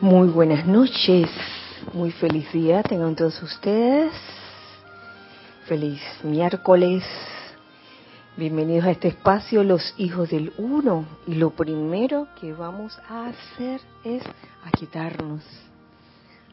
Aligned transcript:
Muy 0.00 0.28
buenas 0.28 0.66
noches, 0.66 1.26
muy 1.94 2.10
feliz 2.10 2.52
día 2.52 2.82
tengan 2.82 3.16
todos 3.16 3.42
ustedes. 3.42 4.12
Feliz 5.66 6.02
miércoles. 6.22 7.02
Bienvenidos 8.36 8.84
a 8.84 8.90
este 8.90 9.08
espacio, 9.08 9.64
los 9.64 9.94
hijos 9.96 10.28
del 10.28 10.52
uno. 10.58 11.06
Y 11.26 11.36
lo 11.36 11.48
primero 11.48 12.28
que 12.38 12.52
vamos 12.52 12.98
a 13.08 13.28
hacer 13.28 13.80
es 14.04 14.22
aquietarnos, 14.64 15.42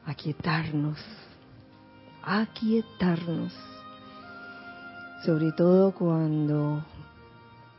aquietarnos, 0.06 1.00
aquietarnos. 2.24 3.54
Sobre 5.26 5.52
todo 5.52 5.92
cuando 5.92 6.86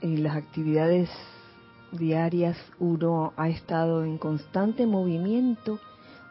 en 0.02 0.24
las 0.24 0.37
actividades 0.37 1.09
diarias 1.98 2.57
uno 2.79 3.33
ha 3.37 3.48
estado 3.48 4.05
en 4.05 4.19
constante 4.19 4.87
movimiento, 4.87 5.80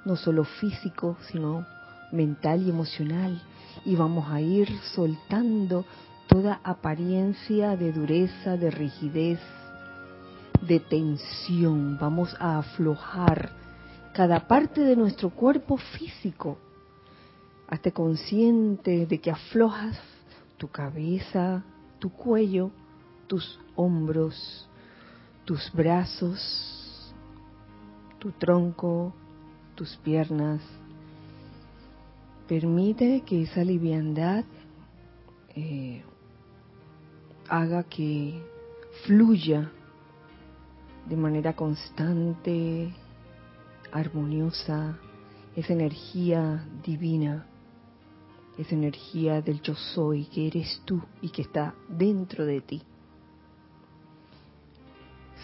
no 0.06 0.16
solo 0.16 0.44
físico, 0.44 1.18
sino 1.32 1.66
mental 2.12 2.62
y 2.64 2.70
emocional. 2.70 3.42
Y 3.86 3.96
vamos 3.96 4.30
a 4.30 4.40
ir 4.42 4.70
soltando 4.96 5.86
toda 6.28 6.60
apariencia 6.64 7.76
de 7.76 7.92
dureza, 7.92 8.58
de 8.58 8.72
rigidez, 8.72 9.40
de 10.62 10.80
tensión. 10.80 11.98
Vamos 12.00 12.36
a 12.40 12.60
aflojar 12.60 13.52
cada 14.14 14.48
parte 14.48 14.82
de 14.82 14.96
nuestro 14.96 15.32
cuerpo 15.32 15.78
físico. 15.78 16.58
Hazte 17.68 17.92
consciente 17.92 19.06
de 19.06 19.20
que 19.20 19.32
aflojas 19.32 20.00
tu 20.58 20.68
cabeza, 20.68 21.64
tu 22.00 22.12
cuello, 22.12 22.70
tus 23.28 23.60
hombros, 23.76 24.70
tus 25.46 25.72
brazos, 25.74 27.14
tu 28.20 28.32
tronco, 28.32 29.14
tus 29.76 29.96
piernas. 29.98 30.62
Permite 32.48 33.22
que 33.22 33.44
esa 33.44 33.64
liviandad 33.64 34.46
eh, 35.56 36.04
haga 37.50 37.84
que 37.84 38.42
fluya 39.06 39.72
de 41.08 41.18
manera 41.18 41.54
constante, 41.54 42.94
armoniosa, 43.92 44.98
esa 45.56 45.74
energía 45.74 46.66
divina, 46.84 47.46
esa 48.58 48.76
energía 48.76 49.42
del 49.42 49.62
yo 49.62 49.76
soy 49.76 50.26
que 50.26 50.48
eres 50.48 50.82
tú 50.86 51.02
y 51.22 51.30
que 51.30 51.42
está 51.42 51.76
dentro 51.90 52.46
de 52.46 52.62
ti. 52.62 52.82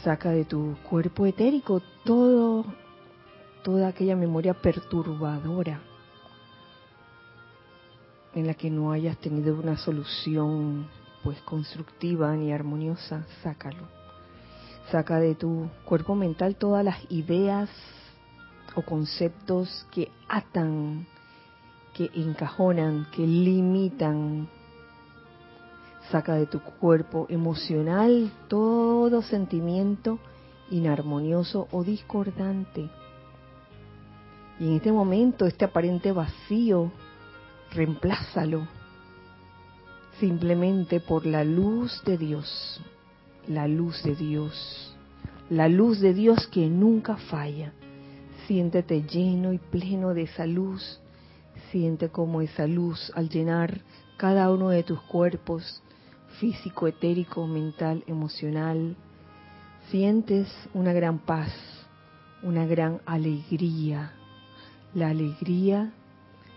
Saca 0.03 0.29
de 0.31 0.45
tu 0.45 0.77
cuerpo 0.89 1.25
etérico 1.25 1.81
todo, 2.05 2.65
toda 3.63 3.89
aquella 3.89 4.15
memoria 4.15 4.53
perturbadora 4.53 5.81
en 8.33 8.47
la 8.47 8.53
que 8.53 8.69
no 8.69 8.91
hayas 8.91 9.17
tenido 9.17 9.55
una 9.55 9.77
solución 9.77 10.87
pues 11.23 11.41
constructiva 11.41 12.33
ni 12.35 12.53
armoniosa, 12.53 13.25
sácalo. 13.43 13.87
Saca 14.91 15.19
de 15.19 15.35
tu 15.35 15.69
cuerpo 15.85 16.15
mental 16.15 16.55
todas 16.55 16.85
las 16.85 16.99
ideas 17.11 17.69
o 18.75 18.81
conceptos 18.81 19.85
que 19.91 20.09
atan, 20.27 21.07
que 21.93 22.09
encajonan, 22.15 23.07
que 23.11 23.27
limitan 23.27 24.47
Saca 26.11 26.35
de 26.35 26.47
tu 26.47 26.59
cuerpo 26.59 27.27
emocional 27.29 28.31
todo 28.47 29.21
sentimiento 29.21 30.19
inarmonioso 30.71 31.67
o 31.71 31.83
discordante. 31.83 32.89
Y 34.59 34.67
en 34.67 34.73
este 34.73 34.91
momento, 34.91 35.45
este 35.45 35.65
aparente 35.65 36.11
vacío, 36.11 36.91
reemplázalo 37.71 38.67
simplemente 40.19 40.99
por 40.99 41.25
la 41.25 41.43
luz 41.43 42.03
de 42.03 42.17
Dios, 42.17 42.81
la 43.47 43.67
luz 43.67 44.03
de 44.03 44.15
Dios, 44.15 44.95
la 45.49 45.69
luz 45.69 45.99
de 45.99 46.13
Dios 46.13 46.47
que 46.47 46.67
nunca 46.67 47.15
falla. 47.17 47.73
Siéntete 48.47 49.03
lleno 49.03 49.53
y 49.53 49.59
pleno 49.59 50.13
de 50.13 50.23
esa 50.23 50.45
luz. 50.45 50.99
Siente 51.71 52.09
como 52.09 52.41
esa 52.41 52.65
luz 52.67 53.11
al 53.15 53.29
llenar 53.29 53.81
cada 54.17 54.51
uno 54.51 54.69
de 54.69 54.83
tus 54.83 54.99
cuerpos 55.03 55.83
físico, 56.39 56.87
etérico, 56.87 57.47
mental, 57.47 58.03
emocional, 58.07 58.95
sientes 59.89 60.47
una 60.73 60.93
gran 60.93 61.19
paz, 61.19 61.51
una 62.43 62.65
gran 62.65 63.01
alegría, 63.05 64.13
la 64.93 65.09
alegría 65.09 65.91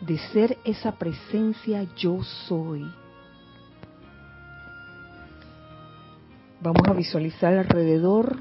de 0.01 0.19
ser 0.33 0.59
esa 0.65 0.93
presencia 0.93 1.87
yo 1.97 2.23
soy. 2.23 2.85
Vamos 6.61 6.87
a 6.87 6.93
visualizar 6.93 7.55
alrededor 7.55 8.39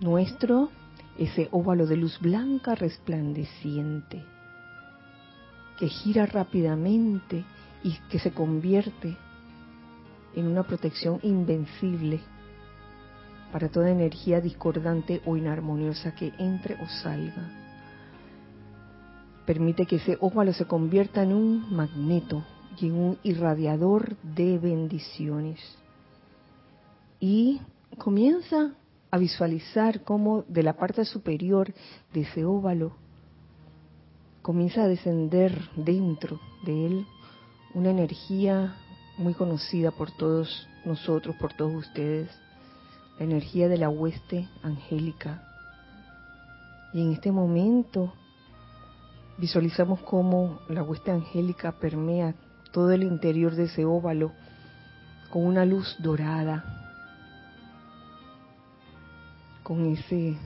nuestro 0.00 0.70
ese 1.18 1.48
óvalo 1.50 1.86
de 1.86 1.96
luz 1.96 2.18
blanca 2.20 2.74
resplandeciente 2.74 4.24
que 5.78 5.88
gira 5.88 6.26
rápidamente 6.26 7.44
y 7.82 7.98
que 8.08 8.18
se 8.18 8.32
convierte 8.32 9.16
en 10.34 10.46
una 10.46 10.62
protección 10.62 11.18
invencible 11.22 12.20
para 13.52 13.68
toda 13.68 13.90
energía 13.90 14.40
discordante 14.40 15.20
o 15.26 15.36
inarmoniosa 15.36 16.14
que 16.14 16.32
entre 16.38 16.74
o 16.82 16.88
salga. 16.88 17.50
Permite 19.46 19.86
que 19.86 19.96
ese 19.96 20.16
óvalo 20.20 20.52
se 20.52 20.66
convierta 20.66 21.22
en 21.22 21.32
un 21.32 21.74
magneto 21.74 22.44
y 22.80 22.86
en 22.86 22.94
un 22.94 23.18
irradiador 23.22 24.16
de 24.22 24.58
bendiciones. 24.58 25.60
Y 27.20 27.60
comienza 27.98 28.72
a 29.10 29.18
visualizar 29.18 30.02
cómo 30.02 30.44
de 30.48 30.62
la 30.62 30.72
parte 30.74 31.04
superior 31.04 31.74
de 32.14 32.22
ese 32.22 32.44
óvalo 32.44 32.92
comienza 34.40 34.82
a 34.82 34.88
descender 34.88 35.68
dentro 35.76 36.40
de 36.64 36.86
él 36.86 37.06
una 37.74 37.90
energía 37.90 38.74
muy 39.18 39.34
conocida 39.34 39.90
por 39.90 40.10
todos 40.10 40.68
nosotros, 40.84 41.36
por 41.36 41.52
todos 41.54 41.74
ustedes, 41.74 42.30
la 43.18 43.24
energía 43.24 43.68
de 43.68 43.78
la 43.78 43.88
hueste 43.88 44.48
angélica. 44.62 45.42
Y 46.92 47.02
en 47.02 47.12
este 47.12 47.32
momento 47.32 48.12
visualizamos 49.38 50.00
cómo 50.02 50.60
la 50.68 50.82
hueste 50.82 51.10
angélica 51.10 51.72
permea 51.72 52.34
todo 52.70 52.92
el 52.92 53.02
interior 53.02 53.54
de 53.54 53.64
ese 53.64 53.84
óvalo 53.84 54.32
con 55.30 55.46
una 55.46 55.64
luz 55.64 55.96
dorada, 55.98 56.64
con 59.62 59.86
ese 59.86 60.36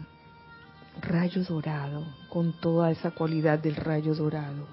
rayo 1.00 1.43
dorado, 1.44 2.04
con 2.28 2.53
toda 2.60 2.91
esa 2.91 3.10
cualidad 3.10 3.59
del 3.59 3.77
rayo 3.77 4.15
dorado. 4.15 4.66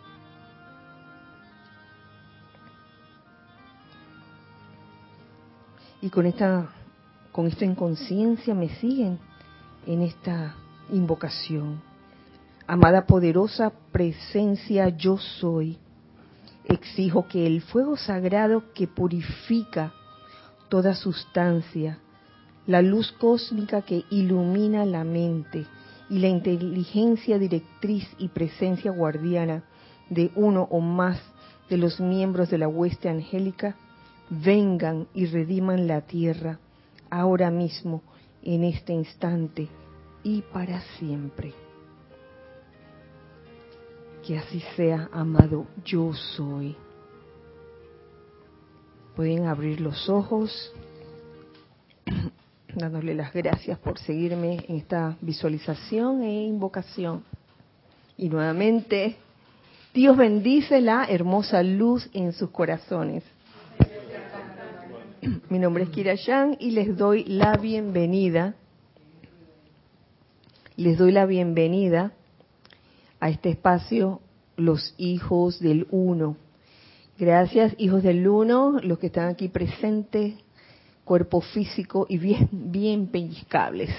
Y 6.03 6.09
con 6.09 6.25
esta 6.25 6.67
con 7.31 7.47
esta 7.47 7.63
inconsciencia 7.63 8.53
me 8.53 8.69
siguen 8.75 9.17
en 9.87 10.01
esta 10.01 10.53
invocación. 10.91 11.81
Amada 12.67 13.05
poderosa 13.07 13.71
presencia 13.91 14.89
yo 14.89 15.17
soy. 15.17 15.79
Exijo 16.65 17.27
que 17.27 17.47
el 17.47 17.61
fuego 17.61 17.97
sagrado 17.97 18.65
que 18.73 18.85
purifica 18.85 19.93
toda 20.69 20.93
sustancia, 20.93 21.99
la 22.67 22.81
luz 22.81 23.11
cósmica 23.13 23.81
que 23.81 24.03
ilumina 24.11 24.85
la 24.85 25.03
mente 25.05 25.65
y 26.09 26.19
la 26.19 26.27
inteligencia 26.27 27.39
directriz 27.39 28.07
y 28.17 28.27
presencia 28.27 28.91
guardiana 28.91 29.63
de 30.09 30.31
uno 30.35 30.67
o 30.69 30.81
más 30.81 31.19
de 31.69 31.77
los 31.77 31.99
miembros 31.99 32.49
de 32.49 32.57
la 32.57 32.67
hueste 32.67 33.09
angélica 33.09 33.77
vengan 34.41 35.07
y 35.13 35.25
rediman 35.25 35.87
la 35.87 36.01
tierra 36.01 36.59
ahora 37.09 37.51
mismo, 37.51 38.01
en 38.41 38.63
este 38.63 38.91
instante 38.91 39.69
y 40.23 40.41
para 40.41 40.81
siempre. 40.97 41.53
Que 44.25 44.37
así 44.37 44.61
sea, 44.75 45.09
amado, 45.11 45.67
yo 45.85 46.13
soy. 46.13 46.75
Pueden 49.15 49.45
abrir 49.45 49.79
los 49.79 50.09
ojos, 50.09 50.73
dándole 52.75 53.13
las 53.13 53.31
gracias 53.33 53.77
por 53.79 53.99
seguirme 53.99 54.65
en 54.67 54.77
esta 54.77 55.15
visualización 55.21 56.23
e 56.23 56.45
invocación. 56.45 57.23
Y 58.17 58.29
nuevamente, 58.29 59.17
Dios 59.93 60.17
bendice 60.17 60.81
la 60.81 61.05
hermosa 61.05 61.61
luz 61.61 62.09
en 62.13 62.33
sus 62.33 62.49
corazones. 62.49 63.23
Mi 65.49 65.59
nombre 65.59 65.83
es 65.83 65.89
Kira 65.89 66.15
Yang 66.15 66.57
y 66.59 66.71
les 66.71 66.97
doy 66.97 67.23
la 67.25 67.55
bienvenida. 67.57 68.55
Les 70.75 70.97
doy 70.97 71.11
la 71.11 71.25
bienvenida 71.25 72.13
a 73.19 73.29
este 73.29 73.49
espacio 73.49 74.21
los 74.57 74.93
hijos 74.97 75.59
del 75.59 75.87
uno. 75.91 76.37
Gracias, 77.17 77.73
hijos 77.77 78.03
del 78.03 78.27
uno, 78.27 78.79
los 78.81 78.99
que 78.99 79.07
están 79.07 79.29
aquí 79.29 79.49
presentes, 79.49 80.35
cuerpo 81.03 81.41
físico 81.41 82.05
y 82.09 82.17
bien, 82.17 82.49
bien 82.51 83.07
pellizcables. 83.07 83.91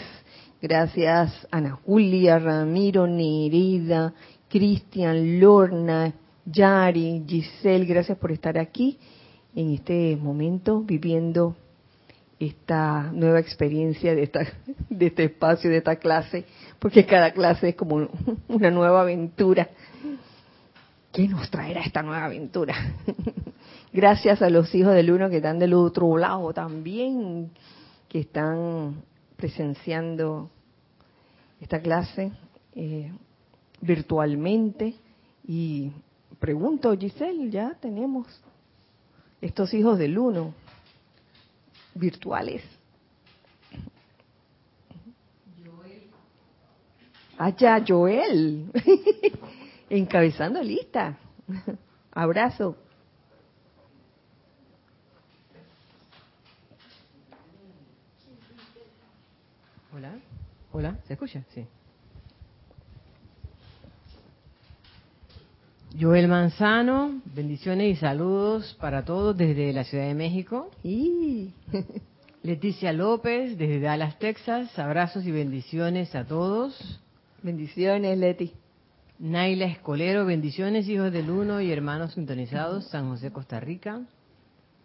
Gracias, 0.60 1.46
Ana 1.50 1.78
Julia, 1.84 2.38
Ramiro, 2.38 3.06
Nerida, 3.06 4.12
Cristian, 4.48 5.40
Lorna, 5.40 6.12
Yari, 6.44 7.24
Giselle, 7.26 7.86
gracias 7.86 8.18
por 8.18 8.32
estar 8.32 8.58
aquí 8.58 8.98
en 9.54 9.72
este 9.72 10.16
momento 10.16 10.80
viviendo 10.80 11.56
esta 12.38 13.10
nueva 13.12 13.40
experiencia 13.40 14.14
de, 14.14 14.24
esta, 14.24 14.40
de 14.90 15.06
este 15.06 15.24
espacio, 15.24 15.70
de 15.70 15.78
esta 15.78 15.96
clase, 15.96 16.44
porque 16.78 17.06
cada 17.06 17.32
clase 17.32 17.70
es 17.70 17.76
como 17.76 18.08
una 18.48 18.70
nueva 18.70 19.02
aventura. 19.02 19.68
¿Qué 21.12 21.28
nos 21.28 21.48
traerá 21.48 21.82
esta 21.82 22.02
nueva 22.02 22.24
aventura? 22.24 22.74
Gracias 23.92 24.42
a 24.42 24.50
los 24.50 24.74
hijos 24.74 24.94
del 24.94 25.12
uno 25.12 25.30
que 25.30 25.36
están 25.36 25.60
del 25.60 25.74
otro 25.74 26.16
lado 26.16 26.52
también, 26.52 27.52
que 28.08 28.20
están 28.20 29.02
presenciando 29.36 30.50
esta 31.60 31.80
clase 31.80 32.32
eh, 32.74 33.12
virtualmente. 33.80 34.94
Y 35.46 35.92
pregunto, 36.40 36.96
Giselle, 36.98 37.48
ya 37.48 37.76
tenemos 37.80 38.26
estos 39.44 39.74
hijos 39.74 39.98
del 39.98 40.18
uno 40.18 40.54
virtuales. 41.94 42.62
Allá, 47.36 47.74
ah, 47.74 47.84
Joel. 47.86 48.70
Encabezando 49.90 50.62
lista. 50.62 51.18
Abrazo. 52.12 52.76
Hola. 59.92 60.14
Hola, 60.72 60.98
¿se 61.06 61.12
escucha? 61.12 61.44
Sí. 61.50 61.66
Joel 65.98 66.26
Manzano, 66.26 67.20
bendiciones 67.36 67.96
y 67.96 68.00
saludos 68.00 68.76
para 68.80 69.04
todos 69.04 69.36
desde 69.36 69.72
la 69.72 69.84
Ciudad 69.84 70.08
de 70.08 70.14
México. 70.14 70.68
Y 70.82 71.52
Leticia 72.42 72.92
López 72.92 73.56
desde 73.56 73.78
Dallas, 73.78 74.18
Texas, 74.18 74.76
abrazos 74.76 75.24
y 75.24 75.30
bendiciones 75.30 76.16
a 76.16 76.24
todos. 76.24 77.00
Bendiciones, 77.44 78.18
Leti. 78.18 78.52
Naila 79.20 79.66
Escolero, 79.66 80.26
bendiciones, 80.26 80.88
hijos 80.88 81.12
del 81.12 81.30
uno 81.30 81.60
y 81.60 81.70
hermanos 81.70 82.14
sintonizados, 82.14 82.88
San 82.88 83.08
José, 83.10 83.30
Costa 83.30 83.60
Rica. 83.60 84.02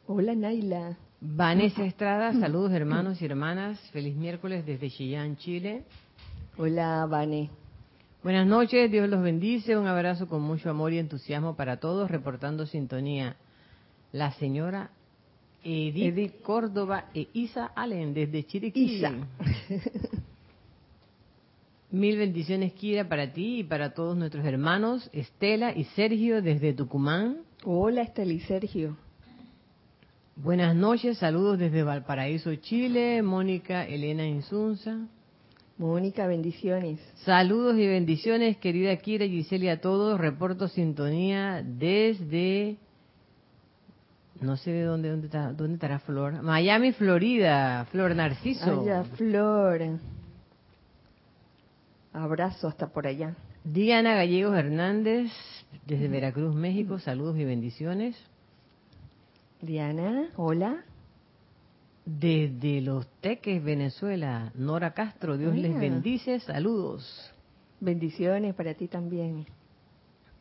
Hola, 0.05 0.35
Naila. 0.35 0.95
Vanessa 1.21 1.83
Estrada, 1.85 2.33
saludos 2.33 2.71
hermanos 2.71 3.19
y 3.19 3.25
hermanas, 3.25 3.79
feliz 3.91 4.15
miércoles 4.15 4.63
desde 4.63 4.91
Chillán, 4.91 5.37
Chile. 5.37 5.85
Hola, 6.55 7.07
Vane. 7.07 7.49
Buenas 8.21 8.45
noches, 8.45 8.91
Dios 8.91 9.07
los 9.07 9.23
bendice, 9.23 9.77
un 9.77 9.87
abrazo 9.87 10.27
con 10.27 10.41
mucho 10.41 10.69
amor 10.69 10.91
y 10.91 10.99
entusiasmo 10.99 11.55
para 11.55 11.79
todos, 11.79 12.11
reportando 12.11 12.65
sintonía. 12.65 13.37
La 14.11 14.33
señora 14.33 14.89
Edith, 15.63 16.41
Córdoba 16.41 17.05
e 17.13 17.29
Isa 17.31 17.67
Allen 17.67 18.13
desde 18.13 18.43
Chiriquí. 18.43 18.97
Isa. 18.97 19.13
Mil 21.91 22.17
bendiciones, 22.17 22.73
Kira, 22.73 23.07
para 23.07 23.31
ti 23.31 23.59
y 23.59 23.63
para 23.63 23.93
todos 23.93 24.17
nuestros 24.17 24.45
hermanos, 24.45 25.09
Estela 25.13 25.73
y 25.73 25.85
Sergio 25.85 26.41
desde 26.41 26.73
Tucumán. 26.73 27.37
Hola, 27.63 28.01
Estela 28.01 28.33
y 28.33 28.41
Sergio. 28.41 28.97
Buenas 30.35 30.75
noches, 30.75 31.19
saludos 31.19 31.57
desde 31.57 31.83
Valparaíso, 31.83 32.53
Chile, 32.55 33.21
Mónica 33.21 33.85
Elena 33.85 34.27
Insunza. 34.27 35.07
Mónica, 35.79 36.27
bendiciones. 36.27 36.99
Saludos 37.23 37.77
y 37.77 37.87
bendiciones, 37.87 38.57
querida 38.57 38.93
Kira 38.97 39.23
y 39.23 39.29
Gisela, 39.29 39.71
a 39.71 39.77
todos. 39.77 40.19
Reporto 40.19 40.67
sintonía 40.67 41.63
desde. 41.63 42.75
No 44.41 44.57
sé 44.57 44.71
de 44.71 44.83
dónde, 44.83 45.09
dónde, 45.09 45.27
está, 45.27 45.53
dónde 45.53 45.75
estará 45.75 45.99
Flor. 45.99 46.41
Miami, 46.43 46.91
Florida. 46.91 47.85
Flor 47.91 48.13
Narciso. 48.13 48.81
Allá, 48.81 49.05
Flor. 49.15 49.99
Abrazo 52.11 52.67
hasta 52.67 52.87
por 52.87 53.07
allá. 53.07 53.37
Diana 53.63 54.15
Gallegos 54.15 54.57
Hernández, 54.57 55.31
desde 55.87 56.09
Veracruz, 56.09 56.53
México. 56.55 56.99
Saludos 56.99 57.37
y 57.37 57.45
bendiciones. 57.45 58.17
Diana, 59.61 60.27
hola. 60.35 60.83
Desde 62.17 62.81
Los 62.81 63.05
Teques, 63.21 63.63
Venezuela, 63.63 64.51
Nora 64.55 64.95
Castro, 64.95 65.37
Dios 65.37 65.55
les 65.55 65.79
bendice, 65.79 66.39
saludos. 66.39 67.31
Bendiciones 67.79 68.55
para 68.55 68.73
ti 68.73 68.87
también. 68.87 69.45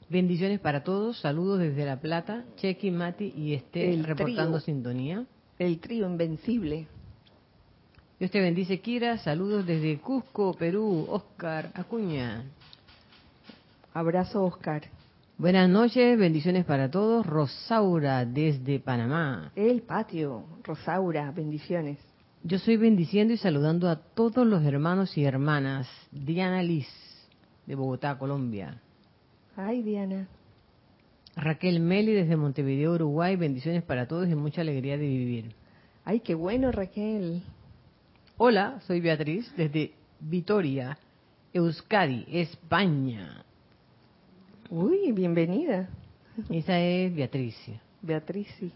Bendiciones 0.08 0.60
para 0.60 0.82
todos, 0.82 1.20
saludos 1.20 1.58
desde 1.58 1.84
La 1.84 2.00
Plata, 2.00 2.46
Chequi, 2.56 2.90
Mati 2.90 3.34
y 3.36 3.52
Esté 3.52 4.00
reportando 4.02 4.60
sintonía. 4.60 5.26
El 5.58 5.78
trío 5.78 6.06
invencible. 6.06 6.86
Dios 8.18 8.30
te 8.30 8.40
bendice, 8.40 8.80
Kira, 8.80 9.18
saludos 9.18 9.66
desde 9.66 9.98
Cusco, 9.98 10.54
Perú, 10.54 11.06
Oscar 11.10 11.70
Acuña. 11.74 12.44
Abrazo, 13.92 14.42
Oscar. 14.42 14.84
Buenas 15.38 15.70
noches, 15.70 16.18
bendiciones 16.18 16.64
para 16.64 16.90
todos. 16.90 17.24
Rosaura 17.24 18.24
desde 18.24 18.80
Panamá. 18.80 19.52
El 19.54 19.82
patio, 19.82 20.42
Rosaura, 20.64 21.30
bendiciones. 21.30 21.96
Yo 22.42 22.58
soy 22.58 22.76
bendiciendo 22.76 23.32
y 23.32 23.36
saludando 23.36 23.88
a 23.88 23.94
todos 23.94 24.44
los 24.44 24.64
hermanos 24.64 25.16
y 25.16 25.24
hermanas. 25.24 25.88
Diana 26.10 26.60
Liz, 26.64 26.88
de 27.66 27.76
Bogotá, 27.76 28.18
Colombia. 28.18 28.82
Ay, 29.54 29.82
Diana. 29.82 30.26
Raquel 31.36 31.78
Meli 31.78 32.14
desde 32.14 32.34
Montevideo, 32.34 32.94
Uruguay. 32.94 33.36
Bendiciones 33.36 33.84
para 33.84 34.08
todos 34.08 34.28
y 34.28 34.34
mucha 34.34 34.62
alegría 34.62 34.98
de 34.98 35.06
vivir. 35.06 35.54
Ay, 36.04 36.18
qué 36.18 36.34
bueno, 36.34 36.72
Raquel. 36.72 37.44
Hola, 38.38 38.80
soy 38.88 39.00
Beatriz 39.00 39.54
desde 39.56 39.92
Vitoria, 40.18 40.98
Euskadi, 41.52 42.26
España. 42.28 43.44
Uy, 44.70 45.12
bienvenida. 45.12 45.88
Esa 46.50 46.78
es 46.78 47.14
Beatriz. 47.14 47.56
Beatriz, 48.02 48.46
sí. 48.60 48.70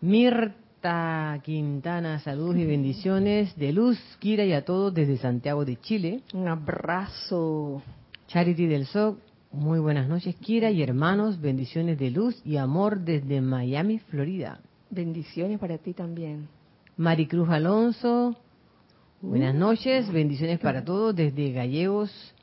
Mirta 0.00 1.40
Quintana, 1.44 2.18
saludos 2.18 2.56
y 2.56 2.66
bendiciones 2.66 3.54
de 3.56 3.72
luz, 3.72 3.96
Kira 4.18 4.44
y 4.44 4.52
a 4.52 4.64
todos 4.64 4.92
desde 4.92 5.16
Santiago 5.18 5.64
de 5.64 5.76
Chile. 5.76 6.22
Un 6.32 6.48
abrazo. 6.48 7.80
Charity 8.26 8.66
del 8.66 8.86
SOC, 8.86 9.16
muy 9.52 9.78
buenas 9.78 10.08
noches, 10.08 10.34
Kira 10.34 10.72
y 10.72 10.82
hermanos, 10.82 11.40
bendiciones 11.40 11.96
de 11.96 12.10
luz 12.10 12.42
y 12.44 12.56
amor 12.56 12.98
desde 12.98 13.40
Miami, 13.40 14.00
Florida. 14.00 14.58
Bendiciones 14.90 15.60
para 15.60 15.78
ti 15.78 15.92
también. 15.92 16.48
Maricruz 16.96 17.48
Alonso, 17.50 18.34
buenas 19.22 19.54
uh. 19.54 19.58
noches, 19.58 20.12
bendiciones 20.12 20.58
para 20.58 20.84
todos 20.84 21.14
desde 21.14 21.52
Gallegos, 21.52 22.33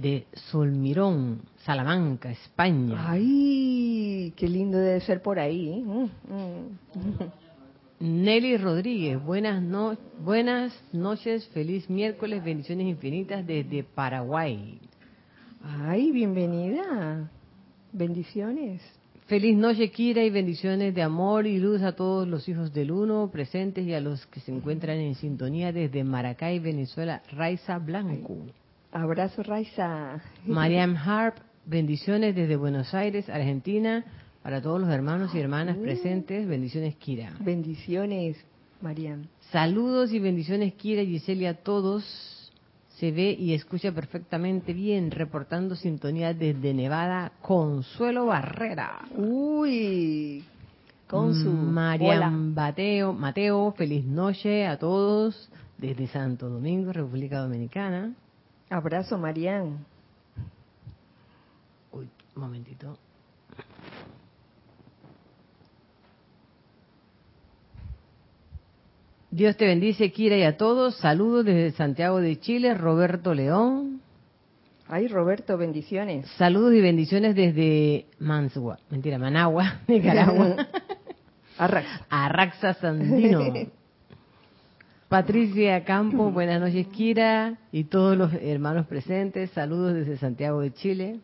de 0.00 0.26
Solmirón, 0.50 1.40
Salamanca, 1.64 2.30
España. 2.30 3.10
Ay, 3.10 4.32
qué 4.36 4.48
lindo 4.48 4.78
debe 4.78 5.00
ser 5.00 5.22
por 5.22 5.38
ahí. 5.38 5.82
Mm, 5.84 6.02
mm. 6.02 7.30
Nelly 8.24 8.58
Rodríguez, 8.58 9.22
buenas, 9.22 9.62
no, 9.62 9.96
buenas 10.22 10.78
noches, 10.92 11.48
feliz 11.48 11.88
miércoles, 11.88 12.44
bendiciones 12.44 12.86
infinitas 12.86 13.46
desde 13.46 13.84
Paraguay. 13.84 14.78
Ay, 15.62 16.12
bienvenida. 16.12 17.30
Bendiciones. 17.92 18.82
Feliz 19.26 19.56
noche, 19.56 19.90
Kira, 19.90 20.22
y 20.22 20.30
bendiciones 20.30 20.94
de 20.94 21.02
amor 21.02 21.46
y 21.46 21.58
luz 21.58 21.82
a 21.82 21.96
todos 21.96 22.28
los 22.28 22.48
hijos 22.48 22.72
del 22.72 22.92
Uno 22.92 23.30
presentes 23.32 23.86
y 23.86 23.94
a 23.94 24.00
los 24.00 24.26
que 24.26 24.40
se 24.40 24.52
encuentran 24.52 24.98
en 24.98 25.14
sintonía 25.14 25.72
desde 25.72 26.04
Maracay, 26.04 26.58
Venezuela, 26.58 27.22
Raiza 27.32 27.78
Blanco. 27.78 28.36
Abrazo, 29.02 29.42
Raiza. 29.42 30.20
Mariam 30.46 30.96
Harp, 30.96 31.36
bendiciones 31.66 32.34
desde 32.34 32.56
Buenos 32.56 32.94
Aires, 32.94 33.28
Argentina, 33.28 34.04
para 34.42 34.62
todos 34.62 34.80
los 34.80 34.90
hermanos 34.90 35.34
y 35.34 35.38
hermanas 35.38 35.76
presentes. 35.76 36.46
Bendiciones, 36.48 36.96
Kira. 36.96 37.32
Bendiciones, 37.40 38.36
Mariam. 38.80 39.26
Saludos 39.50 40.12
y 40.12 40.18
bendiciones, 40.18 40.74
Kira 40.74 41.02
y 41.02 41.18
Giselle, 41.18 41.48
a 41.48 41.54
todos. 41.54 42.52
Se 42.98 43.12
ve 43.12 43.36
y 43.38 43.52
escucha 43.52 43.92
perfectamente 43.92 44.72
bien, 44.72 45.10
reportando 45.10 45.76
sintonía 45.76 46.32
desde 46.32 46.72
Nevada, 46.72 47.32
Consuelo 47.42 48.26
Barrera. 48.26 49.02
Uy, 49.14 50.42
con 51.06 51.34
su 51.34 51.50
Mariam 51.50 52.54
Mateo, 52.54 53.12
Mateo, 53.12 53.72
feliz 53.72 54.06
noche 54.06 54.66
a 54.66 54.78
todos 54.78 55.50
desde 55.76 56.06
Santo 56.06 56.48
Domingo, 56.48 56.92
República 56.92 57.40
Dominicana. 57.40 58.14
Abrazo, 58.68 59.16
Marian. 59.18 59.84
Un 61.92 62.08
momentito. 62.34 62.98
Dios 69.30 69.56
te 69.56 69.66
bendice, 69.66 70.12
Kira, 70.12 70.36
y 70.36 70.42
a 70.42 70.56
todos. 70.56 70.96
Saludos 70.96 71.44
desde 71.44 71.76
Santiago 71.76 72.20
de 72.20 72.40
Chile, 72.40 72.74
Roberto 72.74 73.34
León. 73.34 74.00
Ay, 74.88 75.08
Roberto, 75.08 75.58
bendiciones. 75.58 76.26
Saludos 76.38 76.72
y 76.74 76.80
bendiciones 76.80 77.34
desde 77.34 78.06
Mansua, 78.18 78.78
mentira, 78.88 79.18
Managua, 79.18 79.80
Nicaragua. 79.88 80.56
Arraxa. 81.58 82.06
Arraxa 82.08 82.74
Sandino. 82.74 83.40
Patricia 85.08 85.84
Campo, 85.84 86.30
buenas 86.32 86.60
noches, 86.60 86.88
Kira, 86.88 87.58
y 87.70 87.84
todos 87.84 88.16
los 88.16 88.32
hermanos 88.34 88.86
presentes. 88.86 89.50
Saludos 89.50 89.94
desde 89.94 90.16
Santiago 90.18 90.60
de 90.60 90.72
Chile. 90.74 91.20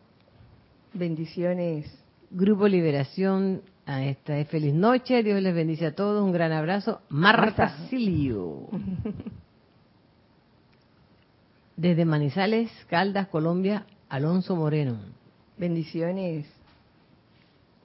Bendiciones. 0.93 1.93
Grupo 2.31 2.67
Liberación, 2.67 3.61
a 3.85 4.03
esta 4.05 4.37
es 4.39 4.47
feliz 4.47 4.73
noche. 4.73 5.21
Dios 5.21 5.41
les 5.41 5.53
bendice 5.53 5.87
a 5.87 5.95
todos. 5.95 6.23
Un 6.23 6.31
gran 6.31 6.53
abrazo. 6.53 7.01
Marta 7.09 7.41
Marta. 7.41 7.87
Silio. 7.89 8.67
Desde 11.75 12.05
Manizales, 12.05 12.71
Caldas, 12.87 13.27
Colombia, 13.27 13.85
Alonso 14.07 14.55
Moreno. 14.55 14.97
Bendiciones. 15.57 16.45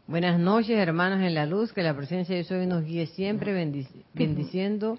Buenas 0.07 0.39
noches, 0.39 0.79
hermanos 0.79 1.21
en 1.23 1.35
la 1.35 1.47
luz. 1.47 1.73
Que 1.73 1.83
la 1.83 1.97
presencia 1.97 2.37
de 2.37 2.43
Dios 2.43 2.53
hoy 2.53 2.67
nos 2.67 2.85
guíe 2.85 3.07
siempre, 3.07 3.53
bendic- 3.53 4.05
bendiciendo, 4.15 4.99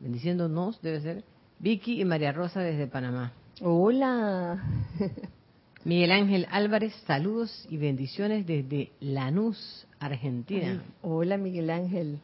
bendiciéndonos, 0.00 0.80
debe 0.82 1.00
ser. 1.00 1.24
Vicky 1.58 2.00
y 2.00 2.04
María 2.04 2.32
Rosa 2.32 2.60
desde 2.60 2.86
Panamá. 2.86 3.32
Hola. 3.60 4.62
Miguel 5.84 6.10
Ángel 6.10 6.46
Álvarez, 6.50 6.92
saludos 7.06 7.66
y 7.70 7.76
bendiciones 7.76 8.46
desde 8.46 8.90
Lanús, 9.00 9.86
Argentina. 10.00 10.82
Hola, 11.02 11.36
Miguel 11.36 11.70
Ángel. 11.70 12.18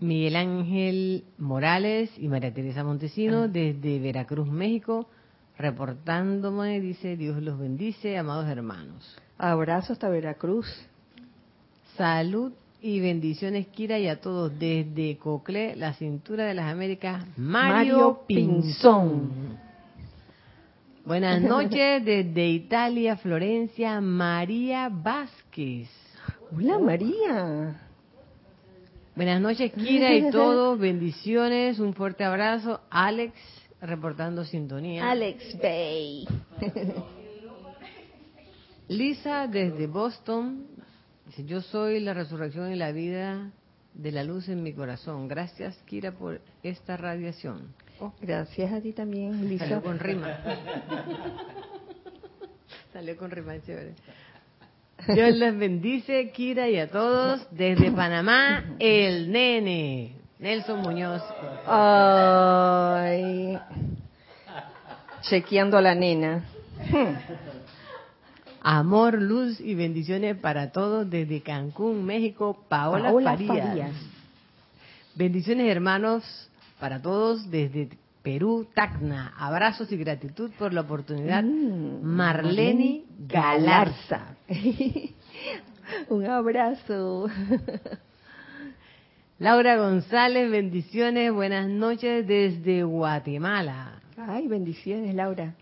Miguel 0.00 0.36
Ángel 0.36 1.24
Morales 1.38 2.10
y 2.18 2.28
María 2.28 2.52
Teresa 2.52 2.84
Montesino 2.84 3.48
desde 3.48 3.98
Veracruz, 3.98 4.46
México, 4.46 5.08
reportándome, 5.58 6.80
dice 6.80 7.16
Dios 7.16 7.42
los 7.42 7.58
bendice, 7.58 8.16
amados 8.16 8.46
hermanos. 8.46 9.16
Abrazo 9.38 9.92
hasta 9.92 10.08
Veracruz. 10.08 10.66
Salud 11.96 12.52
y 12.84 13.00
bendiciones, 13.00 13.68
Kira, 13.68 13.98
y 13.98 14.08
a 14.08 14.20
todos 14.20 14.52
desde 14.58 15.16
Coclé, 15.16 15.74
la 15.74 15.94
cintura 15.94 16.44
de 16.44 16.52
las 16.52 16.70
Américas, 16.70 17.24
Mario, 17.34 17.70
Mario 17.72 18.20
Pinzón. 18.26 18.60
Pinzón. 18.60 19.58
Buenas 21.06 21.40
noches 21.40 22.04
desde 22.04 22.46
Italia, 22.46 23.16
Florencia, 23.16 24.02
María 24.02 24.90
Vázquez. 24.90 25.88
Hola, 26.54 26.78
María. 26.78 27.80
Buenas 29.16 29.40
noches, 29.40 29.72
Kira, 29.72 30.14
y 30.14 30.30
todos, 30.30 30.78
bendiciones, 30.78 31.78
un 31.78 31.94
fuerte 31.94 32.22
abrazo. 32.22 32.82
Alex, 32.90 33.32
reportando 33.80 34.44
sintonía. 34.44 35.10
Alex 35.10 35.58
Bay. 35.58 36.28
Lisa, 38.88 39.46
desde 39.46 39.86
Boston, 39.86 40.66
dice, 41.34 41.44
yo 41.48 41.60
soy 41.60 42.00
la 42.00 42.14
resurrección 42.14 42.72
y 42.72 42.76
la 42.76 42.92
vida 42.92 43.50
de 43.94 44.12
la 44.12 44.24
luz 44.24 44.48
en 44.48 44.62
mi 44.62 44.72
corazón. 44.72 45.28
Gracias, 45.28 45.76
Kira, 45.86 46.12
por 46.12 46.40
esta 46.62 46.96
radiación. 46.96 47.74
Oh, 48.00 48.12
Gracias 48.20 48.72
a 48.72 48.80
ti 48.80 48.92
también, 48.92 49.48
Lisa. 49.48 49.64
salió 49.68 49.82
con 49.82 49.98
rima. 49.98 50.38
salió 52.92 53.16
con 53.16 53.30
rima, 53.30 53.60
chévere. 53.62 53.94
Dios 55.08 55.36
les 55.36 55.58
bendice, 55.58 56.30
Kira, 56.30 56.68
y 56.68 56.78
a 56.78 56.88
todos. 56.90 57.46
Desde 57.50 57.90
Panamá, 57.90 58.76
el 58.78 59.30
nene, 59.30 60.12
Nelson 60.38 60.80
Muñoz. 60.80 61.22
Ay. 61.66 63.58
Chequeando 65.22 65.78
a 65.78 65.82
la 65.82 65.94
nena. 65.94 66.44
Amor, 68.66 69.20
luz 69.20 69.60
y 69.60 69.74
bendiciones 69.74 70.38
para 70.38 70.72
todos 70.72 71.10
desde 71.10 71.42
Cancún, 71.42 72.02
México, 72.02 72.64
Paola, 72.66 73.10
Paola 73.10 73.32
Farías. 73.32 73.68
Farías. 73.68 73.92
Bendiciones 75.14 75.70
hermanos 75.70 76.50
para 76.80 77.02
todos 77.02 77.50
desde 77.50 77.90
Perú, 78.22 78.66
Tacna. 78.74 79.34
Abrazos 79.36 79.92
y 79.92 79.98
gratitud 79.98 80.50
por 80.58 80.72
la 80.72 80.80
oportunidad. 80.80 81.42
Mm, 81.42 82.02
Marlene 82.04 83.02
Galarza. 83.28 84.34
Un 86.08 86.24
abrazo. 86.24 87.28
Laura 89.38 89.76
González, 89.76 90.50
bendiciones, 90.50 91.30
buenas 91.34 91.68
noches 91.68 92.26
desde 92.26 92.82
Guatemala. 92.82 94.00
Ay, 94.16 94.48
bendiciones, 94.48 95.14
Laura. 95.14 95.52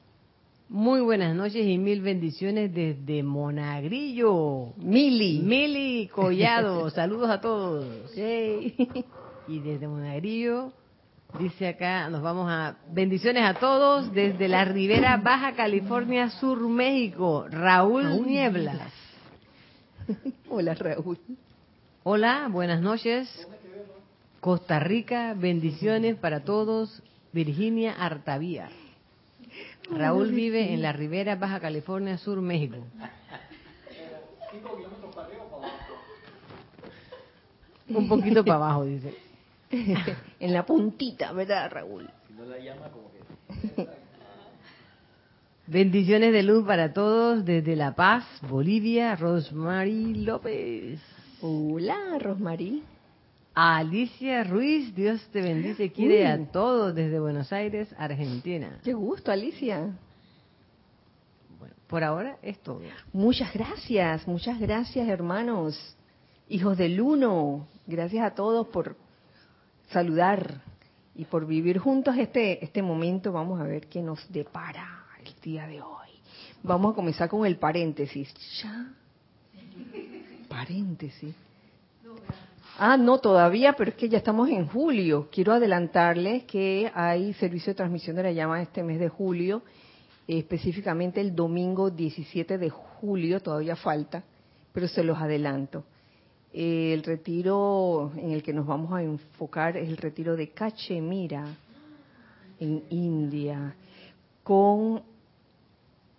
Muy 0.73 1.03
buenas 1.03 1.37
noches 1.37 1.67
y 1.67 1.77
mil 1.77 2.01
bendiciones 2.01 2.73
desde 2.73 3.23
Monagrillo. 3.23 4.73
Mili. 4.79 5.43
Mili 5.43 6.09
Collado, 6.09 6.89
saludos 6.95 7.29
a 7.29 7.43
todos. 7.43 8.15
Yay. 8.15 8.75
Y 9.49 9.61
desde 9.61 9.87
Monagrillo, 9.87 10.73
dice 11.39 11.69
acá, 11.69 12.09
nos 12.09 12.23
vamos 12.23 12.51
a... 12.51 12.79
Bendiciones 12.91 13.45
a 13.45 13.53
todos 13.61 14.15
desde 14.15 14.49
la 14.49 14.65
Ribera 14.65 15.19
Baja 15.19 15.53
California 15.53 16.31
Sur, 16.31 16.67
México. 16.67 17.47
Raúl, 17.51 18.05
Raúl 18.05 18.27
Nieblas. 18.27 18.91
Hola, 20.49 20.73
Raúl. 20.73 21.19
Hola, 22.03 22.49
buenas 22.51 22.81
noches. 22.81 23.47
Costa 24.41 24.81
Rica, 24.81 25.35
bendiciones 25.35 26.17
para 26.17 26.45
todos. 26.45 27.03
Virginia 27.31 27.93
Artavía. 27.93 28.71
Raúl 29.91 30.33
vive 30.33 30.73
en 30.73 30.83
la 30.83 30.93
Ribera 30.93 31.37
Baja 31.37 31.61
California 31.61 32.19
Sur, 32.19 32.41
México. 32.41 32.77
Un 37.89 38.09
poquito 38.09 38.45
para 38.45 38.57
abajo, 38.57 38.85
dice. 38.85 39.15
en 40.41 40.53
la 40.53 40.65
puntita, 40.65 41.33
¿verdad, 41.33 41.71
Raúl? 41.71 42.09
Bendiciones 45.67 46.33
de 46.33 46.43
luz 46.43 46.67
para 46.67 46.93
todos 46.93 47.45
desde 47.45 47.77
La 47.77 47.95
Paz, 47.95 48.25
Bolivia, 48.49 49.15
Rosemary 49.17 50.15
López. 50.15 51.01
Hola, 51.41 52.19
Alicia 53.55 54.45
Ruiz, 54.45 54.95
Dios 54.95 55.21
te 55.31 55.43
bendice, 55.43 55.93
quiere 55.93 56.27
a 56.27 56.43
todos 56.47 56.95
desde 56.95 57.21
Buenos 57.21 57.53
Aires, 57.53 57.95
Argentina. 57.99 58.81
Qué 58.83 58.95
gusto, 58.95 59.31
Alicia. 59.31 59.91
Bueno, 61.59 61.75
por 61.87 62.03
ahora 62.03 62.39
es 62.41 62.59
todo. 62.61 62.81
Muchas 63.13 63.53
gracias, 63.53 64.27
muchas 64.27 64.59
gracias, 64.59 65.07
hermanos. 65.07 65.97
Hijos 66.49 66.79
del 66.79 66.99
Uno, 67.01 67.67
gracias 67.87 68.25
a 68.25 68.35
todos 68.35 68.69
por 68.69 68.97
saludar 69.91 70.63
y 71.15 71.27
por 71.27 71.47
vivir 71.47 71.77
juntos 71.79 72.17
este, 72.17 72.65
este 72.65 72.81
momento. 72.81 73.33
Vamos 73.33 73.61
a 73.61 73.65
ver 73.65 73.87
qué 73.89 74.01
nos 74.01 74.33
depara 74.33 75.05
el 75.23 75.35
día 75.43 75.67
de 75.67 75.83
hoy. 75.83 76.09
Vamos 76.63 76.93
a 76.93 76.95
comenzar 76.95 77.29
con 77.29 77.45
el 77.45 77.57
paréntesis. 77.57 78.33
Ya. 78.63 78.95
Paréntesis. 80.49 81.35
Ah, 82.79 82.97
no, 82.97 83.19
todavía, 83.19 83.75
pero 83.75 83.91
es 83.91 83.97
que 83.97 84.09
ya 84.09 84.19
estamos 84.19 84.49
en 84.49 84.67
julio. 84.67 85.29
Quiero 85.31 85.53
adelantarles 85.53 86.45
que 86.45 86.91
hay 86.95 87.35
servicio 87.35 87.73
de 87.73 87.77
transmisión 87.77 88.17
de 88.17 88.23
la 88.23 88.33
llama 88.33 88.63
este 88.63 88.83
mes 88.83 88.99
de 88.99 89.11
julio, 89.11 89.63
específicamente 90.27 91.21
el 91.21 91.35
domingo 91.35 91.91
17 91.91 92.57
de 92.57 92.71
julio, 92.71 93.41
todavía 93.41 93.77
falta, 93.77 94.25
pero 94.73 94.89
se 94.89 95.05
los 95.05 95.19
adelanto. 95.19 95.85
El 96.53 97.03
retiro 97.03 98.11
en 98.17 98.33
el 98.33 98.43
que 98.43 98.55
nos 98.55 98.67
vamos 98.67 98.93
a 98.93 99.03
enfocar 99.03 99.77
es 99.77 99.89
el 99.89 99.99
retiro 99.99 100.35
de 100.35 100.49
Cachemira, 100.51 101.45
en 102.59 102.85
India, 102.91 103.75
con 104.43 105.03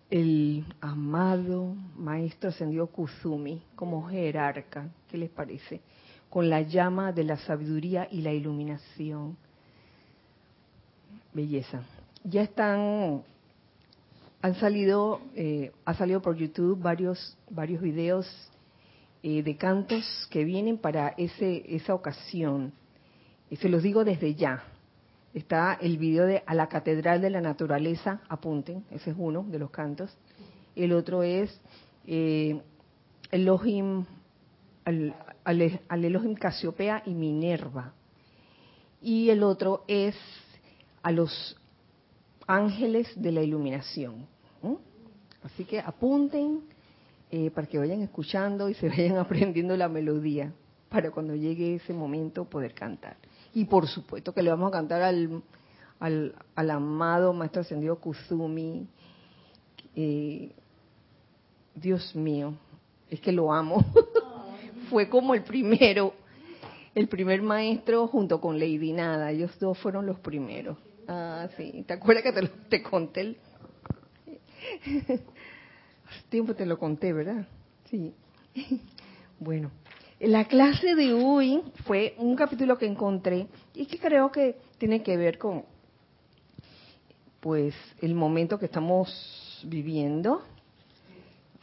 el 0.10 0.66
amado 0.82 1.76
Maestro 1.98 2.50
Ascendido 2.50 2.88
Kusumi 2.88 3.64
como 3.76 4.08
jerarca. 4.08 4.88
¿Qué 5.10 5.18
les 5.18 5.30
parece? 5.30 5.82
Con 6.34 6.50
la 6.50 6.64
llama 6.64 7.12
de 7.12 7.24
la 7.24 7.38
sabiduría 7.38 8.08
y 8.10 8.22
la 8.22 8.34
iluminación. 8.34 9.38
Belleza. 11.32 11.84
Ya 12.24 12.42
están, 12.42 13.22
han 14.42 14.56
salido, 14.56 15.22
eh, 15.36 15.72
ha 15.86 15.94
salido 15.94 16.24
por 16.24 16.36
YouTube 16.36 16.82
varios, 16.82 17.38
varios 17.52 17.84
videos 17.84 18.26
eh, 19.22 19.44
de 19.44 19.58
cantos 19.58 20.28
que 20.32 20.44
vienen 20.44 20.80
para 20.80 21.10
ese, 21.10 21.76
esa 21.76 21.94
ocasión. 21.94 22.74
Y 23.52 23.58
se 23.58 23.70
los 23.70 23.84
digo 23.84 24.04
desde 24.04 24.34
ya. 24.34 24.64
Está 25.36 25.78
el 25.80 26.00
video 26.00 26.26
de 26.26 26.42
A 26.48 26.56
la 26.56 26.68
Catedral 26.68 27.22
de 27.22 27.30
la 27.30 27.42
Naturaleza, 27.42 28.22
apunten, 28.28 28.84
ese 28.90 29.12
es 29.12 29.16
uno 29.20 29.44
de 29.44 29.60
los 29.60 29.70
cantos. 29.70 30.18
El 30.76 30.94
otro 30.94 31.22
es 31.22 31.56
eh, 32.08 32.60
Elohim, 33.30 34.06
al, 35.44 35.82
al 35.88 36.06
Elohim 36.06 36.36
Casiopea 36.36 37.04
y 37.06 37.14
Minerva. 37.14 37.94
Y 39.02 39.30
el 39.30 39.44
otro 39.44 39.84
es 39.88 40.16
a 41.02 41.12
los 41.12 41.58
ángeles 42.48 43.12
de 43.16 43.32
la 43.32 43.42
iluminación. 43.42 44.28
Así 45.44 45.66
que 45.66 45.80
apunten 45.80 46.62
eh, 47.30 47.52
para 47.52 47.68
que 47.68 47.78
vayan 47.78 48.02
escuchando 48.02 48.70
y 48.70 48.74
se 48.76 48.88
vayan 48.90 49.18
aprendiendo 49.18 49.76
la 49.76 49.90
melodía 49.90 50.54
para 50.90 51.12
cuando 51.12 51.36
llegue 51.36 51.76
ese 51.76 51.94
momento 51.94 52.46
poder 52.46 52.74
cantar. 52.74 53.18
Y 53.54 53.66
por 53.66 53.88
supuesto 53.88 54.34
que 54.34 54.42
le 54.42 54.50
vamos 54.50 54.70
a 54.70 54.72
cantar 54.72 55.02
al, 55.02 55.42
al, 56.00 56.36
al 56.56 56.72
amado 56.72 57.34
Maestro 57.34 57.62
Ascendido 57.62 57.98
Kuzumi. 57.98 58.88
Eh, 59.96 60.52
Dios 61.76 62.16
mío, 62.16 62.54
es 63.10 63.20
que 63.20 63.32
lo 63.32 63.52
amo. 63.52 63.84
Fue 64.94 65.10
como 65.10 65.34
el 65.34 65.42
primero, 65.42 66.14
el 66.94 67.08
primer 67.08 67.42
maestro 67.42 68.06
junto 68.06 68.40
con 68.40 68.60
Lady 68.60 68.92
Nada. 68.94 69.32
Ellos 69.32 69.58
dos 69.58 69.76
fueron 69.80 70.06
los 70.06 70.20
primeros. 70.20 70.78
Ah, 71.08 71.48
sí. 71.58 71.84
¿Te 71.88 71.94
acuerdas 71.94 72.22
que 72.24 72.32
te, 72.32 72.44
lo- 72.44 72.50
te 72.70 72.84
conté? 72.84 73.22
El... 73.22 73.38
Hace 76.08 76.24
tiempo 76.30 76.54
te 76.54 76.68
lo 76.68 76.78
conté, 76.78 77.12
¿verdad? 77.12 77.48
Sí. 77.90 78.14
Bueno, 79.40 79.72
la 80.20 80.46
clase 80.46 80.94
de 80.96 81.12
hoy 81.12 81.64
fue 81.86 82.14
un 82.20 82.36
capítulo 82.36 82.78
que 82.78 82.86
encontré 82.86 83.48
y 83.74 83.88
que 83.88 83.98
creo 83.98 84.32
que 84.32 84.56
tiene 84.78 85.02
que 85.02 85.18
ver 85.18 85.38
con, 85.40 85.66
pues, 87.42 87.74
el 88.00 88.14
momento 88.14 88.58
que 88.60 88.68
estamos 88.68 89.60
viviendo. 89.66 90.44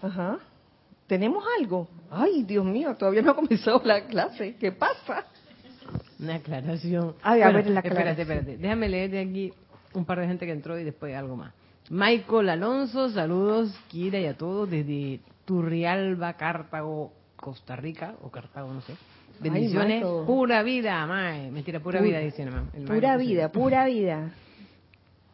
Ajá. 0.02 0.40
¿Tenemos 1.10 1.42
algo? 1.58 1.88
Ay, 2.08 2.44
Dios 2.44 2.64
mío, 2.64 2.94
todavía 2.94 3.20
no 3.20 3.32
ha 3.32 3.34
comenzado 3.34 3.82
la 3.84 4.04
clase. 4.06 4.54
¿Qué 4.60 4.70
pasa? 4.70 5.26
Una 6.20 6.36
aclaración. 6.36 7.16
Ay, 7.20 7.40
a 7.42 7.46
Bueno, 7.46 7.56
ver, 7.58 7.70
la 7.70 7.80
espérate, 7.80 7.88
aclaración. 8.12 8.20
espérate. 8.38 8.56
Déjame 8.62 8.88
leer 8.88 9.10
de 9.10 9.18
aquí 9.18 9.52
un 9.92 10.04
par 10.04 10.20
de 10.20 10.28
gente 10.28 10.46
que 10.46 10.52
entró 10.52 10.78
y 10.78 10.84
después 10.84 11.12
algo 11.16 11.34
más. 11.34 11.52
Michael 11.88 12.50
Alonso, 12.50 13.10
saludos, 13.10 13.74
Kira 13.88 14.20
y 14.20 14.26
a 14.26 14.36
todos 14.38 14.70
desde 14.70 15.18
Turrialba, 15.46 16.34
Cartago, 16.34 17.12
Costa 17.34 17.74
Rica, 17.74 18.14
o 18.22 18.30
Cartago, 18.30 18.72
no 18.72 18.80
sé. 18.82 18.94
Bendiciones, 19.40 20.04
pura 20.26 20.62
vida, 20.62 21.04
mae. 21.08 21.50
Mentira, 21.50 21.80
pura, 21.80 21.98
Pura- 21.98 22.08
vida, 22.08 22.20
dice 22.20 22.44
nomás. 22.44 22.66
Pura 22.86 23.16
vida, 23.16 23.48
pura 23.50 23.84
vida. 23.86 24.30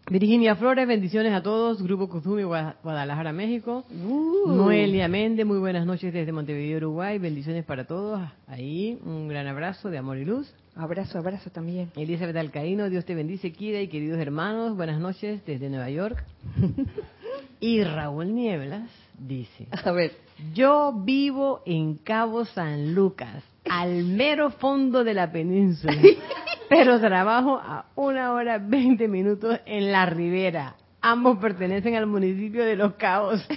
Virginia 0.08 0.54
Flores, 0.54 0.86
bendiciones 0.86 1.32
a 1.32 1.42
todos. 1.42 1.82
Grupo 1.82 2.08
Kuzumi, 2.08 2.42
Gua- 2.44 2.76
Guadalajara, 2.82 3.32
México. 3.32 3.84
Uh. 3.90 4.52
Noelia 4.52 5.08
Méndez, 5.08 5.44
muy 5.44 5.58
buenas 5.58 5.84
noches 5.84 6.12
desde 6.14 6.30
Montevideo, 6.30 6.76
Uruguay. 6.76 7.18
Bendiciones 7.18 7.64
para 7.64 7.86
todos. 7.86 8.20
Ahí, 8.46 9.00
un 9.04 9.26
gran 9.26 9.48
abrazo 9.48 9.90
de 9.90 9.98
amor 9.98 10.18
y 10.18 10.24
luz. 10.24 10.54
Abrazo, 10.76 11.18
abrazo 11.18 11.50
también. 11.50 11.90
Elizabeth 11.96 12.36
Alcaíno, 12.36 12.88
Dios 12.88 13.04
te 13.04 13.16
bendice, 13.16 13.50
Kira 13.52 13.80
y 13.80 13.88
queridos 13.88 14.20
hermanos. 14.20 14.76
Buenas 14.76 15.00
noches 15.00 15.44
desde 15.44 15.68
Nueva 15.70 15.90
York. 15.90 16.22
y 17.60 17.82
Raúl 17.82 18.32
Nieblas 18.32 18.88
dice, 19.18 19.66
A 19.84 19.92
ver. 19.92 20.12
yo 20.52 20.92
vivo 20.94 21.62
en 21.66 21.96
Cabo 21.96 22.44
San 22.44 22.94
Lucas, 22.94 23.42
al 23.68 24.04
mero 24.04 24.50
fondo 24.50 25.04
de 25.04 25.14
la 25.14 25.30
península, 25.32 25.96
pero 26.68 27.00
trabajo 27.00 27.56
a 27.56 27.86
una 27.96 28.32
hora 28.32 28.58
veinte 28.58 29.08
minutos 29.08 29.60
en 29.66 29.92
la 29.92 30.06
ribera. 30.06 30.76
Ambos 31.00 31.38
pertenecen 31.38 31.94
al 31.94 32.06
municipio 32.06 32.64
de 32.64 32.76
Los 32.76 32.94
Cabos. 32.94 33.46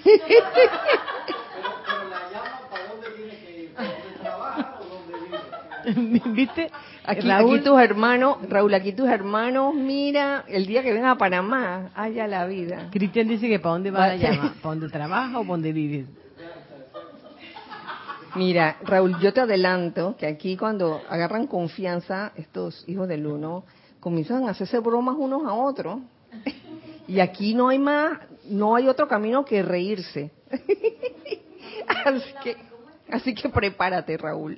¿Viste? 6.34 6.69
Aquí, 7.06 7.28
Raúl, 7.28 7.56
aquí 7.56 7.63
tus 7.65 7.80
hermanos, 7.80 8.38
Raúl, 8.49 8.73
aquí 8.73 8.93
tus 8.93 9.08
hermanos, 9.10 9.73
mira, 9.75 10.43
el 10.47 10.65
día 10.65 10.84
que 10.84 10.91
vengan 10.93 11.12
a 11.12 11.17
Panamá, 11.17 11.89
haya 11.95 12.28
la 12.28 12.45
vida. 12.45 12.88
Cristian 12.91 13.28
dice 13.28 13.47
que 13.47 13.60
para 13.60 13.73
dónde 13.73 13.91
va 13.91 13.99
la 13.99 14.08
Va- 14.08 14.15
llama, 14.17 14.54
para 14.62 14.75
dónde 14.75 14.89
trabaja 14.89 15.38
o 15.39 15.41
para 15.41 15.54
dónde 15.54 15.73
vives. 15.73 16.06
Mira, 18.36 18.78
Raúl, 18.84 19.17
yo 19.19 19.34
te 19.34 19.41
adelanto 19.41 20.15
que 20.17 20.28
aquí 20.28 20.56
cuando 20.56 21.02
agarran 21.10 21.47
confianza 21.47 22.32
estos 22.36 22.88
hijos 22.88 23.08
del 23.08 23.25
uno, 23.25 23.63
comienzan 23.99 24.47
a 24.47 24.52
hacerse 24.52 24.80
bromas 24.80 25.15
unos 25.17 25.45
a 25.45 25.54
otros. 25.54 25.99
Y 27.08 27.21
aquí 27.21 27.56
no 27.56 27.69
hay 27.69 27.80
más, 27.80 28.19
no 28.47 28.75
hay 28.75 28.88
otro 28.88 29.08
camino 29.08 29.43
que 29.43 29.63
reírse. 29.63 30.30
Así 31.88 32.34
que, 32.43 32.58
así 33.10 33.34
que 33.34 33.49
prepárate, 33.49 34.15
Raúl. 34.15 34.56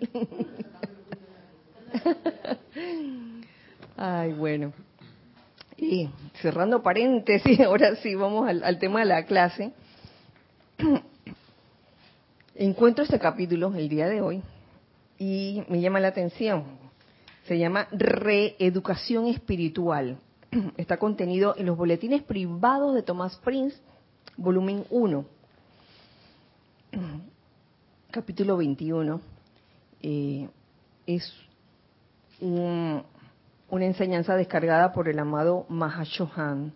Ay, 3.98 4.34
bueno. 4.34 4.74
Y 5.78 6.10
cerrando 6.42 6.84
paréntesis, 6.84 7.60
ahora 7.66 7.96
sí 7.98 8.16
vamos 8.16 8.48
al, 8.48 8.80
tema 8.80 9.00
de 9.00 9.06
la 9.06 9.26
clase. 9.26 9.74
Encuentro 12.56 13.04
este 13.04 13.20
capítulo 13.20 13.74
el 13.76 13.90
día 13.90 14.08
de 14.08 14.22
hoy 14.22 14.42
y 15.18 15.64
me 15.70 15.82
llama 15.82 16.00
la 16.00 16.10
atención. 16.10 16.64
Se 17.48 17.58
llama 17.58 17.88
Reeducación 17.92 19.28
Espiritual. 19.28 20.18
Está 20.78 20.98
contenido 20.98 21.56
en 21.58 21.66
los 21.66 21.78
boletines 21.78 22.22
privados 22.24 22.94
de 22.94 23.02
Tomás 23.02 23.38
Prince, 23.38 23.78
volumen 24.38 24.86
1, 24.90 25.26
capítulo 28.12 28.58
21. 28.58 29.22
Eh, 30.04 30.48
es 31.08 31.34
un- 32.42 33.04
una 33.70 33.86
enseñanza 33.86 34.36
descargada 34.36 34.92
por 34.92 35.08
el 35.08 35.18
amado 35.20 35.66
Mahashohan. 35.70 36.74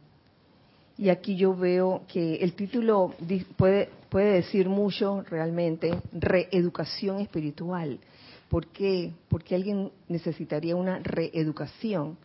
Y 0.98 1.10
aquí 1.10 1.36
yo 1.36 1.54
veo 1.56 2.04
que 2.08 2.36
el 2.36 2.54
título 2.54 3.14
puede, 3.58 3.90
puede 4.10 4.32
decir 4.36 4.70
mucho 4.70 5.24
realmente, 5.24 5.92
reeducación 6.14 7.20
espiritual. 7.20 8.00
¿Por 8.48 8.68
qué? 8.68 9.12
Porque 9.28 9.56
alguien 9.56 9.92
necesitaría 10.08 10.76
una 10.76 11.00
reeducación. 11.00 12.18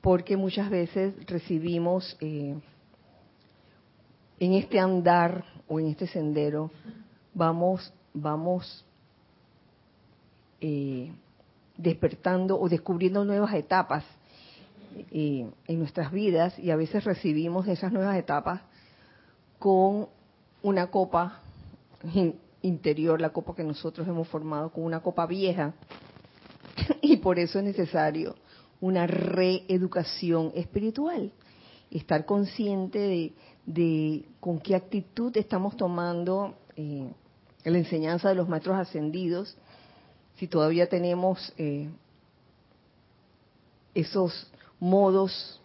Porque 0.00 0.36
muchas 0.36 0.70
veces 0.70 1.14
recibimos 1.26 2.16
eh, 2.20 2.54
en 4.38 4.52
este 4.52 4.78
andar 4.78 5.44
o 5.66 5.80
en 5.80 5.88
este 5.88 6.06
sendero, 6.06 6.70
vamos, 7.34 7.92
vamos 8.14 8.84
eh, 10.60 11.10
despertando 11.76 12.58
o 12.58 12.68
descubriendo 12.68 13.24
nuevas 13.24 13.54
etapas 13.54 14.04
eh, 15.10 15.48
en 15.66 15.78
nuestras 15.78 16.10
vidas 16.10 16.58
y 16.58 16.70
a 16.70 16.76
veces 16.76 17.04
recibimos 17.04 17.68
esas 17.68 17.92
nuevas 17.92 18.16
etapas 18.16 18.60
con 19.58 20.08
una 20.62 20.86
copa 20.90 21.40
in- 22.14 22.36
interior, 22.62 23.20
la 23.20 23.30
copa 23.30 23.54
que 23.54 23.62
nosotros 23.64 24.06
hemos 24.08 24.28
formado, 24.28 24.70
con 24.70 24.84
una 24.84 25.00
copa 25.00 25.26
vieja. 25.26 25.74
y 27.02 27.16
por 27.18 27.38
eso 27.38 27.58
es 27.58 27.64
necesario 27.64 28.36
una 28.80 29.06
reeducación 29.06 30.52
espiritual. 30.54 31.32
Estar 31.90 32.24
consciente 32.24 32.98
de, 32.98 33.32
de 33.64 34.24
con 34.40 34.58
qué 34.60 34.74
actitud 34.74 35.36
estamos 35.36 35.76
tomando 35.76 36.54
eh, 36.76 37.10
la 37.64 37.78
enseñanza 37.78 38.28
de 38.28 38.34
los 38.34 38.48
maestros 38.48 38.76
ascendidos, 38.76 39.56
si 40.36 40.46
todavía 40.48 40.88
tenemos 40.88 41.52
eh, 41.58 41.88
esos 43.94 44.50
modos 44.78 45.60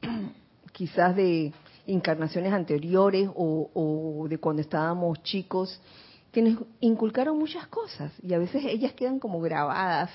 quizás 0.72 1.14
de 1.16 1.52
encarnaciones 1.86 2.52
anteriores 2.52 3.28
o, 3.34 3.70
o 3.74 4.28
de 4.28 4.38
cuando 4.38 4.62
estábamos 4.62 5.22
chicos 5.22 5.80
que 6.32 6.42
nos 6.42 6.62
inculcaron 6.80 7.38
muchas 7.38 7.66
cosas 7.68 8.12
y 8.22 8.34
a 8.34 8.38
veces 8.38 8.62
ellas 8.64 8.92
quedan 8.92 9.18
como 9.18 9.40
grabadas. 9.40 10.10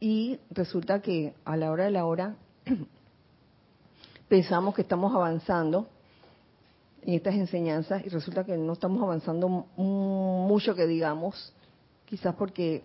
Y 0.00 0.38
resulta 0.50 1.00
que 1.00 1.32
a 1.44 1.56
la 1.56 1.70
hora 1.70 1.84
de 1.84 1.90
la 1.92 2.04
hora 2.04 2.36
pensamos 4.28 4.74
que 4.74 4.82
estamos 4.82 5.14
avanzando 5.14 5.88
en 7.02 7.14
estas 7.14 7.34
enseñanzas 7.34 8.04
y 8.04 8.08
resulta 8.08 8.44
que 8.44 8.56
no 8.56 8.72
estamos 8.74 9.02
avanzando 9.02 9.48
mu- 9.48 10.46
mucho 10.48 10.74
que 10.74 10.86
digamos, 10.86 11.52
quizás 12.12 12.34
porque 12.34 12.84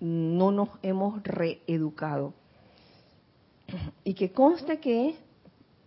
no 0.00 0.52
nos 0.52 0.68
hemos 0.82 1.22
reeducado. 1.22 2.34
Y 4.04 4.12
que 4.12 4.32
conste 4.32 4.80
que 4.80 5.16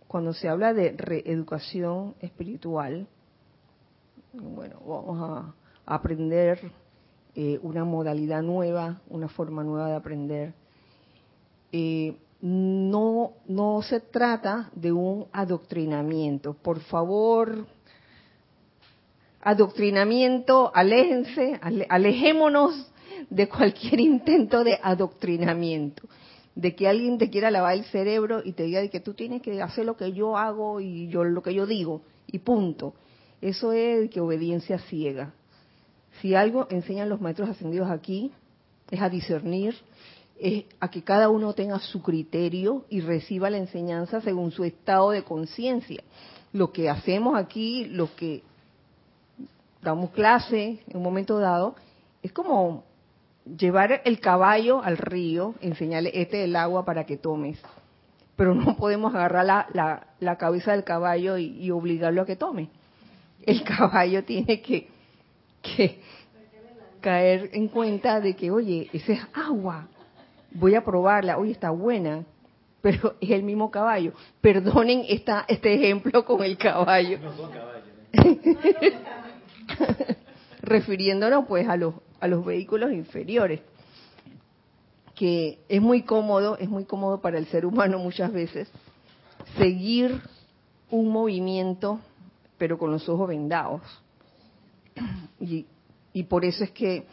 cuando 0.08 0.32
se 0.32 0.48
habla 0.48 0.74
de 0.74 0.96
reeducación 0.96 2.16
espiritual, 2.20 3.06
bueno, 4.32 4.80
vamos 4.84 5.22
a 5.22 5.54
aprender 5.86 6.72
eh, 7.36 7.60
una 7.62 7.84
modalidad 7.84 8.42
nueva, 8.42 9.00
una 9.08 9.28
forma 9.28 9.62
nueva 9.62 9.86
de 9.86 9.94
aprender. 9.94 10.54
Eh, 11.70 12.16
no, 12.40 13.34
no 13.46 13.82
se 13.82 14.00
trata 14.00 14.68
de 14.74 14.90
un 14.90 15.28
adoctrinamiento. 15.30 16.54
Por 16.54 16.80
favor, 16.80 17.68
adoctrinamiento, 19.40 20.70
aléjense, 20.74 21.58
alejémonos 21.88 22.90
de 23.28 23.48
cualquier 23.48 24.00
intento 24.00 24.64
de 24.64 24.78
adoctrinamiento, 24.82 26.02
de 26.54 26.74
que 26.74 26.88
alguien 26.88 27.18
te 27.18 27.30
quiera 27.30 27.50
lavar 27.50 27.74
el 27.74 27.84
cerebro 27.84 28.42
y 28.44 28.52
te 28.52 28.64
diga 28.64 28.86
que 28.88 29.00
tú 29.00 29.14
tienes 29.14 29.42
que 29.42 29.62
hacer 29.62 29.86
lo 29.86 29.96
que 29.96 30.12
yo 30.12 30.36
hago 30.36 30.80
y 30.80 31.08
yo 31.08 31.24
lo 31.24 31.42
que 31.42 31.54
yo 31.54 31.66
digo 31.66 32.02
y 32.26 32.38
punto. 32.38 32.94
Eso 33.40 33.72
es 33.72 34.10
que 34.10 34.20
obediencia 34.20 34.78
ciega. 34.78 35.32
Si 36.20 36.34
algo 36.34 36.66
enseñan 36.70 37.08
los 37.08 37.20
maestros 37.20 37.48
ascendidos 37.48 37.90
aquí 37.90 38.32
es 38.90 39.00
a 39.00 39.08
discernir, 39.08 39.74
es 40.38 40.64
a 40.80 40.90
que 40.90 41.02
cada 41.02 41.28
uno 41.28 41.54
tenga 41.54 41.78
su 41.78 42.02
criterio 42.02 42.84
y 42.90 43.00
reciba 43.00 43.48
la 43.48 43.58
enseñanza 43.58 44.20
según 44.20 44.50
su 44.50 44.64
estado 44.64 45.12
de 45.12 45.22
conciencia. 45.22 46.02
Lo 46.52 46.72
que 46.72 46.90
hacemos 46.90 47.38
aquí, 47.38 47.84
lo 47.86 48.14
que 48.16 48.42
damos 49.82 50.10
clase 50.10 50.80
en 50.86 50.96
un 50.96 51.02
momento 51.02 51.38
dado, 51.38 51.74
es 52.22 52.32
como 52.32 52.84
llevar 53.44 54.02
el 54.04 54.20
caballo 54.20 54.82
al 54.82 54.98
río, 54.98 55.54
enseñarle 55.60 56.10
este 56.14 56.42
es 56.42 56.44
el 56.48 56.56
agua 56.56 56.84
para 56.84 57.04
que 57.04 57.16
tomes. 57.16 57.60
Pero 58.36 58.54
no 58.54 58.76
podemos 58.76 59.14
agarrar 59.14 59.44
la, 59.44 60.06
la, 60.18 60.36
cabeza 60.36 60.72
del 60.72 60.84
caballo 60.84 61.36
y, 61.36 61.70
obligarlo 61.70 62.22
a 62.22 62.26
que 62.26 62.36
tome. 62.36 62.68
El 63.44 63.62
caballo 63.64 64.24
tiene 64.24 64.60
que, 64.62 64.88
que 65.62 66.00
caer 67.00 67.50
en 67.52 67.68
cuenta 67.68 68.20
de 68.20 68.34
que, 68.34 68.50
oye, 68.50 68.88
esa 68.92 69.12
es 69.12 69.20
agua, 69.34 69.88
voy 70.52 70.74
a 70.74 70.84
probarla, 70.84 71.36
oye, 71.38 71.52
está 71.52 71.70
buena, 71.70 72.24
pero 72.80 73.14
es 73.20 73.30
el 73.30 73.42
mismo 73.42 73.70
caballo. 73.70 74.12
Perdonen 74.40 75.04
esta, 75.08 75.44
este 75.48 75.74
ejemplo 75.74 76.24
con 76.24 76.42
el 76.42 76.56
caballo. 76.56 77.18
No 77.18 77.36
son 77.36 77.50
caballos. 77.50 77.84
Refiriéndonos 80.62 81.46
pues 81.46 81.68
a 81.68 81.76
los 81.76 81.94
a 82.20 82.28
los 82.28 82.44
vehículos 82.44 82.92
inferiores, 82.92 83.60
que 85.14 85.58
es 85.68 85.80
muy 85.80 86.02
cómodo, 86.02 86.56
es 86.58 86.68
muy 86.68 86.84
cómodo 86.84 87.20
para 87.20 87.38
el 87.38 87.46
ser 87.46 87.66
humano 87.66 87.98
muchas 87.98 88.32
veces 88.32 88.70
seguir 89.56 90.20
un 90.90 91.08
movimiento, 91.08 91.98
pero 92.58 92.78
con 92.78 92.90
los 92.90 93.08
ojos 93.08 93.28
vendados. 93.28 93.80
Y, 95.40 95.66
y 96.12 96.24
por 96.24 96.44
eso 96.44 96.62
es 96.62 96.70
que 96.72 97.06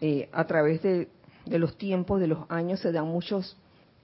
eh, 0.00 0.28
a 0.32 0.46
través 0.46 0.82
de, 0.82 1.08
de, 1.46 1.58
los 1.58 1.76
tiempos, 1.78 2.20
de 2.20 2.26
los 2.26 2.50
años, 2.50 2.80
se 2.80 2.92
dan 2.92 3.06
muchos, 3.06 3.56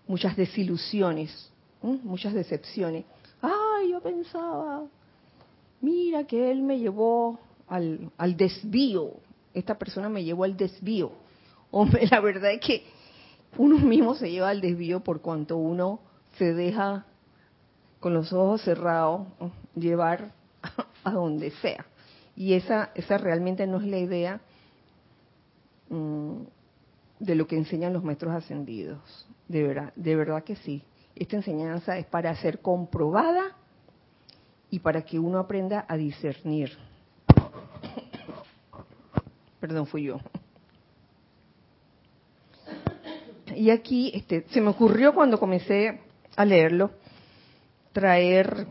muchas 0.06 0.36
desilusiones, 0.36 1.52
muchas 1.82 2.32
decepciones. 2.32 3.04
Ay, 3.42 3.90
yo 3.90 4.00
pensaba, 4.00 4.84
mira 5.82 6.24
que 6.24 6.50
él 6.50 6.62
me 6.62 6.78
llevó 6.78 7.38
al, 7.68 8.10
al 8.16 8.36
desvío, 8.36 9.12
esta 9.52 9.78
persona 9.78 10.08
me 10.08 10.24
llevó 10.24 10.44
al 10.44 10.56
desvío. 10.56 11.12
Hombre, 11.70 12.06
la 12.10 12.20
verdad 12.20 12.52
es 12.52 12.60
que 12.60 12.84
uno 13.56 13.78
mismo 13.78 14.14
se 14.14 14.30
lleva 14.30 14.50
al 14.50 14.60
desvío 14.60 15.00
por 15.00 15.20
cuanto 15.20 15.56
uno 15.56 16.00
se 16.38 16.52
deja 16.52 17.06
con 18.00 18.12
los 18.12 18.32
ojos 18.32 18.62
cerrados 18.62 19.26
llevar 19.74 20.32
a 21.04 21.12
donde 21.12 21.50
sea. 21.52 21.86
Y 22.36 22.54
esa, 22.54 22.90
esa 22.94 23.16
realmente 23.16 23.66
no 23.66 23.80
es 23.80 23.86
la 23.86 23.98
idea 23.98 24.40
mm, 25.88 26.42
de 27.20 27.34
lo 27.34 27.46
que 27.46 27.56
enseñan 27.56 27.92
los 27.92 28.02
maestros 28.02 28.34
ascendidos. 28.34 29.26
De 29.48 29.62
verdad, 29.62 29.92
de 29.94 30.16
verdad 30.16 30.42
que 30.42 30.56
sí. 30.56 30.82
Esta 31.14 31.36
enseñanza 31.36 31.96
es 31.96 32.06
para 32.06 32.34
ser 32.36 32.60
comprobada 32.60 33.56
y 34.68 34.80
para 34.80 35.02
que 35.02 35.20
uno 35.20 35.38
aprenda 35.38 35.84
a 35.88 35.96
discernir 35.96 36.76
Perdón, 39.64 39.86
fui 39.86 40.02
yo. 40.02 40.20
Y 43.56 43.70
aquí 43.70 44.12
este, 44.14 44.44
se 44.50 44.60
me 44.60 44.68
ocurrió 44.68 45.14
cuando 45.14 45.40
comencé 45.40 46.00
a 46.36 46.44
leerlo 46.44 46.90
traer 47.94 48.66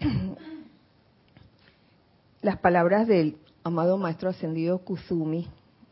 las 2.42 2.58
palabras 2.58 3.06
del 3.06 3.36
amado 3.62 3.98
maestro 3.98 4.30
ascendido 4.30 4.78
Kuzumi. 4.78 5.46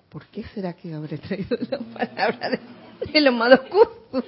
¿Por 0.08 0.26
qué 0.26 0.42
será 0.52 0.72
que 0.72 0.92
habré 0.92 1.18
traído 1.18 1.56
las 1.70 1.82
palabras 1.84 2.58
del 3.12 3.26
amado 3.28 3.68
Kuzumi 3.68 4.24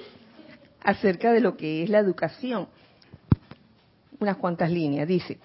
acerca 0.83 1.33
de 1.33 1.41
lo 1.41 1.57
que 1.57 1.83
es 1.83 1.89
la 1.89 1.99
educación? 1.99 2.69
Unas 4.21 4.37
cuantas 4.37 4.71
líneas. 4.71 5.05
Dice, 5.05 5.37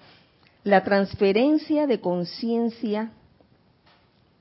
la 0.63 0.85
transferencia 0.85 1.85
de 1.85 1.99
conciencia 1.99 3.11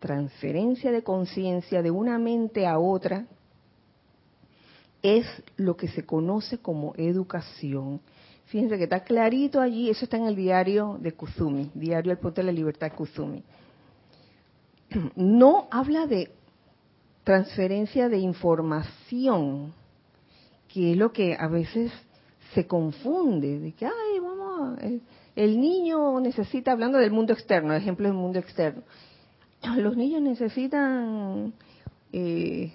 transferencia 0.06 0.92
de 0.92 1.02
conciencia 1.02 1.82
de 1.82 1.90
una 1.90 2.16
mente 2.16 2.64
a 2.64 2.78
otra 2.78 3.26
es 5.02 5.26
lo 5.56 5.76
que 5.76 5.88
se 5.88 6.06
conoce 6.06 6.58
como 6.58 6.94
educación. 6.96 8.00
Fíjense 8.44 8.78
que 8.78 8.84
está 8.84 9.02
clarito 9.02 9.60
allí, 9.60 9.90
eso 9.90 10.04
está 10.04 10.16
en 10.16 10.26
el 10.26 10.36
diario 10.36 10.96
de 11.00 11.10
Kuzumi, 11.12 11.72
diario 11.74 12.12
El 12.12 12.18
Punto 12.18 12.40
de 12.40 12.46
la 12.46 12.52
Libertad 12.52 12.92
Kuzumi. 12.92 13.42
No 15.16 15.66
habla 15.72 16.06
de 16.06 16.30
transferencia 17.24 18.08
de 18.08 18.18
información, 18.18 19.74
que 20.72 20.92
es 20.92 20.96
lo 20.96 21.12
que 21.12 21.36
a 21.36 21.48
veces 21.48 21.90
se 22.54 22.68
confunde, 22.68 23.58
de 23.58 23.72
que, 23.72 23.86
ay, 23.86 24.20
vamos, 24.22 24.78
el 25.34 25.60
niño 25.60 26.20
necesita, 26.20 26.70
hablando 26.70 26.98
del 26.98 27.10
mundo 27.10 27.32
externo, 27.32 27.74
ejemplo 27.74 28.06
del 28.06 28.16
mundo 28.16 28.38
externo, 28.38 28.82
los 29.74 29.96
niños 29.96 30.22
necesitan 30.22 31.52
eh, 32.12 32.72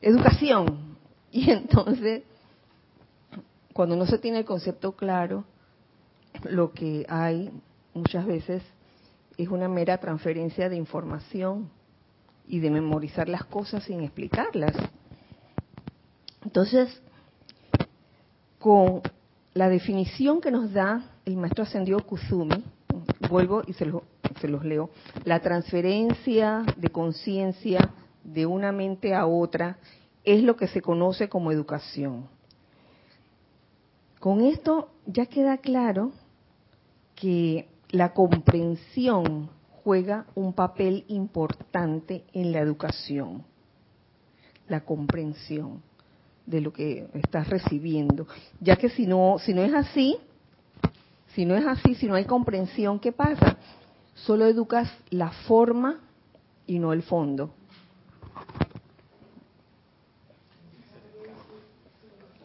educación. 0.00 0.92
Y 1.34 1.50
entonces, 1.50 2.24
cuando 3.72 3.96
no 3.96 4.04
se 4.04 4.18
tiene 4.18 4.40
el 4.40 4.44
concepto 4.44 4.92
claro, 4.92 5.46
lo 6.44 6.72
que 6.72 7.06
hay 7.08 7.50
muchas 7.94 8.26
veces 8.26 8.62
es 9.38 9.48
una 9.48 9.66
mera 9.66 9.96
transferencia 9.96 10.68
de 10.68 10.76
información 10.76 11.70
y 12.46 12.58
de 12.60 12.70
memorizar 12.70 13.30
las 13.30 13.44
cosas 13.44 13.84
sin 13.84 14.02
explicarlas. 14.02 14.76
Entonces, 16.44 17.00
con 18.58 19.00
la 19.54 19.70
definición 19.70 20.42
que 20.42 20.50
nos 20.50 20.70
da 20.70 21.12
el 21.24 21.38
maestro 21.38 21.64
ascendido 21.64 21.98
Kuzumi, 22.00 22.62
vuelvo 23.28 23.62
y 23.66 23.72
se 23.72 23.86
lo 23.86 24.04
se 24.40 24.48
los 24.48 24.64
leo, 24.64 24.90
la 25.24 25.40
transferencia 25.40 26.62
de 26.76 26.88
conciencia 26.88 27.90
de 28.24 28.46
una 28.46 28.72
mente 28.72 29.14
a 29.14 29.26
otra 29.26 29.78
es 30.24 30.42
lo 30.42 30.56
que 30.56 30.68
se 30.68 30.82
conoce 30.82 31.28
como 31.28 31.50
educación. 31.50 32.28
Con 34.20 34.40
esto 34.40 34.90
ya 35.06 35.26
queda 35.26 35.58
claro 35.58 36.12
que 37.16 37.68
la 37.90 38.14
comprensión 38.14 39.50
juega 39.82 40.26
un 40.34 40.52
papel 40.52 41.04
importante 41.08 42.24
en 42.32 42.52
la 42.52 42.60
educación. 42.60 43.44
La 44.68 44.84
comprensión 44.84 45.82
de 46.46 46.60
lo 46.60 46.72
que 46.72 47.08
estás 47.14 47.48
recibiendo, 47.48 48.26
ya 48.60 48.76
que 48.76 48.88
si 48.90 49.06
no 49.06 49.36
si 49.38 49.54
no 49.54 49.62
es 49.62 49.74
así, 49.74 50.16
si 51.34 51.44
no 51.44 51.56
es 51.56 51.66
así, 51.66 51.94
si 51.94 52.06
no 52.06 52.14
hay 52.14 52.24
comprensión, 52.24 52.98
¿qué 52.98 53.12
pasa? 53.12 53.56
Solo 54.14 54.46
educas 54.46 54.90
la 55.10 55.30
forma 55.30 56.00
y 56.66 56.78
no 56.78 56.92
el 56.92 57.02
fondo. 57.02 57.54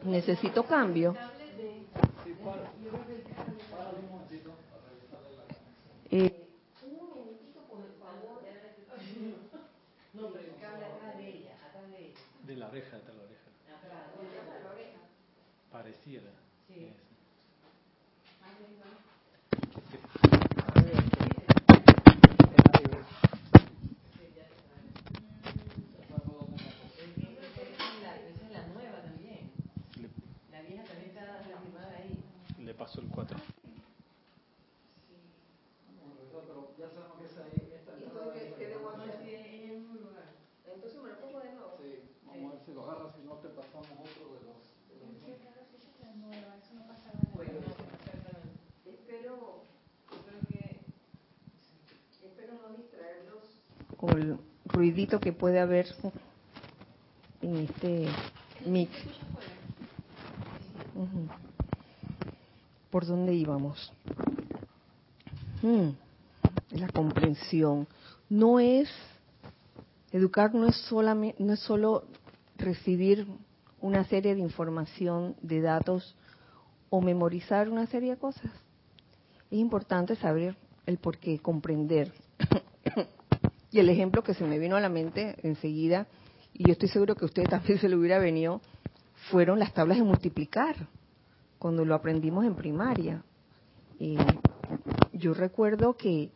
Necesito 0.03 0.63
cambio. 0.63 1.15
Eh, 6.09 6.47
de 12.45 12.55
la 12.55 12.67
oreja, 12.67 12.97
de 12.97 13.13
la 13.13 13.23
oreja. 13.23 14.99
Pareciera. 15.69 16.31
Sí. 16.67 16.93
paso 32.77 33.01
el 33.01 33.07
4. 33.09 33.37
Entonces 40.73 41.01
me 41.01 41.09
lo 41.09 41.19
pongo 41.19 41.39
de 41.39 41.53
nuevo. 41.53 41.75
Sí, 41.81 41.99
vamos 42.25 42.51
a 42.51 42.55
ver 42.55 42.65
si 42.65 42.73
lo 42.73 42.83
agarras, 42.83 43.15
si 43.15 43.21
no 43.23 43.33
te 43.35 43.49
pasamos 43.49 43.87
otro 43.91 44.33
de 44.35 44.41
los... 44.45 44.61
De 44.87 44.95
los 45.01 45.09
bueno, 47.33 47.51
espero, 48.85 49.63
espero 52.21 52.51
que 52.61 52.67
con 53.97 54.09
el 54.19 54.39
ruidito 54.87 55.19
que 55.19 55.33
puede 55.33 55.59
haber 55.59 55.85
en 57.41 57.57
este 57.57 58.07
mic. 58.65 58.89
¿Por 62.89 63.05
dónde 63.05 63.33
íbamos? 63.33 63.91
Mm, 65.61 65.89
la 66.71 66.87
comprensión. 66.87 67.85
No 68.29 68.61
es, 68.61 68.89
educar 70.13 70.55
no 70.55 70.67
es, 70.67 70.77
solamente, 70.87 71.43
no 71.43 71.53
es 71.53 71.59
solo 71.59 72.05
recibir 72.57 73.27
una 73.81 74.05
serie 74.05 74.35
de 74.35 74.41
información, 74.41 75.35
de 75.41 75.59
datos 75.59 76.15
o 76.89 77.01
memorizar 77.01 77.67
una 77.67 77.87
serie 77.87 78.11
de 78.11 78.17
cosas. 78.17 78.51
Es 79.51 79.59
importante 79.59 80.15
saber 80.15 80.55
el 80.85 80.97
por 80.97 81.17
qué, 81.17 81.39
comprender. 81.39 82.13
Y 83.71 83.79
el 83.79 83.89
ejemplo 83.89 84.23
que 84.23 84.33
se 84.33 84.45
me 84.45 84.59
vino 84.59 84.75
a 84.75 84.81
la 84.81 84.89
mente 84.89 85.35
enseguida, 85.43 86.07
y 86.53 86.65
yo 86.65 86.73
estoy 86.73 86.89
seguro 86.89 87.15
que 87.15 87.25
a 87.25 87.27
usted 87.27 87.43
también 87.49 87.79
se 87.79 87.89
le 87.89 87.95
hubiera 87.95 88.19
venido, 88.19 88.61
fueron 89.29 89.59
las 89.59 89.73
tablas 89.73 89.97
de 89.97 90.03
multiplicar, 90.03 90.75
cuando 91.59 91.83
lo 91.83 91.95
aprendimos 91.95 92.45
en 92.45 92.55
primaria. 92.55 93.23
Eh, 93.99 94.17
yo 95.13 95.33
recuerdo 95.33 95.97
que 95.97 96.29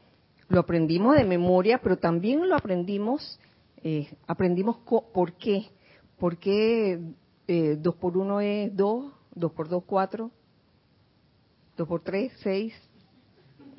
lo 0.50 0.60
aprendimos 0.60 1.16
de 1.16 1.26
memoria, 1.26 1.80
pero 1.82 1.98
también 1.98 2.50
lo 2.50 2.56
aprendimos, 2.56 3.40
eh, 3.84 4.10
aprendimos 4.28 4.78
por 4.78 5.34
qué. 5.34 5.70
¿Por 6.18 6.38
qué 6.38 7.00
2 7.48 7.96
por 7.96 8.18
1 8.18 8.42
es 8.42 8.76
2, 8.76 9.14
2 9.36 9.52
por 9.52 9.70
2, 9.70 9.84
4, 9.86 10.32
2 11.78 11.88
por 11.88 12.02
3, 12.02 12.32
6, 12.44 12.74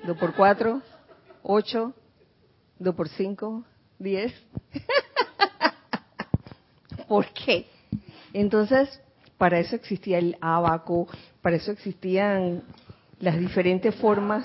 2 0.04 0.18
por 0.18 0.34
4, 0.34 0.82
8, 1.42 1.94
2 2.78 2.94
por 2.94 3.08
5, 3.08 3.64
10. 3.98 4.32
¿Por 7.08 7.26
qué? 7.32 7.66
Entonces, 8.32 9.00
para 9.38 9.58
eso 9.58 9.76
existía 9.76 10.18
el 10.18 10.37
abaco, 10.40 11.08
para 11.40 11.56
eso 11.56 11.72
existían 11.72 12.62
las 13.20 13.38
diferentes 13.38 13.94
formas 13.96 14.44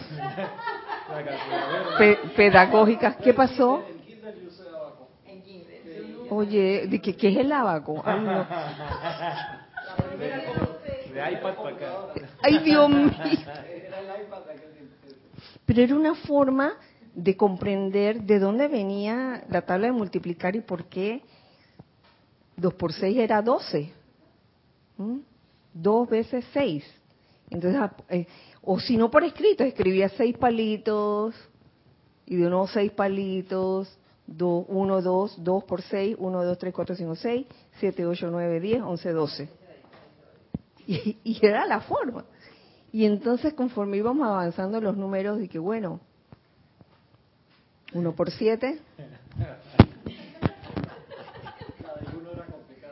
pe 1.98 2.18
pedagógicas. 2.36 3.16
¿Qué 3.18 3.34
pasó? 3.34 3.84
Oye, 6.30 6.88
¿de 6.88 7.02
qué, 7.02 7.16
qué 7.16 7.30
es 7.30 7.38
el 7.38 7.50
abaco? 7.52 8.04
Ay, 8.06 8.20
no. 8.20 8.46
De 11.13 11.32
iPad 11.32 11.56
para 11.56 11.70
acá. 11.70 11.94
Ay, 12.44 12.60
Dios 12.60 12.90
mío. 12.90 13.12
Pero 15.66 15.82
era 15.82 15.96
una 15.96 16.13
forma 16.16 16.74
de 17.18 17.36
comprender 17.36 18.22
de 18.22 18.38
dónde 18.38 18.68
venía 18.68 19.44
la 19.50 19.64
tabla 19.64 19.88
de 19.88 19.94
multiplicar 19.94 20.56
y 20.56 20.62
por 20.62 20.86
qué 20.86 21.24
2 22.58 22.76
por 22.76 22.94
6 22.94 23.18
era 23.18 23.42
12. 23.42 23.92
¿Mm? 24.98 25.18
2 25.74 26.10
veces 26.10 26.46
6. 26.54 26.84
Entonces, 27.50 27.82
eh, 28.10 28.28
o 28.62 28.80
si 28.80 28.98
no 28.98 29.10
por 29.10 29.24
escrito, 29.24 29.64
escribía 29.64 30.10
6 30.10 30.38
palitos 30.38 31.34
y 32.28 32.36
de 32.36 32.46
unos 32.46 32.70
6 32.72 32.92
palitos, 32.92 33.98
2, 34.28 34.66
1, 34.68 35.02
2, 35.02 35.44
2 35.44 35.64
por 35.64 35.82
6, 35.82 36.18
1, 36.20 36.44
2, 36.44 36.58
3, 36.60 36.74
4, 36.74 36.96
5, 36.98 37.16
6, 37.16 37.48
7, 37.80 38.06
8, 38.06 38.28
9, 38.30 38.60
10, 38.60 38.82
11, 38.84 39.12
12. 39.12 39.50
Y, 40.86 41.18
y 41.24 41.40
era 41.46 41.66
la 41.66 41.82
forma. 41.82 42.26
Y 42.92 43.06
entonces 43.06 43.56
conforme 43.56 43.98
íbamos 43.98 44.28
avanzando 44.28 44.80
los 44.80 44.96
números, 44.96 45.40
de 45.40 45.50
que 45.50 45.58
bueno, 45.58 46.00
1 47.93 48.15
por 48.15 48.32
7, 48.32 48.80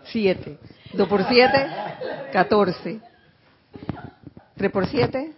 7. 0.05 0.58
2 0.93 1.08
por 1.10 1.27
7, 1.27 1.67
14. 2.31 2.99
3 4.55 4.71
por 4.71 4.88
7, 4.88 5.34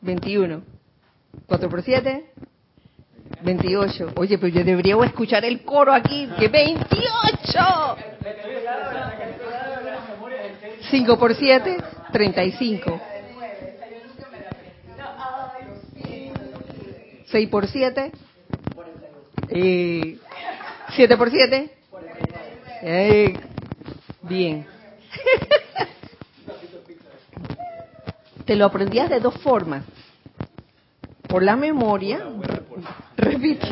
21. 0.00 0.62
4 1.46 1.68
por 1.68 1.82
7, 1.82 2.32
28. 3.42 4.12
Oye, 4.16 4.38
pero 4.38 4.48
yo 4.48 4.64
debería 4.64 4.96
escuchar 5.04 5.44
el 5.44 5.62
coro 5.62 5.92
aquí, 5.92 6.28
que 6.38 6.48
28. 6.48 7.06
5 10.90 11.18
por 11.18 11.34
7, 11.34 11.76
35. 12.12 13.00
6 17.26 17.48
por 17.50 17.66
7, 17.68 18.10
eh, 19.50 20.18
7 20.90 21.16
por 21.16 21.30
7, 21.30 21.70
eh, 22.82 23.34
bien. 24.22 24.66
Te 28.44 28.56
lo 28.56 28.64
aprendías 28.66 29.10
de 29.10 29.20
dos 29.20 29.34
formas. 29.42 29.84
Por 31.28 31.42
la 31.42 31.56
memoria, 31.56 32.24
repite. 33.16 33.68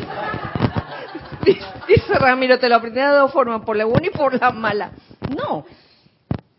Dice 1.87 2.13
Ramiro, 2.19 2.59
te 2.59 2.69
lo 2.69 2.75
aprendías 2.75 3.11
de 3.11 3.17
dos 3.17 3.31
formas, 3.31 3.63
por 3.63 3.75
la 3.75 3.85
buena 3.85 4.07
y 4.07 4.11
por 4.11 4.39
la 4.39 4.51
mala. 4.51 4.91
No, 5.35 5.65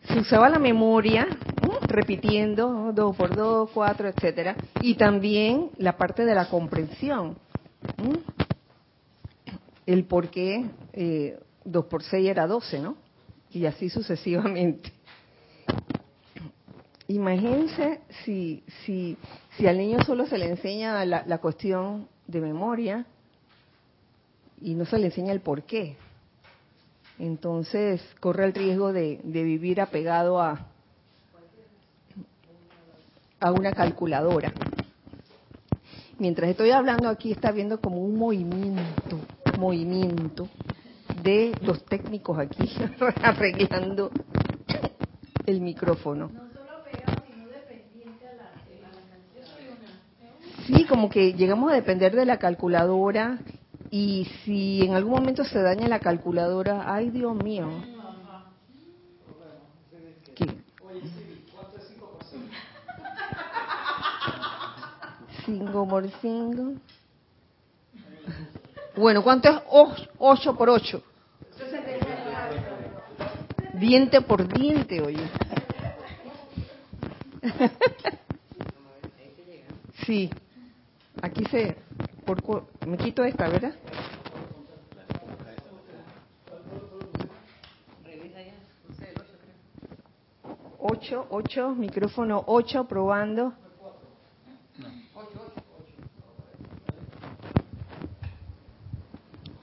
se 0.02 0.18
usaba 0.18 0.48
la 0.48 0.59
memoria, 0.59 1.28
¿no? 1.62 1.78
repitiendo, 1.87 2.92
dos 2.92 3.14
por 3.14 3.37
dos, 3.37 3.70
cuatro, 3.72 4.09
etcétera, 4.09 4.57
y 4.81 4.94
también 4.94 5.70
la 5.76 5.96
parte 5.96 6.24
de 6.24 6.35
la 6.35 6.48
comprensión. 6.48 7.37
¿no? 7.98 8.48
El 9.88 10.05
por 10.05 10.29
qué 10.29 10.66
eh, 10.92 11.40
2 11.64 11.87
por 11.87 12.03
6 12.03 12.29
era 12.29 12.46
12, 12.46 12.79
¿no? 12.79 12.96
Y 13.51 13.64
así 13.64 13.88
sucesivamente. 13.88 14.92
Imagínense 17.07 18.01
si, 18.22 18.62
si, 18.85 19.16
si 19.57 19.66
al 19.66 19.79
niño 19.79 20.05
solo 20.05 20.27
se 20.27 20.37
le 20.37 20.44
enseña 20.44 21.07
la, 21.07 21.38
cuestión 21.38 22.07
de 22.27 22.42
memoria 22.42 23.07
y 24.61 24.74
no 24.74 24.85
se 24.85 24.98
le 24.98 25.07
enseña 25.07 25.33
el 25.33 25.40
por 25.40 25.62
qué. 25.62 25.96
Entonces 27.18 28.03
corre 28.20 28.44
el 28.44 28.53
riesgo 28.53 28.92
de, 28.92 29.22
de 29.24 29.42
vivir 29.42 29.81
apegado 29.81 30.38
a, 30.38 30.66
a 33.40 33.53
una 33.53 33.72
calculadora. 33.72 34.53
Mientras 36.18 36.51
estoy 36.51 36.72
hablando 36.72 37.09
aquí 37.09 37.33
está 37.33 37.53
viendo 37.53 37.81
como 37.81 38.05
un 38.05 38.18
movimiento, 38.18 39.18
movimiento 39.59 40.49
de 41.23 41.53
los 41.62 41.85
técnicos 41.85 42.38
aquí 42.38 42.71
arreglando 43.23 44.11
el 45.47 45.61
micrófono. 45.61 46.31
Sí, 50.66 50.85
como 50.85 51.09
que 51.09 51.33
llegamos 51.33 51.73
a 51.73 51.75
depender 51.75 52.14
de 52.14 52.27
la 52.27 52.38
calculadora 52.38 53.38
y 53.90 54.27
si 54.44 54.83
en 54.85 54.94
algún 54.94 55.14
momento 55.14 55.44
se 55.44 55.61
daña 55.61 55.88
la 55.88 55.99
calculadora, 55.99 56.85
ay 56.92 57.11
Dios 57.11 57.35
mío. 57.42 57.68
¿Qué? 60.35 60.47
5 65.47 65.88
por 65.88 66.11
5. 66.21 66.75
Bueno, 68.99 69.23
¿cuánto 69.23 69.49
es 69.49 69.57
8 70.19 70.57
por 70.57 70.69
8? 70.71 71.01
Diente 73.75 74.21
por 74.23 74.47
diente, 74.53 75.01
oye. 75.01 75.23
Sí. 80.05 80.31
Aquí 81.21 81.45
se... 81.51 81.77
Por, 82.25 82.67
me 82.87 82.97
quito 82.97 83.23
esta, 83.25 83.47
¿verdad? 83.47 83.75
Ocho, 90.79 91.27
ocho, 91.29 91.75
micrófono 91.75 92.43
ocho, 92.47 92.89
probando. 92.89 93.53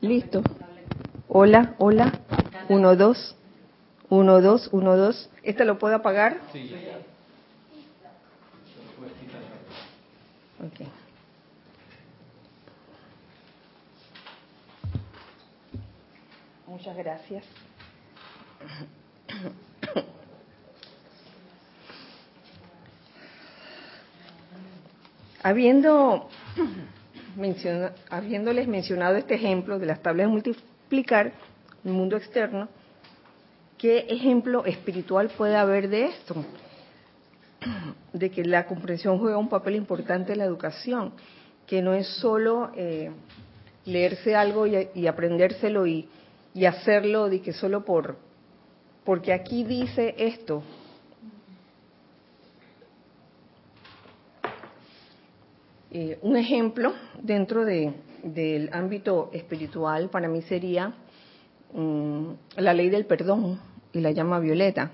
Listo. 0.06 0.44
Hola, 1.28 1.74
hola. 1.80 2.14
Uno, 2.70 2.96
dos. 2.96 3.36
Uno, 4.10 4.40
dos, 4.40 4.70
uno, 4.72 4.96
dos. 4.96 5.32
¿Este 5.42 5.66
lo 5.66 5.80
puedo 5.80 5.96
apagar? 5.96 6.38
Ok. 10.60 10.88
Muchas 16.68 16.96
gracias. 16.96 17.44
Habiendo 25.42 26.30
habiéndoles 28.10 28.68
mencionado 28.68 29.16
este 29.16 29.36
ejemplo 29.36 29.80
de 29.80 29.86
las 29.86 30.02
tablas 30.02 30.28
de 30.28 30.32
multiplicar, 30.32 31.34
el 31.84 31.92
mundo 31.92 32.18
externo, 32.18 32.68
¿qué 33.78 34.06
ejemplo 34.10 34.66
espiritual 34.66 35.30
puede 35.38 35.56
haber 35.56 35.90
de 35.90 36.06
esto? 36.06 36.36
De 38.14 38.32
que 38.32 38.46
la 38.46 38.66
comprensión 38.66 39.20
juega 39.20 39.38
un 39.38 39.50
papel 39.50 39.76
importante 39.76 40.32
en 40.32 40.38
la 40.38 40.46
educación, 40.46 41.12
que 41.68 41.82
no 41.82 41.94
es 41.94 42.08
solo 42.08 42.72
eh, 42.76 43.12
leerse 43.86 44.36
algo 44.36 44.66
y, 44.68 45.08
aprendérselo 45.08 45.86
y, 45.86 46.08
y, 46.54 46.66
hacerlo 46.66 47.28
de 47.28 47.42
que 47.42 47.52
solo 47.52 47.84
por 47.84 48.18
porque 49.06 49.32
aquí 49.32 49.64
dice 49.64 50.16
esto. 50.18 50.64
Eh, 55.98 56.20
un 56.24 56.36
ejemplo 56.36 56.92
dentro 57.22 57.64
de, 57.64 57.94
del 58.22 58.70
ámbito 58.74 59.30
espiritual 59.32 60.10
para 60.10 60.28
mí 60.28 60.42
sería 60.42 60.94
mm, 61.72 62.32
la 62.58 62.74
ley 62.74 62.90
del 62.90 63.06
perdón 63.06 63.62
y 63.94 64.02
la 64.02 64.12
llama 64.12 64.40
violeta. 64.40 64.92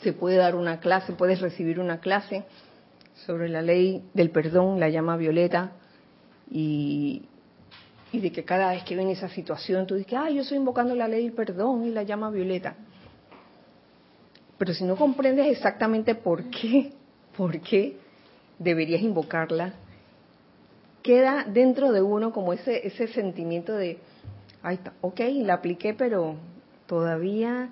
Se 0.00 0.14
puede 0.14 0.38
dar 0.38 0.54
una 0.54 0.80
clase, 0.80 1.12
puedes 1.12 1.42
recibir 1.42 1.78
una 1.78 2.00
clase 2.00 2.44
sobre 3.26 3.50
la 3.50 3.60
ley 3.60 4.02
del 4.14 4.30
perdón, 4.30 4.80
la 4.80 4.88
llama 4.88 5.18
violeta, 5.18 5.72
y, 6.50 7.26
de 8.10 8.32
que 8.32 8.44
cada 8.46 8.70
vez 8.70 8.84
que 8.84 8.96
viene 8.96 9.12
esa 9.12 9.28
situación 9.28 9.86
tú 9.86 9.96
dices, 9.96 10.14
ah, 10.14 10.30
yo 10.30 10.40
estoy 10.40 10.56
invocando 10.56 10.94
la 10.94 11.06
ley 11.06 11.24
del 11.24 11.34
perdón 11.34 11.84
y 11.84 11.90
la 11.90 12.04
llama 12.04 12.30
violeta. 12.30 12.76
Pero 14.56 14.72
si 14.72 14.84
no 14.84 14.96
comprendes 14.96 15.48
exactamente 15.48 16.14
por 16.14 16.44
qué, 16.44 16.94
por 17.36 17.60
qué 17.60 17.98
deberías 18.58 19.02
invocarla, 19.02 19.74
queda 21.08 21.46
dentro 21.48 21.90
de 21.90 22.02
uno 22.02 22.34
como 22.34 22.52
ese, 22.52 22.86
ese 22.86 23.08
sentimiento 23.08 23.72
de, 23.72 23.98
ay, 24.62 24.78
ok, 25.00 25.20
la 25.36 25.54
apliqué, 25.54 25.94
pero 25.94 26.34
todavía 26.84 27.70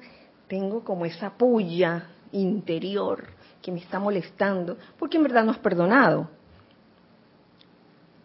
tengo 0.49 0.85
como 0.85 1.05
esa 1.05 1.35
puya 1.37 2.07
interior 2.33 3.25
que 3.61 3.73
me 3.73 3.81
está 3.81 3.99
molestando, 3.99 4.79
porque 4.99 5.19
en 5.19 5.25
verdad 5.25 5.45
no 5.45 5.51
has 5.51 5.59
perdonado. 5.59 6.31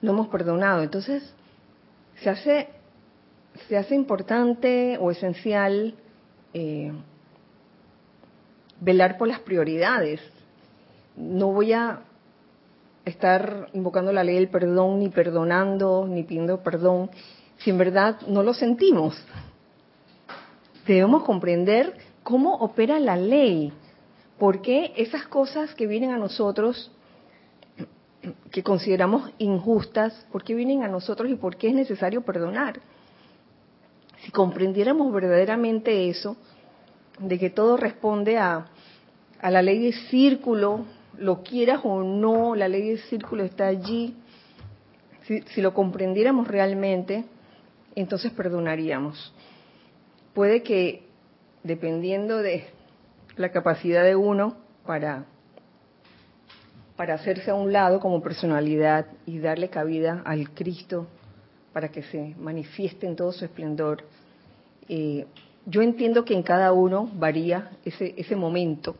No 0.01 0.11
hemos 0.11 0.29
perdonado. 0.29 0.81
Entonces, 0.81 1.21
se 2.23 2.29
hace, 2.29 2.69
se 3.67 3.75
hace 3.75 3.95
importante 3.95 4.97
o 4.97 5.11
esencial 5.11 5.93
eh, 6.53 6.93
velar 8.79 9.17
por 9.17 9.27
las 9.27 9.41
prioridades. 9.41 10.21
No 11.17 11.47
voy 11.47 11.73
a 11.73 11.99
estar 13.05 13.69
invocando 13.73 14.11
la 14.13 14.23
ley 14.23 14.35
del 14.35 14.49
perdón, 14.49 14.99
ni 14.99 15.09
perdonando, 15.09 16.05
ni 16.07 16.23
pidiendo 16.23 16.61
perdón, 16.61 17.09
si 17.57 17.69
en 17.69 17.77
verdad 17.77 18.21
no 18.27 18.43
lo 18.43 18.53
sentimos. 18.53 19.15
Debemos 20.85 21.23
comprender 21.23 21.93
cómo 22.23 22.55
opera 22.55 22.99
la 22.99 23.15
ley, 23.15 23.71
por 24.37 24.61
qué 24.61 24.93
esas 24.97 25.27
cosas 25.27 25.73
que 25.75 25.87
vienen 25.87 26.11
a 26.11 26.17
nosotros, 26.17 26.91
que 28.51 28.63
consideramos 28.63 29.31
injustas, 29.37 30.25
por 30.31 30.43
qué 30.43 30.53
vienen 30.53 30.83
a 30.83 30.87
nosotros 30.87 31.29
y 31.29 31.35
por 31.35 31.55
qué 31.55 31.69
es 31.69 31.73
necesario 31.73 32.21
perdonar. 32.21 32.79
Si 34.23 34.31
comprendiéramos 34.31 35.11
verdaderamente 35.11 36.09
eso, 36.09 36.37
de 37.19 37.39
que 37.39 37.49
todo 37.49 37.77
responde 37.77 38.37
a, 38.37 38.67
a 39.39 39.51
la 39.51 39.61
ley 39.61 39.79
de 39.79 39.93
círculo, 40.09 40.85
lo 41.21 41.43
quieras 41.43 41.81
o 41.83 42.03
no, 42.03 42.55
la 42.55 42.67
ley 42.67 42.89
de 42.89 42.97
círculo 42.97 43.43
está 43.43 43.67
allí. 43.67 44.15
Si, 45.23 45.41
si 45.41 45.61
lo 45.61 45.73
comprendiéramos 45.73 46.47
realmente, 46.47 47.25
entonces 47.95 48.31
perdonaríamos. 48.31 49.33
Puede 50.33 50.63
que, 50.63 51.03
dependiendo 51.63 52.37
de 52.37 52.65
la 53.37 53.51
capacidad 53.51 54.03
de 54.03 54.15
uno 54.15 54.57
para, 54.85 55.25
para 56.95 57.13
hacerse 57.13 57.51
a 57.51 57.55
un 57.55 57.71
lado 57.71 57.99
como 57.99 58.21
personalidad 58.21 59.05
y 59.25 59.39
darle 59.39 59.69
cabida 59.69 60.21
al 60.25 60.49
Cristo 60.51 61.07
para 61.71 61.89
que 61.89 62.01
se 62.03 62.35
manifieste 62.39 63.05
en 63.05 63.15
todo 63.15 63.31
su 63.31 63.45
esplendor, 63.45 64.03
eh, 64.89 65.25
yo 65.65 65.81
entiendo 65.81 66.25
que 66.25 66.33
en 66.33 66.41
cada 66.41 66.73
uno 66.73 67.09
varía 67.13 67.71
ese, 67.85 68.15
ese 68.17 68.35
momento. 68.35 68.95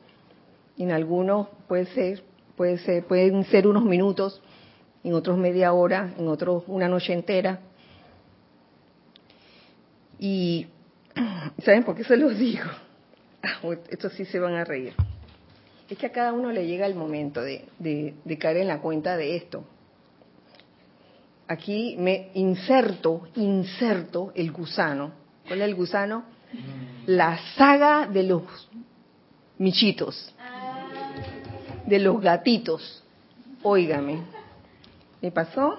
En 0.82 0.92
algunos 0.92 1.48
puede 1.68 1.86
ser, 1.86 2.24
puede 2.56 2.78
ser, 2.80 3.06
pueden 3.06 3.44
ser 3.46 3.68
unos 3.68 3.84
minutos, 3.84 4.42
en 5.04 5.14
otros 5.14 5.38
media 5.38 5.74
hora, 5.74 6.14
en 6.18 6.28
otros 6.28 6.64
una 6.68 6.88
noche 6.88 7.14
entera. 7.14 7.60
Y 10.18 10.68
¿saben 11.64 11.84
por 11.84 11.96
qué 11.96 12.04
se 12.04 12.18
los 12.18 12.38
digo? 12.38 12.66
Ah, 13.44 13.58
estos 13.90 14.14
sí 14.14 14.24
se 14.26 14.38
van 14.38 14.54
a 14.54 14.64
reír. 14.64 14.94
Es 15.90 15.98
que 15.98 16.06
a 16.06 16.12
cada 16.12 16.32
uno 16.32 16.52
le 16.52 16.68
llega 16.68 16.86
el 16.86 16.94
momento 16.94 17.42
de, 17.42 17.66
de, 17.80 18.14
de 18.24 18.38
caer 18.38 18.58
en 18.58 18.68
la 18.68 18.78
cuenta 18.78 19.18
de 19.18 19.36
esto. 19.36 19.66
Aquí 21.48 21.96
me 21.98 22.30
inserto, 22.36 23.30
inserto 23.34 24.32
el 24.36 24.52
gusano. 24.52 25.12
¿Cuál 25.48 25.62
es 25.62 25.68
el 25.70 25.74
gusano? 25.74 26.24
la 27.06 27.40
saga 27.56 28.08
de 28.08 28.24
los 28.24 28.44
michitos, 29.58 30.34
de 31.92 32.00
los 32.00 32.22
gatitos. 32.22 33.04
Óigame, 33.64 34.22
me 35.22 35.30
pasó 35.30 35.78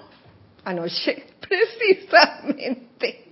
anoche, 0.63 1.25
precisamente. 1.41 3.25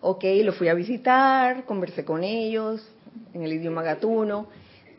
Ok, 0.00 0.24
lo 0.42 0.52
fui 0.52 0.68
a 0.68 0.74
visitar, 0.74 1.64
conversé 1.64 2.04
con 2.04 2.24
ellos 2.24 2.86
en 3.32 3.44
el 3.44 3.52
idioma 3.52 3.84
gatuno, 3.84 4.48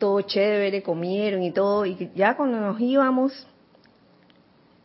todo 0.00 0.22
chévere, 0.22 0.82
comieron 0.82 1.42
y 1.42 1.52
todo, 1.52 1.84
y 1.84 2.10
ya 2.14 2.34
cuando 2.34 2.60
nos 2.60 2.80
íbamos, 2.80 3.46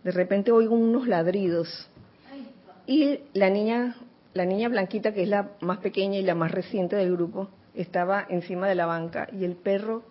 de 0.03 0.11
repente 0.11 0.51
oigo 0.51 0.75
unos 0.75 1.07
ladridos. 1.07 1.87
Y 2.85 3.21
la 3.33 3.49
niña 3.49 3.95
la 4.33 4.45
niña 4.45 4.69
blanquita, 4.69 5.13
que 5.13 5.23
es 5.23 5.29
la 5.29 5.51
más 5.61 5.79
pequeña 5.79 6.17
y 6.17 6.23
la 6.23 6.35
más 6.35 6.51
reciente 6.51 6.95
del 6.95 7.13
grupo, 7.13 7.49
estaba 7.73 8.25
encima 8.29 8.67
de 8.67 8.75
la 8.75 8.85
banca 8.85 9.29
y 9.31 9.45
el 9.45 9.55
perro 9.55 10.03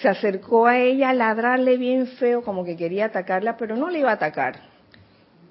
se 0.00 0.08
acercó 0.08 0.66
a 0.66 0.78
ella 0.78 1.10
a 1.10 1.14
ladrarle 1.14 1.76
bien 1.76 2.06
feo, 2.06 2.42
como 2.42 2.64
que 2.64 2.76
quería 2.76 3.06
atacarla, 3.06 3.56
pero 3.56 3.76
no 3.76 3.90
le 3.90 4.00
iba 4.00 4.10
a 4.10 4.14
atacar. 4.14 4.60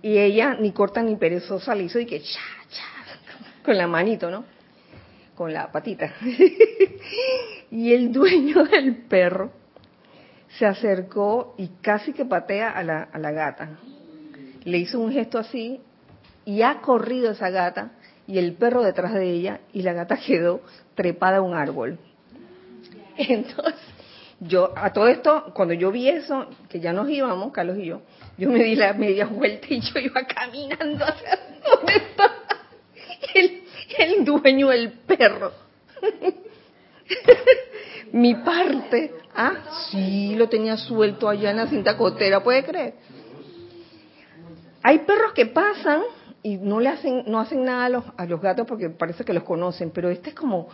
Y 0.02 0.18
ella, 0.18 0.56
ni 0.60 0.72
corta 0.72 1.02
ni 1.02 1.16
perezosa, 1.16 1.74
le 1.76 1.84
hizo 1.84 2.00
y 2.00 2.06
que 2.06 2.22
cha, 2.22 2.42
cha, 2.70 3.64
con 3.66 3.78
la 3.78 3.88
manito, 3.88 4.30
¿no? 4.30 4.44
Con 5.36 5.54
la 5.54 5.72
patita. 5.72 6.14
y 7.72 7.94
el 7.94 8.12
dueño 8.12 8.64
del 8.72 8.98
perro 9.06 9.52
se 10.58 10.66
acercó 10.66 11.56
y 11.58 11.70
casi 11.82 12.14
que 12.14 12.26
patea 12.26 12.70
a 12.70 12.84
la, 12.84 13.04
a 13.04 13.18
la 13.18 13.32
gata. 13.32 13.80
Le 14.66 14.78
hizo 14.78 15.00
un 15.00 15.12
gesto 15.12 15.40
así 15.40 15.80
y 16.46 16.62
ha 16.62 16.82
corrido 16.82 17.32
esa 17.32 17.50
gata 17.50 17.94
y 18.28 18.38
el 18.38 18.54
perro 18.54 18.84
detrás 18.84 19.14
de 19.14 19.30
ella 19.30 19.62
y 19.72 19.82
la 19.84 19.94
gata 19.94 20.18
quedó 20.18 20.62
trepada 20.96 21.38
a 21.38 21.42
un 21.42 21.56
árbol. 21.56 21.98
Entonces, 23.18 23.93
yo 24.48 24.74
a 24.76 24.92
todo 24.94 25.08
esto, 25.08 25.52
cuando 25.54 25.74
yo 25.74 25.92
vi 25.92 26.10
eso, 26.10 26.48
que 26.70 26.80
ya 26.80 26.94
nos 26.94 27.10
íbamos, 27.10 27.52
Carlos 27.52 27.78
y 27.78 27.86
yo, 27.86 28.02
yo 28.38 28.50
me 28.50 28.64
di 28.64 28.76
la 28.76 28.94
media 28.94 29.26
vuelta 29.26 29.68
y 29.70 29.80
yo 29.80 30.00
iba 30.00 30.26
caminando 30.26 31.06
hacia 31.06 31.40
donde 31.64 31.94
estaba 31.94 32.34
el, 33.34 33.64
el 33.98 34.26
dueño 34.26 34.70
del 34.70 34.92
perro. 34.92 35.52
Mi 38.12 38.36
parte, 38.36 39.14
ah, 39.36 39.54
sí, 39.90 40.36
lo 40.36 40.48
tenía 40.48 40.78
suelto 40.78 41.28
allá 41.30 41.52
en 41.52 41.58
la 41.58 41.68
cinta 41.68 41.98
cotera, 41.98 42.44
¿puede 42.44 42.64
creer? 42.64 42.94
Hay 44.84 45.00
perros 45.00 45.34
que 45.34 45.48
pasan 45.48 46.02
y 46.44 46.58
no 46.58 46.80
le 46.80 46.90
hacen 46.90 47.24
no 47.26 47.40
hacen 47.40 47.64
nada 47.64 47.86
a 47.86 47.90
los, 47.90 48.04
a 48.18 48.26
los 48.26 48.42
gatos 48.42 48.68
porque 48.68 48.90
parece 48.90 49.24
que 49.24 49.34
los 49.34 49.44
conocen 49.44 49.92
pero 49.92 50.10
este 50.10 50.32
es 50.32 50.36
como 50.36 50.68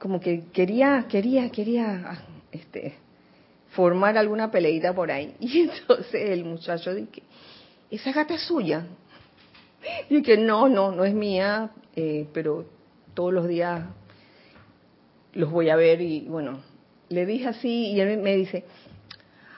como 0.00 0.18
que 0.18 0.46
quería 0.52 1.06
quería 1.08 1.48
quería 1.50 2.18
este 2.52 2.94
formar 3.70 4.16
alguna 4.18 4.50
peleita 4.50 4.94
por 4.94 5.10
ahí. 5.10 5.34
Y 5.40 5.62
entonces 5.62 6.30
el 6.30 6.44
muchacho 6.44 6.94
dice 6.94 7.22
esa 7.90 8.12
gata 8.12 8.34
es 8.34 8.42
suya 8.42 8.86
y 10.08 10.22
que 10.22 10.36
no 10.36 10.68
no 10.68 10.92
no 10.92 11.04
es 11.04 11.12
mía 11.12 11.70
eh, 11.96 12.26
pero 12.32 12.64
todos 13.14 13.32
los 13.32 13.48
días 13.48 13.82
los 15.34 15.50
voy 15.50 15.68
a 15.68 15.76
ver 15.76 16.00
y 16.00 16.20
bueno 16.20 16.60
le 17.08 17.26
dije 17.26 17.48
así 17.48 17.90
y 17.92 18.00
él 18.00 18.18
me 18.18 18.36
dice 18.36 18.64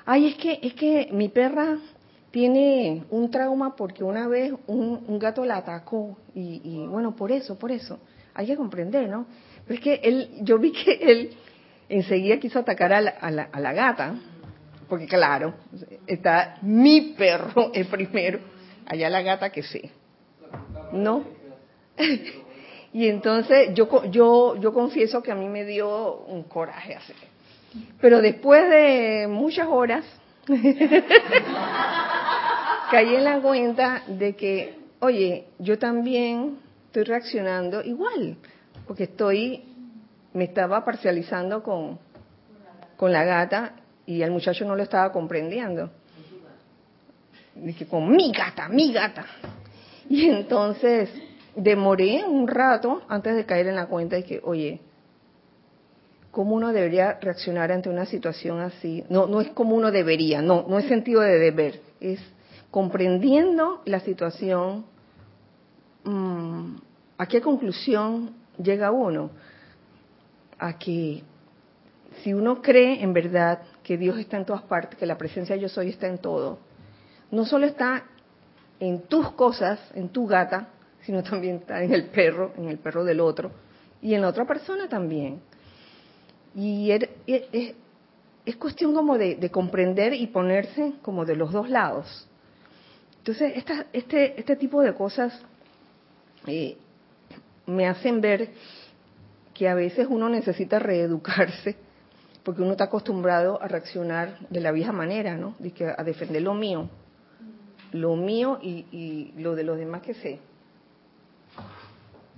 ay 0.05 0.27
es 0.27 0.37
que 0.37 0.59
es 0.63 0.75
que 0.75 1.11
mi 1.13 1.29
perra 1.29 1.79
tiene 2.35 3.05
un 3.11 3.31
trauma 3.31 3.77
porque 3.77 4.03
una 4.03 4.27
vez 4.27 4.53
un, 4.67 5.21
gato 5.21 5.45
la 5.45 5.59
atacó 5.59 6.19
y, 6.35 6.85
bueno, 6.89 7.15
por 7.15 7.31
eso, 7.31 7.57
por 7.57 7.71
eso, 7.71 8.01
hay 8.35 8.49
que 8.49 8.57
comprender, 8.57 9.09
¿no? 9.09 9.27
Pero 9.65 9.79
es 9.79 9.81
que 9.81 9.95
él, 10.03 10.31
yo 10.41 10.59
vi 10.59 10.73
que 10.73 10.95
él 10.95 11.31
enseguida 11.89 12.39
quiso 12.39 12.59
atacar 12.59 12.93
a 12.93 13.01
la, 13.01 13.11
a 13.11 13.61
la, 13.61 13.73
gata 13.73 14.15
porque 14.89 15.07
claro, 15.07 15.55
está 16.07 16.59
mi 16.63 17.15
perro 17.17 17.71
el 17.75 17.87
primero, 17.87 18.41
allá 18.87 19.11
la 19.11 19.23
gata 19.23 19.51
que 19.51 19.63
sé, 19.63 19.91
¿no? 20.93 21.25
y 22.93 23.09
entonces 23.09 23.71
yo, 23.75 24.05
yo, 24.11 24.57
yo 24.61 24.73
confieso 24.73 25.23
que 25.23 25.33
a 25.33 25.35
mí 25.35 25.49
me 25.49 25.65
dio 25.65 26.19
un 26.27 26.45
coraje 26.45 26.95
así. 26.95 27.13
Pero 28.01 28.21
después 28.21 28.69
de 28.71 29.27
muchas 29.29 29.67
horas, 29.69 30.05
caí 32.91 33.15
en 33.15 33.25
la 33.25 33.41
cuenta 33.41 34.03
de 34.07 34.37
que, 34.37 34.75
oye, 35.01 35.47
yo 35.59 35.79
también 35.79 36.59
estoy 36.87 37.05
reaccionando 37.05 37.83
igual, 37.83 38.37
porque 38.87 39.05
estoy, 39.05 39.65
me 40.35 40.45
estaba 40.45 40.85
parcializando 40.85 41.63
con, 41.63 41.99
con 42.97 43.13
la 43.13 43.25
gata 43.25 43.77
y 44.05 44.23
el 44.23 44.31
muchacho 44.31 44.65
no 44.65 44.77
lo 44.77 44.83
estaba 44.83 45.11
comprendiendo. 45.11 45.91
Dije, 47.55 47.87
con 47.87 48.11
mi 48.11 48.33
gata, 48.33 48.69
mi 48.69 48.93
gata. 48.93 49.25
Y 50.09 50.29
entonces 50.29 51.09
demoré 51.57 52.25
un 52.25 52.49
rato 52.49 53.03
antes 53.09 53.37
de 53.37 53.47
caer 53.47 53.69
en 53.69 53.77
la 53.77 53.87
cuenta 53.87 54.17
de 54.17 54.25
que, 54.25 54.41
oye, 54.43 54.81
¿cómo 56.31 56.57
uno 56.57 56.73
debería 56.73 57.19
reaccionar 57.21 57.71
ante 57.71 57.89
una 57.89 58.05
situación 58.05 58.61
así? 58.61 59.05
No, 59.09 59.27
no 59.27 59.41
es 59.41 59.49
como 59.51 59.77
uno 59.77 59.93
debería, 59.93 60.43
no, 60.43 60.67
no 60.69 60.79
es 60.79 60.87
sentido 60.87 61.21
de 61.21 61.39
deber, 61.39 61.81
es 62.01 62.21
comprendiendo 62.73 63.83
la 63.85 64.01
situación, 64.01 64.85
mm, 66.03 66.75
¿a 67.19 67.27
qué 67.27 67.41
conclusión 67.41 68.35
llega 68.61 68.91
uno? 68.91 69.31
A 70.59 70.79
que 70.79 71.23
si 72.23 72.33
uno 72.33 72.63
cree 72.63 73.03
en 73.03 73.13
verdad 73.13 73.63
que 73.83 73.97
Dios 73.99 74.19
está 74.19 74.37
en 74.37 74.45
todas 74.45 74.63
partes, 74.63 74.99
que 74.99 75.07
la 75.07 75.19
presencia 75.19 75.57
yo 75.57 75.69
soy 75.69 75.91
está 75.91 76.07
en 76.07 76.19
todo, 76.19 76.59
no 77.31 77.45
solo 77.45 77.67
está 77.67 78.05
en 78.81 79.03
tus 79.03 79.33
cosas, 79.33 79.81
en 79.95 80.09
tu 80.09 80.27
gata, 80.27 80.69
sino 81.03 81.23
también 81.23 81.57
está 81.57 81.83
en 81.83 81.93
el 81.93 82.07
perro, 82.07 82.53
en 82.57 82.69
el 82.69 82.79
perro 82.79 83.05
del 83.05 83.21
otro, 83.21 83.51
y 84.01 84.15
en 84.15 84.23
la 84.23 84.29
otra 84.29 84.47
persona 84.47 84.89
también. 84.89 85.41
Y 86.55 86.91
er, 86.91 87.11
er, 87.27 87.49
es, 87.53 87.75
es 88.45 88.57
cuestión 88.57 88.95
como 88.95 89.17
de, 89.17 89.51
comprender 89.51 90.15
y 90.15 90.27
ponerse 90.27 90.95
como 91.03 91.25
de 91.25 91.37
los 91.37 91.53
dos 91.53 91.69
lados. 91.71 92.29
Entonces, 93.19 93.53
esta, 93.57 93.87
este, 93.93 94.39
este 94.39 94.57
tipo 94.57 94.83
de 94.83 94.95
cosas 94.95 95.41
eh, 96.47 96.77
me 97.67 97.87
hacen 97.87 98.21
ver 98.21 98.51
que 99.55 99.69
a 99.69 99.75
veces 99.75 100.09
uno 100.11 100.29
necesita 100.29 100.79
reeducarse 100.79 101.77
porque 102.45 102.61
uno 102.61 102.73
está 102.73 102.85
acostumbrado 102.85 103.61
a 103.63 103.69
reaccionar 103.69 104.39
de 104.51 104.61
la 104.61 104.71
vieja 104.71 104.93
manera, 104.93 105.37
¿no? 105.37 105.55
De 105.59 105.71
que 105.71 105.87
a 105.87 106.05
defender 106.05 106.43
lo 106.43 106.53
mío, 106.53 106.91
lo 107.93 108.17
mío 108.17 108.59
y, 108.61 109.33
lo 109.39 109.55
de 109.55 109.65
los 109.65 109.79
demás 109.79 110.03
que 110.03 110.15
se 110.15 110.39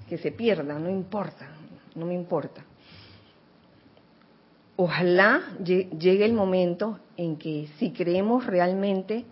que 0.09 0.19
se 0.19 0.31
pierda, 0.31 0.79
no 0.79 0.89
importa, 0.89 1.49
no 1.97 2.07
me 2.07 2.15
importa. 2.15 2.65
Ojalá 4.77 5.43
llegue 5.59 6.25
el 6.25 6.33
momento 6.33 7.01
en 7.17 7.37
que 7.37 7.69
si 7.79 7.91
creemos 7.91 8.47
realmente 8.47 9.25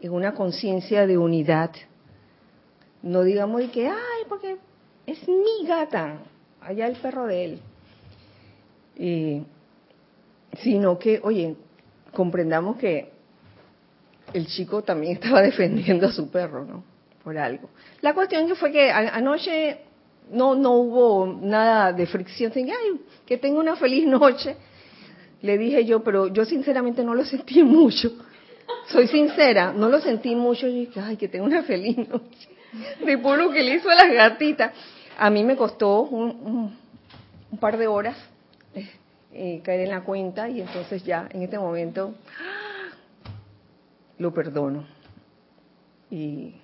en 0.00 0.12
una 0.12 0.32
conciencia 0.32 1.06
de 1.06 1.18
unidad, 1.18 1.72
no 3.02 3.22
digamos 3.22 3.60
de 3.60 3.70
que, 3.70 3.86
ay, 3.86 4.24
porque 4.26 4.56
es 5.06 5.28
mi 5.28 5.66
gata, 5.66 6.20
allá 6.64 6.86
el 6.86 6.96
perro 6.96 7.26
de 7.26 7.44
él. 7.44 7.58
Y 8.96 9.42
sino 10.62 10.98
que, 10.98 11.20
oye, 11.22 11.56
comprendamos 12.12 12.76
que 12.76 13.10
el 14.32 14.46
chico 14.46 14.82
también 14.82 15.12
estaba 15.20 15.42
defendiendo 15.42 16.06
a 16.06 16.12
su 16.12 16.30
perro, 16.30 16.64
¿no? 16.64 16.84
Por 17.22 17.38
algo. 17.38 17.70
La 18.02 18.12
cuestión 18.12 18.46
que 18.46 18.54
fue 18.54 18.70
que 18.70 18.90
anoche 18.90 19.78
no 20.30 20.54
no 20.54 20.72
hubo 20.72 21.26
nada 21.26 21.92
de 21.92 22.06
fricción, 22.06 22.52
ay, 22.54 23.00
que 23.26 23.38
tenga 23.38 23.58
una 23.58 23.76
feliz 23.76 24.06
noche. 24.06 24.56
Le 25.40 25.58
dije 25.58 25.84
yo, 25.84 26.02
pero 26.02 26.28
yo 26.28 26.44
sinceramente 26.44 27.02
no 27.02 27.14
lo 27.14 27.24
sentí 27.24 27.62
mucho. 27.62 28.12
Soy 28.88 29.08
sincera, 29.08 29.72
no 29.72 29.88
lo 29.88 30.00
sentí 30.00 30.34
mucho. 30.34 30.66
Y 30.66 30.86
dije, 30.86 31.00
ay, 31.00 31.16
que 31.16 31.28
tenga 31.28 31.44
una 31.44 31.62
feliz 31.62 31.96
noche. 31.96 32.48
De 33.04 33.18
por 33.18 33.38
lo 33.38 33.50
que 33.50 33.62
le 33.62 33.76
hizo 33.76 33.88
a 33.88 33.94
las 33.94 34.12
gatitas. 34.12 34.72
A 35.18 35.30
mí 35.30 35.44
me 35.44 35.56
costó 35.56 36.02
un, 36.02 36.76
par 37.60 37.78
de 37.78 37.86
horas 37.86 38.16
eh, 39.32 39.60
caer 39.64 39.80
en 39.80 39.90
la 39.90 40.02
cuenta 40.02 40.48
y 40.48 40.60
entonces 40.60 41.04
ya 41.04 41.28
en 41.32 41.42
este 41.42 41.58
momento 41.58 42.14
lo 44.18 44.32
perdono 44.32 44.86
y 46.10 46.54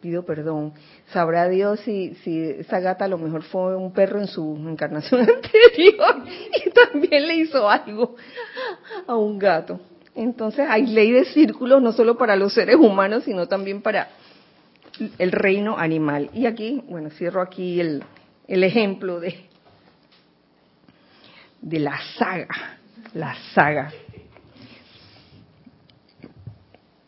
pido 0.00 0.24
perdón. 0.24 0.72
Sabrá 1.12 1.48
Dios 1.48 1.80
si, 1.80 2.14
si 2.16 2.40
esa 2.42 2.80
gata 2.80 3.04
a 3.04 3.08
lo 3.08 3.18
mejor 3.18 3.42
fue 3.42 3.76
un 3.76 3.92
perro 3.92 4.18
en 4.18 4.26
su 4.26 4.56
encarnación 4.66 5.20
anterior 5.28 6.24
y 6.64 6.70
también 6.70 7.26
le 7.26 7.36
hizo 7.36 7.68
algo 7.68 8.16
a 9.06 9.16
un 9.16 9.38
gato. 9.38 9.80
Entonces 10.14 10.66
hay 10.68 10.86
ley 10.86 11.12
de 11.12 11.24
círculos 11.26 11.80
no 11.82 11.92
solo 11.92 12.16
para 12.16 12.36
los 12.36 12.52
seres 12.52 12.76
humanos, 12.76 13.24
sino 13.24 13.46
también 13.46 13.80
para 13.82 14.08
el 15.18 15.32
reino 15.32 15.78
animal. 15.78 16.30
Y 16.32 16.46
aquí, 16.46 16.82
bueno, 16.88 17.10
cierro 17.10 17.42
aquí 17.42 17.80
el, 17.80 18.02
el 18.46 18.64
ejemplo 18.64 19.20
de, 19.20 19.46
de 21.60 21.78
la 21.78 21.98
saga, 22.18 22.78
la 23.14 23.34
saga. 23.54 23.92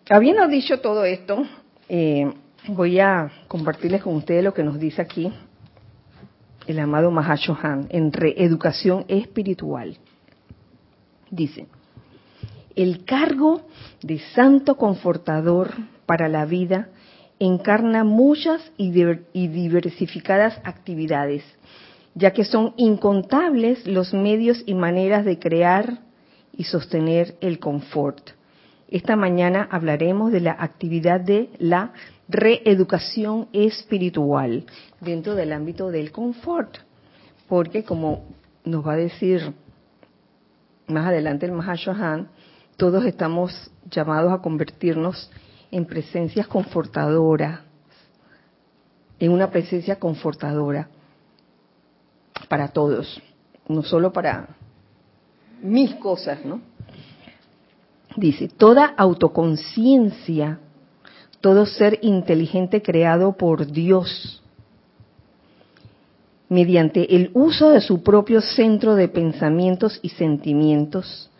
Habiendo 0.09 0.47
dicho 0.49 0.81
todo 0.81 1.05
esto, 1.05 1.45
eh, 1.89 2.33
voy 2.69 2.99
a 3.01 3.31
compartirles 3.49 4.03
con 4.03 4.17
ustedes 4.17 4.45
lo 4.45 4.53
que 4.53 4.63
nos 4.63 4.79
dice 4.79 5.01
aquí 5.03 5.33
el 6.67 6.79
amado 6.79 7.11
Mahashohan 7.11 7.87
en 7.91 8.13
reeducación 8.13 9.05
espiritual. 9.09 9.97
Dice, 11.31 11.67
el 12.77 13.05
cargo 13.05 13.63
de 14.03 14.19
santo 14.35 14.77
confortador 14.77 15.73
para 16.07 16.29
la 16.29 16.45
vida 16.45 16.89
encarna 17.45 18.05
muchas 18.05 18.61
y 18.77 18.91
diversificadas 18.91 20.61
actividades 20.65 21.45
ya 22.15 22.33
que 22.33 22.45
son 22.45 22.75
incontables 22.77 23.87
los 23.87 24.13
medios 24.13 24.63
y 24.67 24.75
maneras 24.75 25.25
de 25.25 25.39
crear 25.39 26.01
y 26.53 26.65
sostener 26.65 27.37
el 27.41 27.59
confort. 27.59 28.31
Esta 28.89 29.17
mañana 29.17 29.67
hablaremos 29.71 30.33
de 30.33 30.41
la 30.41 30.53
actividad 30.59 31.21
de 31.21 31.49
la 31.59 31.93
reeducación 32.29 33.49
espiritual 33.53 34.67
dentro 35.01 35.35
del 35.35 35.53
ámbito 35.53 35.91
del 35.91 36.13
confort, 36.13 36.79
porque 37.49 37.85
como 37.85 38.25
nos 38.65 38.87
va 38.87 38.93
a 38.95 38.97
decir 38.97 39.55
más 40.87 41.07
adelante 41.07 41.47
el 41.47 41.53
Mahashohan, 41.53 42.29
todos 42.77 43.07
estamos 43.07 43.71
llamados 43.91 44.33
a 44.33 44.43
convertirnos 44.43 45.31
en 45.73 45.87
presencias 45.87 46.47
confortadoras, 46.47 47.61
en 49.19 49.33
una 49.33 49.51
presencia 49.51 49.99
confortadora 49.99 50.89
para 52.49 52.69
todos, 52.69 53.21
no 53.67 53.83
solo 53.83 54.13
para 54.13 54.49
mis 55.63 55.95
cosas, 55.95 56.45
¿no? 56.45 56.61
Dice, 58.17 58.49
toda 58.49 58.85
autoconciencia, 58.85 60.61
todo 61.41 61.65
ser 61.65 61.99
inteligente 62.03 62.83
creado 62.83 63.33
por 63.33 63.67
Dios, 63.67 64.43
mediante 66.51 67.17
el 67.17 67.31
uso 67.33 67.71
de 67.71 67.81
su 67.81 68.03
propio 68.03 68.43
centro 68.43 68.95
de 68.95 69.09
pensamientos 69.09 69.99
y 70.03 70.11
sentimientos, 70.11 71.31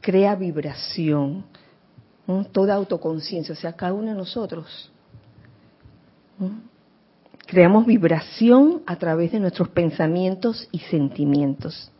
crea 0.00 0.36
vibración, 0.36 1.44
toda 2.52 2.74
autoconciencia, 2.74 3.52
o 3.52 3.56
sea, 3.56 3.72
cada 3.72 3.92
uno 3.92 4.08
de 4.08 4.16
nosotros. 4.16 4.90
Creamos 7.46 7.86
vibración 7.86 8.82
a 8.86 8.96
través 8.96 9.32
de 9.32 9.40
nuestros 9.40 9.68
pensamientos 9.68 10.68
y 10.70 10.78
sentimientos 10.78 11.90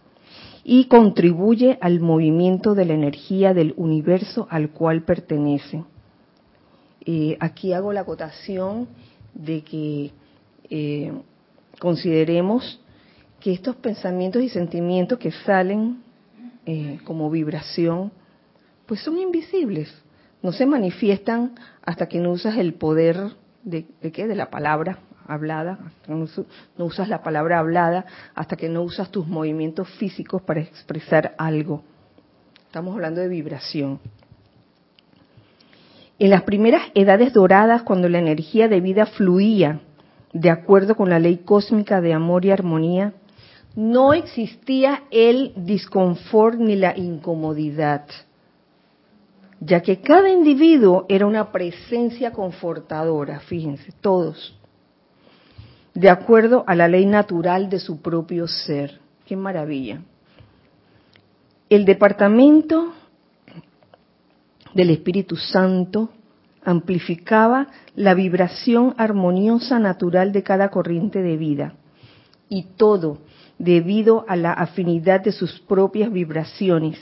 y 0.62 0.84
contribuye 0.84 1.78
al 1.80 2.00
movimiento 2.00 2.74
de 2.74 2.84
la 2.84 2.94
energía 2.94 3.54
del 3.54 3.74
universo 3.76 4.46
al 4.50 4.70
cual 4.70 5.02
pertenece. 5.02 5.84
Eh, 7.04 7.36
aquí 7.40 7.72
hago 7.72 7.92
la 7.92 8.02
acotación 8.02 8.88
de 9.34 9.62
que 9.62 10.12
eh, 10.68 11.12
consideremos 11.78 12.80
que 13.40 13.52
estos 13.52 13.74
pensamientos 13.76 14.42
y 14.42 14.48
sentimientos 14.50 15.18
que 15.18 15.32
salen 15.32 16.02
eh, 16.66 17.00
como 17.04 17.30
vibración, 17.30 18.12
pues 18.86 19.00
son 19.00 19.18
invisibles, 19.18 19.92
no 20.43 20.53
se 20.53 20.66
manifiestan 20.66 21.55
hasta 21.82 22.09
que 22.09 22.18
no 22.18 22.30
usas 22.30 22.57
el 22.57 22.74
poder 22.74 23.18
de, 23.62 23.86
qué, 24.12 24.26
de 24.26 24.34
la 24.34 24.51
palabra 24.51 24.99
hablada, 25.26 25.78
no, 26.09 26.84
usas 26.84 27.09
la 27.09 27.22
palabra 27.22 27.59
hablada 27.59 28.05
hasta 28.34 28.57
que 28.57 28.68
no 28.68 28.82
usas 28.82 29.11
tus 29.11 29.26
movimientos 29.26 29.88
físicos 29.91 30.43
para 30.43 30.61
expresar 30.61 31.34
algo. 31.38 31.84
Estamos 32.66 32.95
hablando 32.95 33.20
de 33.20 33.28
vibración. 33.28 34.01
En 36.18 36.30
las 36.30 36.43
primeras 36.43 36.82
edades 36.95 37.32
doradas, 37.32 37.82
cuando 37.82 38.09
la 38.09 38.18
energía 38.18 38.68
de 38.68 38.80
vida 38.80 39.07
fluía 39.07 39.80
de 40.32 40.51
acuerdo 40.51 40.97
con 40.97 41.11
la 41.11 41.18
ley 41.18 41.38
cósmica 41.38 42.01
de 42.01 42.12
amor 42.12 42.45
y 42.45 42.51
armonía, 42.51 43.14
no 43.74 44.12
existía 44.12 45.05
el 45.11 45.53
disconfort 45.57 46.59
ni 46.59 46.76
la 46.76 46.97
incomodidad, 46.97 48.05
ya 49.61 49.82
que 49.82 50.00
cada 50.00 50.30
individuo 50.30 51.04
era 51.08 51.26
una 51.26 51.52
presencia 51.52 52.32
confortadora, 52.32 53.40
fíjense, 53.40 53.92
todos, 54.00 54.58
de 55.94 56.08
acuerdo 56.08 56.64
a 56.66 56.74
la 56.74 56.88
ley 56.88 57.04
natural 57.04 57.68
de 57.68 57.78
su 57.78 58.00
propio 58.00 58.48
ser. 58.48 58.98
Qué 59.26 59.36
maravilla. 59.36 60.00
El 61.68 61.84
departamento 61.84 62.94
del 64.74 64.90
Espíritu 64.90 65.36
Santo 65.36 66.11
amplificaba 66.64 67.68
la 67.94 68.14
vibración 68.14 68.94
armoniosa 68.96 69.78
natural 69.78 70.32
de 70.32 70.42
cada 70.42 70.70
corriente 70.70 71.22
de 71.22 71.36
vida. 71.36 71.74
Y 72.48 72.64
todo 72.76 73.18
debido 73.58 74.24
a 74.26 74.36
la 74.36 74.52
afinidad 74.52 75.20
de 75.20 75.32
sus 75.32 75.61
propias 75.61 76.11
vibraciones 76.11 76.98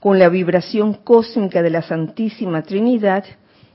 con 0.00 0.18
la 0.18 0.28
vibración 0.28 0.94
cósmica 0.94 1.62
de 1.62 1.70
la 1.70 1.82
Santísima 1.82 2.62
Trinidad, 2.62 3.24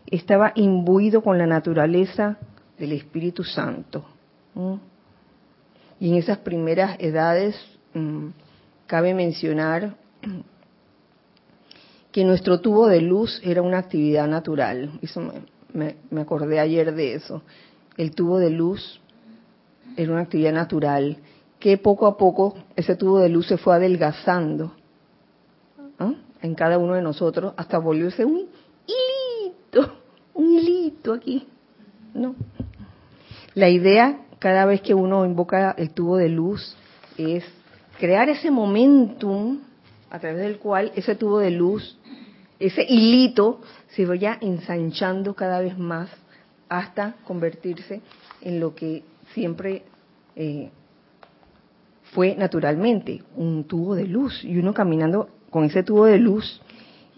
estaba 0.08 0.52
imbuido 0.56 1.22
con 1.22 1.38
la 1.38 1.48
naturaleza 1.48 2.38
del 2.78 2.94
Espíritu 2.94 3.44
Santo. 3.44 4.06
Y 6.00 6.10
en 6.10 6.16
esas 6.16 6.40
primeras 6.40 6.98
edades 7.00 7.56
mm, 7.94 8.28
cabe 8.88 9.14
mencionar 9.14 9.96
que 12.12 12.26
nuestro 12.26 12.60
tubo 12.60 12.88
de 12.88 13.02
luz 13.02 13.40
era 13.44 13.62
una 13.62 13.78
actividad 13.78 14.28
natural. 14.28 14.92
Eso 15.02 15.22
me, 15.74 15.96
me, 16.10 16.22
acordé 16.22 16.60
ayer 16.60 16.94
de 16.94 17.14
eso. 17.14 17.42
El 17.98 18.14
tubo 18.14 18.40
de 18.40 18.50
luz 18.50 19.00
era 19.96 20.12
una 20.12 20.22
actividad 20.22 20.54
natural 20.54 21.18
que 21.60 21.78
poco 21.78 22.08
a 22.08 22.18
poco 22.18 22.56
ese 22.76 22.96
tubo 22.96 23.20
de 23.20 23.30
luz 23.30 23.48
se 23.48 23.58
fue 23.58 23.76
adelgazando 23.76 24.74
en 26.42 26.56
cada 26.56 26.78
uno 26.78 26.94
de 26.94 27.02
nosotros 27.02 27.54
hasta 27.58 27.78
volverse 27.78 28.26
un 28.26 28.48
hilito, 28.88 29.94
un 30.34 30.52
hilito 30.52 31.14
aquí. 31.14 31.48
No. 32.14 32.36
La 33.54 33.70
idea 33.70 34.22
cada 34.40 34.66
vez 34.66 34.82
que 34.82 34.94
uno 34.94 35.26
invoca 35.26 35.72
el 35.78 35.92
tubo 35.92 36.18
de 36.18 36.30
luz 36.30 36.76
es 37.18 37.44
crear 38.00 38.30
ese 38.30 38.50
momentum 38.50 39.60
a 40.10 40.20
través 40.20 40.42
del 40.42 40.58
cual 40.58 40.92
ese 40.96 41.16
tubo 41.16 41.40
de 41.40 41.52
luz 41.52 41.98
ese 42.62 42.84
hilito 42.84 43.60
se 43.88 44.06
vaya 44.06 44.38
ensanchando 44.40 45.34
cada 45.34 45.60
vez 45.62 45.78
más 45.80 46.10
hasta 46.70 47.16
convertirse 47.26 48.02
en 48.42 48.60
lo 48.60 48.76
que 48.76 49.04
siempre 49.34 49.84
eh, 50.36 50.70
fue 52.14 52.36
naturalmente, 52.36 53.24
un 53.36 53.64
tubo 53.64 53.96
de 53.96 54.06
luz. 54.06 54.44
Y 54.44 54.60
uno 54.60 54.76
caminando 54.76 55.30
con 55.52 55.66
ese 55.66 55.84
tubo 55.84 56.06
de 56.06 56.18
luz, 56.18 56.60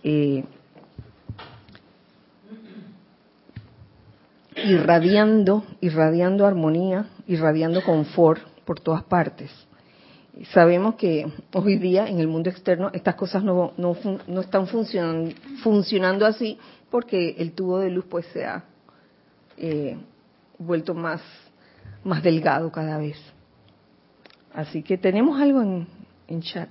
eh, 0.03 0.43
irradiando, 4.57 5.63
irradiando 5.79 6.45
armonía, 6.45 7.07
irradiando 7.27 7.81
confort 7.81 8.41
por 8.65 8.81
todas 8.81 9.03
partes 9.03 9.49
sabemos 10.51 10.95
que 10.95 11.31
hoy 11.53 11.77
día 11.77 12.07
en 12.07 12.19
el 12.19 12.27
mundo 12.27 12.49
externo 12.49 12.89
estas 12.93 13.15
cosas 13.15 13.43
no, 13.43 13.73
no, 13.77 13.95
no 14.27 14.41
están 14.41 14.67
funcionando, 14.67 15.31
funcionando 15.61 16.25
así 16.25 16.57
porque 16.89 17.35
el 17.37 17.53
tubo 17.53 17.79
de 17.79 17.91
luz 17.91 18.05
pues 18.09 18.25
se 18.27 18.45
ha 18.45 18.63
eh, 19.57 19.97
vuelto 20.57 20.93
más, 20.93 21.21
más 22.03 22.23
delgado 22.23 22.71
cada 22.71 22.97
vez. 22.97 23.17
Así 24.53 24.83
que 24.83 24.97
tenemos 24.97 25.39
algo 25.41 25.61
en, 25.61 25.87
en 26.27 26.41
chat. 26.41 26.69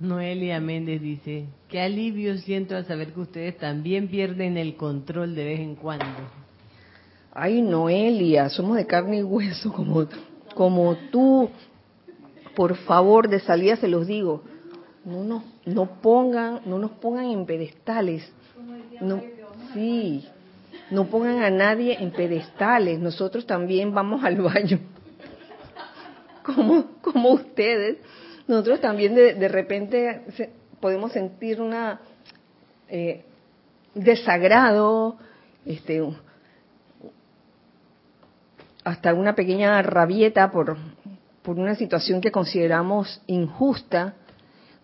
Noelia 0.00 0.60
Méndez 0.60 1.02
dice, 1.02 1.44
qué 1.68 1.82
alivio 1.82 2.38
siento 2.38 2.74
al 2.74 2.86
saber 2.86 3.12
que 3.12 3.20
ustedes 3.20 3.58
también 3.58 4.08
pierden 4.08 4.56
el 4.56 4.74
control 4.76 5.34
de 5.34 5.44
vez 5.44 5.60
en 5.60 5.74
cuando. 5.74 6.06
Ay, 7.32 7.60
Noelia, 7.60 8.48
somos 8.48 8.78
de 8.78 8.86
carne 8.86 9.18
y 9.18 9.22
hueso 9.22 9.70
como, 9.70 10.06
como 10.54 10.96
tú, 11.12 11.50
por 12.56 12.76
favor, 12.76 13.28
de 13.28 13.40
salida 13.40 13.76
se 13.76 13.88
los 13.88 14.06
digo, 14.06 14.42
no 15.04 15.22
nos, 15.22 15.42
no 15.66 16.00
pongan, 16.00 16.62
no 16.64 16.78
nos 16.78 16.92
pongan 16.92 17.26
en 17.26 17.44
pedestales. 17.44 18.32
No, 19.02 19.22
sí, 19.74 20.26
no 20.90 21.06
pongan 21.08 21.42
a 21.42 21.50
nadie 21.50 22.02
en 22.02 22.10
pedestales. 22.10 22.98
Nosotros 22.98 23.46
también 23.46 23.92
vamos 23.94 24.24
al 24.24 24.36
baño, 24.40 24.78
como, 26.42 26.86
como 27.02 27.32
ustedes. 27.32 27.98
Nosotros 28.46 28.80
también 28.80 29.14
de, 29.14 29.34
de 29.34 29.48
repente 29.48 30.22
podemos 30.80 31.12
sentir 31.12 31.60
una 31.60 32.00
eh, 32.88 33.24
desagrado, 33.94 35.16
este, 35.64 36.02
hasta 38.84 39.14
una 39.14 39.34
pequeña 39.34 39.80
rabieta 39.82 40.50
por 40.50 40.76
por 41.42 41.58
una 41.58 41.74
situación 41.74 42.20
que 42.20 42.30
consideramos 42.30 43.22
injusta, 43.26 44.14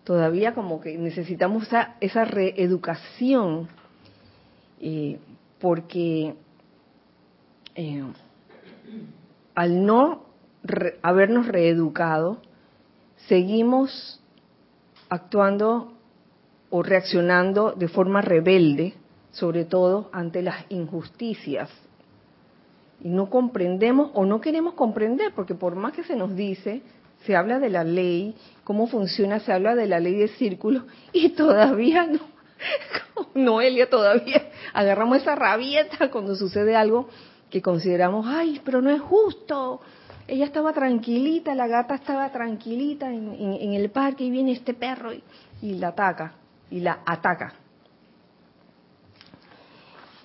todavía 0.03 0.53
como 0.53 0.81
que 0.81 0.97
necesitamos 0.97 1.63
esa, 1.63 1.95
esa 1.99 2.25
reeducación, 2.25 3.67
eh, 4.79 5.19
porque 5.59 6.35
eh, 7.75 8.03
al 9.53 9.85
no 9.85 10.25
habernos 11.01 11.47
reeducado, 11.47 12.41
seguimos 13.27 14.21
actuando 15.09 15.93
o 16.69 16.83
reaccionando 16.83 17.71
de 17.71 17.87
forma 17.87 18.21
rebelde, 18.21 18.93
sobre 19.31 19.65
todo 19.65 20.09
ante 20.11 20.41
las 20.41 20.65
injusticias 20.69 21.69
y 23.01 23.09
no 23.09 23.29
comprendemos 23.29 24.11
o 24.13 24.25
no 24.25 24.41
queremos 24.41 24.73
comprender, 24.73 25.33
porque 25.35 25.55
por 25.55 25.75
más 25.75 25.93
que 25.93 26.03
se 26.03 26.15
nos 26.15 26.35
dice, 26.35 26.81
se 27.25 27.35
habla 27.35 27.59
de 27.59 27.69
la 27.69 27.83
ley, 27.83 28.35
cómo 28.63 28.87
funciona, 28.87 29.39
se 29.39 29.53
habla 29.53 29.75
de 29.75 29.87
la 29.87 29.99
ley 29.99 30.15
de 30.15 30.27
círculos 30.29 30.83
y 31.13 31.29
todavía 31.29 32.07
no, 32.07 32.19
Noelia, 33.35 33.89
todavía 33.89 34.49
agarramos 34.73 35.17
esa 35.17 35.35
rabieta 35.35 36.09
cuando 36.09 36.35
sucede 36.35 36.75
algo 36.75 37.07
que 37.49 37.61
consideramos, 37.61 38.25
ay, 38.27 38.61
pero 38.65 38.81
no 38.81 38.89
es 38.89 39.01
justo. 39.01 39.79
Ella 40.27 40.45
estaba 40.45 40.73
tranquilita, 40.73 41.55
la 41.55 41.67
gata 41.67 41.95
estaba 41.95 42.29
tranquilita 42.31 43.11
en, 43.11 43.73
el 43.73 43.89
parque 43.89 44.25
y 44.25 44.31
viene 44.31 44.51
este 44.51 44.73
perro 44.73 45.13
y, 45.13 45.23
y 45.61 45.75
la 45.75 45.89
ataca, 45.89 46.33
y 46.69 46.81
la 46.81 46.99
ataca. 47.05 47.53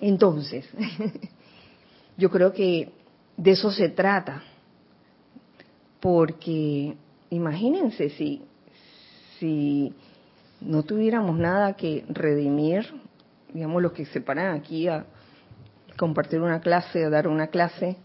Entonces, 0.01 0.67
Yo 2.17 2.29
creo 2.29 2.53
que 2.53 2.91
de 3.37 3.51
eso 3.51 3.71
se 3.71 3.89
trata, 3.89 4.43
porque 5.99 6.95
imagínense 7.29 8.09
si, 8.09 8.43
si 9.39 9.93
no 10.61 10.83
tuviéramos 10.83 11.37
nada 11.37 11.73
que 11.73 12.05
redimir, 12.09 12.85
digamos 13.51 13.81
los 13.81 13.93
que 13.93 14.05
se 14.05 14.21
paran 14.21 14.55
aquí 14.55 14.87
a 14.87 15.05
compartir 15.97 16.39
una 16.39 16.59
clase, 16.59 17.03
a 17.03 17.09
dar 17.09 17.27
una 17.27 17.47
clase, 17.47 17.97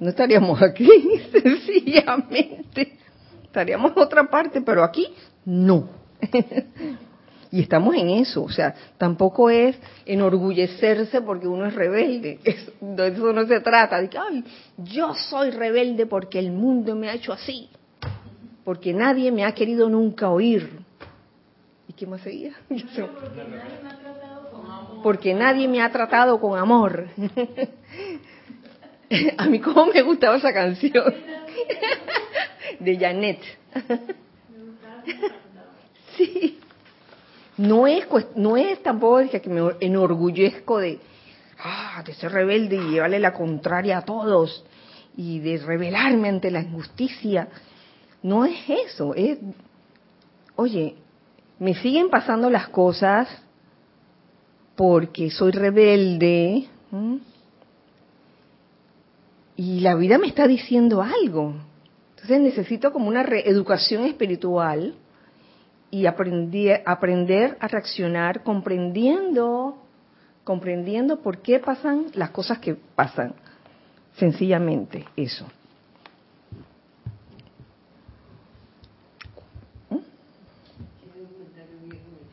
no 0.00 0.10
estaríamos 0.10 0.60
aquí, 0.62 0.88
sencillamente. 1.32 2.98
Estaríamos 3.44 3.92
en 3.96 4.02
otra 4.02 4.24
parte, 4.24 4.60
pero 4.60 4.84
aquí 4.84 5.08
no. 5.44 5.88
Y 7.50 7.62
estamos 7.62 7.94
en 7.94 8.10
eso, 8.10 8.42
o 8.42 8.50
sea, 8.50 8.74
tampoco 8.98 9.48
es 9.48 9.76
enorgullecerse 10.04 11.22
porque 11.22 11.48
uno 11.48 11.66
es 11.66 11.74
rebelde, 11.74 12.38
de 12.80 13.08
eso 13.08 13.32
no 13.32 13.46
se 13.46 13.60
trata, 13.60 14.00
de 14.00 14.10
que, 14.10 14.18
ay, 14.18 14.44
yo 14.76 15.14
soy 15.14 15.50
rebelde 15.50 16.06
porque 16.06 16.38
el 16.38 16.52
mundo 16.52 16.94
me 16.94 17.08
ha 17.08 17.14
hecho 17.14 17.32
así, 17.32 17.70
porque 18.64 18.92
nadie 18.92 19.32
me 19.32 19.44
ha 19.44 19.52
querido 19.52 19.88
nunca 19.88 20.28
oír. 20.28 20.80
¿Y 21.88 21.94
qué 21.94 22.06
más 22.06 22.20
seguía? 22.20 22.52
Porque 25.02 25.32
nadie 25.32 25.68
me 25.68 25.80
ha 25.80 25.90
tratado 25.90 26.38
con 26.38 26.58
amor. 26.58 27.06
A 29.38 29.46
mí 29.46 29.60
cómo 29.60 29.86
me 29.86 30.02
gustaba 30.02 30.36
esa 30.36 30.52
canción 30.52 31.14
de 32.80 32.98
Janet. 32.98 33.40
Sí. 36.16 36.58
No 37.56 37.86
es, 37.86 38.06
no 38.34 38.56
es 38.56 38.82
tampoco 38.82 39.20
que 39.30 39.48
me 39.48 39.72
enorgullezco 39.80 40.78
de, 40.78 40.98
ah, 41.60 42.02
de 42.04 42.12
ser 42.14 42.32
rebelde 42.32 42.74
y 42.74 42.90
llevarle 42.90 43.20
la 43.20 43.32
contraria 43.32 43.98
a 43.98 44.02
todos 44.02 44.64
y 45.16 45.38
de 45.38 45.58
rebelarme 45.58 46.28
ante 46.28 46.50
la 46.50 46.60
injusticia. 46.60 47.48
No 48.22 48.44
es 48.44 48.58
eso, 48.68 49.14
es, 49.14 49.38
oye, 50.56 50.96
me 51.60 51.74
siguen 51.74 52.10
pasando 52.10 52.50
las 52.50 52.68
cosas, 52.68 53.28
porque 54.76 55.30
soy 55.30 55.50
rebelde. 55.50 56.68
Y 59.58 59.80
la 59.80 59.96
vida 59.96 60.18
me 60.18 60.28
está 60.28 60.46
diciendo 60.46 61.02
algo. 61.02 61.52
Entonces 62.10 62.40
necesito 62.40 62.92
como 62.92 63.08
una 63.08 63.24
reeducación 63.24 64.04
espiritual 64.04 64.94
y 65.90 66.06
aprender, 66.06 66.80
aprender 66.86 67.56
a 67.58 67.66
reaccionar 67.66 68.44
comprendiendo, 68.44 69.76
comprendiendo 70.44 71.22
por 71.22 71.38
qué 71.42 71.58
pasan 71.58 72.06
las 72.14 72.30
cosas 72.30 72.60
que 72.60 72.76
pasan. 72.76 73.34
Sencillamente 74.16 75.04
eso. 75.16 75.44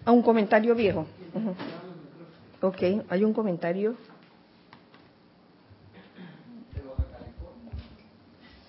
A 0.06 0.12
un 0.12 0.22
comentario 0.22 0.76
viejo. 0.76 1.08
Ok, 2.62 2.84
hay 3.10 3.24
un 3.24 3.34
comentario. 3.34 3.96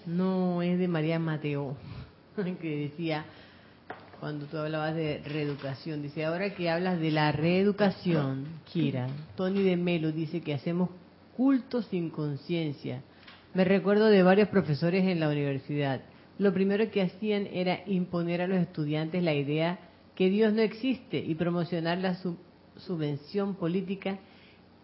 No, 0.07 0.63
es 0.63 0.79
de 0.79 0.87
María 0.87 1.19
Mateo, 1.19 1.77
que 2.61 2.77
decía, 2.77 3.25
cuando 4.21 4.47
tú 4.47 4.57
hablabas 4.57 4.95
de 4.95 5.21
reeducación, 5.27 6.01
dice, 6.01 6.25
ahora 6.25 6.55
que 6.55 6.71
hablas 6.71 7.01
de 7.01 7.11
la 7.11 7.33
reeducación, 7.33 8.47
Kira, 8.73 9.09
Tony 9.35 9.65
de 9.65 9.77
Melo 9.77 10.13
dice 10.13 10.43
que 10.43 10.55
hacemos 10.55 10.91
culto 11.37 11.83
sin 11.83 12.11
conciencia. 12.11 13.03
Me 13.53 13.65
recuerdo 13.65 14.07
de 14.07 14.23
varios 14.23 14.49
profesores 14.49 15.05
en 15.07 15.19
la 15.19 15.29
universidad. 15.29 16.01
Lo 16.39 16.53
primero 16.55 16.89
que 16.91 17.03
hacían 17.03 17.49
era 17.49 17.81
imponer 17.87 18.43
a 18.43 18.47
los 18.47 18.59
estudiantes 18.59 19.23
la 19.25 19.35
idea 19.35 19.81
que 20.15 20.31
Dios 20.31 20.53
no 20.53 20.63
existe 20.63 21.19
y 21.19 21.35
promocionar 21.35 21.99
la 21.99 22.17
subvención 22.77 23.57
política 23.57 24.19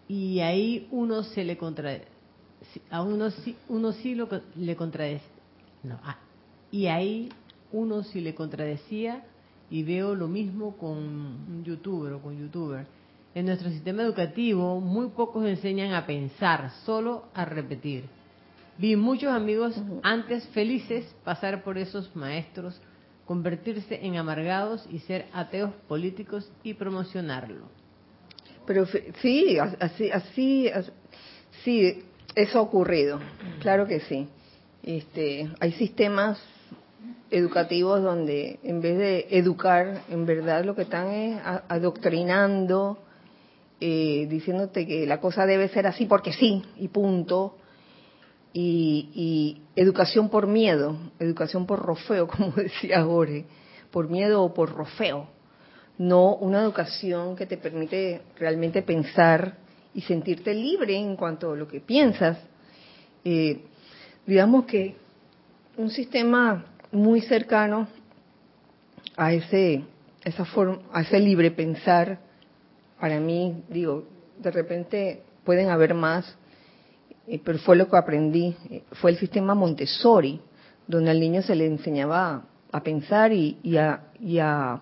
y 0.09 0.41
ahí 0.41 0.89
uno 0.91 1.23
se 1.23 1.45
le 1.45 1.57
contradice 1.57 2.12
a 2.91 3.03
uno 3.03 3.31
sí 3.31 3.57
uno 3.69 3.93
sí 3.93 4.15
lo, 4.15 4.29
le 4.57 4.77
contradice 4.77 5.25
no, 5.83 5.99
ah, 6.05 6.19
y 6.71 6.87
ahí 6.87 7.29
uno 7.73 8.03
sí 8.03 8.21
le 8.21 8.35
contradecía 8.35 9.25
y 9.71 9.83
veo 9.83 10.15
lo 10.15 10.29
mismo 10.29 10.77
con 10.77 10.99
un 10.99 11.65
youtuber 11.65 12.13
o 12.13 12.21
con 12.21 12.39
youtuber. 12.39 12.87
En 13.35 13.47
nuestro 13.47 13.71
sistema 13.71 14.03
educativo 14.03 14.81
muy 14.81 15.09
pocos 15.09 15.47
enseñan 15.47 15.95
a 15.95 16.05
pensar 16.05 16.71
solo 16.85 17.25
a 17.35 17.47
repetir. 17.47 18.05
Vi 18.77 18.97
muchos 18.97 19.31
amigos 19.31 19.75
antes 20.03 20.47
felices 20.49 21.15
pasar 21.25 21.65
por 21.65 21.79
esos 21.79 22.15
maestros 22.15 22.79
convertirse 23.27 24.05
en 24.05 24.17
amargados 24.17 24.87
y 24.91 24.99
ser 24.99 25.27
ateos 25.33 25.73
políticos 25.89 26.51
y 26.63 26.75
promocionarlo. 26.75 27.67
Pero 28.67 28.85
sí, 29.23 29.59
así, 29.59 30.11
así, 30.11 30.71
sí, 31.65 32.03
eso 32.35 32.59
ha 32.59 32.63
ocurrido, 32.63 33.21
claro 33.61 33.87
que 33.87 34.01
sí. 34.01 34.29
Este, 34.83 35.49
hay 35.61 35.73
sistemas 35.73 36.39
educativos 37.31 38.03
donde 38.03 38.59
en 38.63 38.81
vez 38.81 38.99
de 38.99 39.27
educar, 39.31 40.03
en 40.09 40.27
verdad 40.27 40.65
lo 40.65 40.75
que 40.75 40.83
están 40.83 41.09
es 41.09 41.41
adoctrinando, 41.69 42.99
eh, 43.81 44.27
diciéndote 44.29 44.87
que 44.87 45.07
la 45.07 45.21
cosa 45.21 45.47
debe 45.47 45.69
ser 45.69 45.87
así 45.87 46.07
porque 46.07 46.33
sí, 46.33 46.63
y 46.77 46.89
punto, 46.89 47.57
y, 48.53 49.63
educación 49.75 50.29
por 50.29 50.47
miedo, 50.47 50.97
educación 51.19 51.67
por 51.67 51.81
rofeo, 51.81 52.27
como 52.29 52.53
decía 52.53 53.03
Jorge, 53.03 53.47
por 53.91 54.09
miedo 54.09 54.43
o 54.43 54.55
por 54.55 54.73
rofeo, 54.73 55.27
no 55.99 56.35
una 56.37 56.61
educación 56.61 57.37
que 57.37 57.47
te 57.47 57.57
permite 57.57 58.23
realmente 58.39 58.83
pensar 58.83 59.57
y 59.95 60.01
sentirte 60.03 60.55
libre 60.55 60.97
en 60.97 61.17
cuanto 61.17 61.53
a 61.53 61.57
lo 61.57 61.69
que 61.69 61.81
piensas. 61.81 62.39
Eh, 63.25 63.63
digamos 64.27 64.65
que 64.67 64.97
un 65.77 65.91
sistema 65.91 66.65
muy 66.91 67.21
cercano 67.23 67.89
a 69.17 69.33
ese 69.33 69.85
esa 70.25 70.45
forma, 70.45 70.79
a 70.93 71.03
ese 71.03 71.19
libre 71.19 71.51
pensar, 71.51 72.19
para 73.01 73.19
mí, 73.19 73.65
digo, 73.69 74.05
de 74.39 74.51
repente 74.51 75.23
pueden 75.45 75.69
haber 75.71 75.95
más, 75.95 76.37
eh, 77.27 77.41
pero 77.43 77.59
fue 77.59 77.77
lo 77.77 77.89
que 77.89 77.97
aprendí, 77.97 78.57
eh, 78.71 78.85
fue 78.93 79.11
el 79.11 79.19
sistema 79.19 79.55
Montessori, 79.55 80.41
donde 80.87 81.11
al 81.11 81.21
niño 81.21 81.43
se 81.43 81.55
le 81.55 81.67
enseñaba 81.67 82.45
a, 82.71 82.83
pensar 82.83 83.33
y, 83.33 83.77
a, 83.77 84.81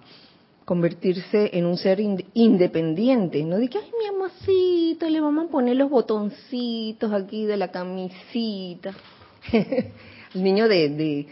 convertirse 0.71 1.51
en 1.55 1.67
un 1.67 1.77
ser 1.77 1.99
independiente. 1.99 3.43
No 3.43 3.59
de 3.59 3.69
que, 3.69 3.79
ay, 3.79 3.91
mi 3.99 4.07
amacito, 4.07 5.09
le 5.09 5.21
vamos 5.21 5.47
a 5.47 5.51
poner 5.51 5.75
los 5.75 5.91
botoncitos 5.91 7.13
aquí 7.13 7.45
de 7.45 7.57
la 7.57 7.73
camisita. 7.73 8.95
el 9.53 10.45
niño 10.45 10.69
de, 10.69 10.89
de, 10.91 11.27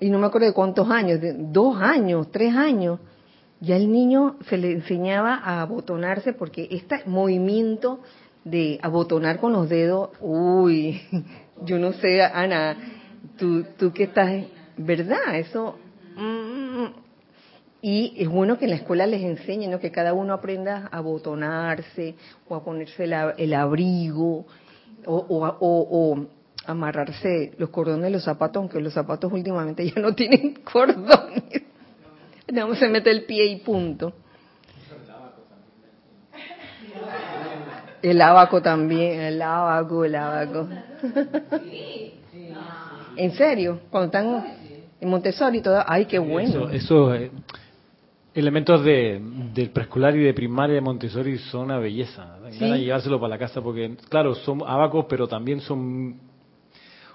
y 0.00 0.10
no 0.10 0.18
me 0.18 0.26
acuerdo 0.26 0.48
de 0.48 0.52
cuántos 0.52 0.90
años, 0.90 1.20
de 1.20 1.32
dos 1.32 1.76
años, 1.80 2.32
tres 2.32 2.56
años, 2.56 2.98
ya 3.60 3.76
el 3.76 3.88
niño 3.88 4.34
se 4.48 4.58
le 4.58 4.72
enseñaba 4.72 5.36
a 5.36 5.62
abotonarse 5.62 6.32
porque 6.32 6.66
este 6.72 7.02
movimiento 7.06 8.00
de 8.42 8.80
abotonar 8.82 9.38
con 9.38 9.52
los 9.52 9.68
dedos, 9.68 10.10
uy, 10.20 11.00
yo 11.64 11.78
no 11.78 11.92
sé, 11.92 12.20
Ana, 12.20 12.76
tú, 13.38 13.64
tú 13.78 13.92
que 13.92 14.02
estás, 14.02 14.42
¿verdad? 14.76 15.36
Eso, 15.36 15.76
mm, 16.16 17.11
y 17.84 18.14
es 18.16 18.28
bueno 18.28 18.58
que 18.58 18.66
en 18.66 18.70
la 18.70 18.76
escuela 18.76 19.06
les 19.08 19.22
enseñen, 19.22 19.72
¿no? 19.72 19.80
Que 19.80 19.90
cada 19.90 20.12
uno 20.12 20.32
aprenda 20.32 20.88
a 20.92 20.98
abotonarse 20.98 22.14
o 22.48 22.54
a 22.54 22.62
ponerse 22.62 23.02
el, 23.02 23.54
abrigo 23.54 24.46
o, 25.04 25.16
o, 25.16 25.58
o, 25.60 26.26
amarrarse 26.64 27.54
los 27.58 27.70
cordones 27.70 28.04
de 28.04 28.10
los 28.10 28.22
zapatos, 28.22 28.60
aunque 28.60 28.80
los 28.80 28.94
zapatos 28.94 29.32
últimamente 29.32 29.84
ya 29.90 30.00
no 30.00 30.14
tienen 30.14 30.54
cordones. 30.72 31.62
No, 32.52 32.72
se 32.76 32.88
mete 32.88 33.10
el 33.10 33.24
pie 33.24 33.46
y 33.46 33.56
punto. 33.56 34.12
El 38.00 38.20
abaco 38.20 38.62
también, 38.62 39.20
el 39.20 39.42
abaco, 39.42 40.04
el 40.04 40.14
abaco. 40.14 40.68
¿En 43.16 43.32
serio? 43.32 43.80
Cuando 43.90 44.06
están 44.06 44.44
en 45.00 45.08
Montessori 45.08 45.58
y 45.58 45.62
todo, 45.62 45.82
¡ay, 45.84 46.04
qué 46.06 46.18
bueno! 46.18 46.68
Eso, 46.70 47.14
eh, 47.14 47.30
elementos 48.34 48.84
de, 48.84 49.20
del 49.54 49.70
preescolar 49.70 50.16
y 50.16 50.20
de 50.20 50.34
primaria 50.34 50.76
de 50.76 50.80
Montessori 50.80 51.38
son 51.38 51.62
una 51.62 51.78
belleza. 51.78 52.38
¿Sí? 52.50 52.64
llevárselo 52.64 53.18
para 53.20 53.30
la 53.30 53.38
casa 53.38 53.60
porque, 53.60 53.96
claro, 54.08 54.34
son 54.34 54.62
abacos, 54.66 55.06
pero 55.08 55.26
también 55.26 55.60
son 55.60 55.78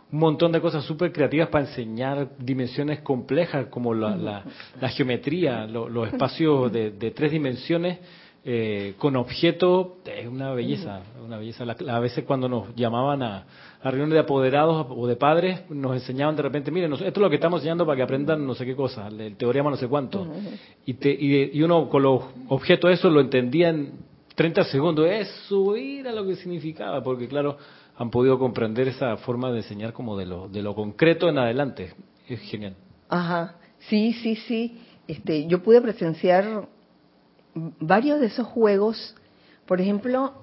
un 0.09 0.19
montón 0.19 0.51
de 0.51 0.61
cosas 0.61 0.85
súper 0.85 1.11
creativas 1.11 1.49
para 1.49 1.65
enseñar 1.65 2.29
dimensiones 2.39 3.01
complejas 3.01 3.67
como 3.67 3.93
la, 3.93 4.43
la, 4.79 4.89
geometría, 4.89 5.67
los 5.67 6.07
espacios 6.07 6.71
de, 6.71 6.91
de 6.91 7.11
tres 7.11 7.31
dimensiones 7.31 7.99
eh, 8.49 8.93
con 8.97 9.17
objeto 9.17 9.97
es 10.05 10.25
una 10.25 10.53
belleza, 10.53 11.01
una 11.21 11.37
belleza. 11.37 11.65
a 11.65 11.99
veces 11.99 12.23
cuando 12.23 12.47
nos 12.47 12.73
llamaban 12.75 13.21
a, 13.21 13.45
reuniones 13.91 14.13
de 14.13 14.19
apoderados 14.19 14.87
o 14.89 15.07
de 15.07 15.15
padres, 15.15 15.61
nos 15.69 15.93
enseñaban 15.93 16.35
de 16.35 16.41
repente, 16.41 16.71
miren, 16.71 16.93
esto 16.93 17.05
es 17.05 17.17
lo 17.17 17.29
que 17.29 17.35
estamos 17.35 17.59
enseñando 17.59 17.85
para 17.85 17.95
que 17.95 18.03
aprendan 18.03 18.45
no 18.45 18.55
sé 18.55 18.65
qué 18.65 18.75
cosa, 18.75 19.07
el 19.07 19.35
teorema 19.35 19.69
no 19.69 19.77
sé 19.77 19.87
cuánto. 19.87 20.27
y, 20.85 20.93
te, 20.95 21.09
y, 21.11 21.61
uno 21.61 21.89
con 21.89 22.03
los 22.03 22.23
objetos 22.49 22.91
eso 22.91 23.09
lo 23.09 23.21
entendía 23.21 23.69
en 23.69 23.93
30 24.35 24.65
segundos, 24.65 25.07
eso 25.07 25.75
era 25.75 26.11
lo 26.11 26.25
que 26.25 26.35
significaba, 26.35 27.01
porque 27.01 27.27
claro, 27.27 27.57
han 27.97 28.11
podido 28.11 28.37
comprender 28.37 28.87
esa 28.87 29.17
forma 29.17 29.51
de 29.51 29.57
enseñar 29.57 29.93
como 29.93 30.15
de 30.17 30.25
lo, 30.25 30.47
de 30.47 30.61
lo 30.61 30.75
concreto 30.75 31.27
en 31.29 31.39
adelante. 31.39 31.93
Es 32.27 32.39
genial. 32.41 32.75
Ajá, 33.09 33.55
sí, 33.89 34.13
sí, 34.13 34.35
sí. 34.35 34.79
Este, 35.07 35.47
yo 35.47 35.63
pude 35.63 35.81
presenciar 35.81 36.67
varios 37.79 38.19
de 38.19 38.27
esos 38.27 38.45
juegos, 38.45 39.15
por 39.65 39.81
ejemplo, 39.81 40.33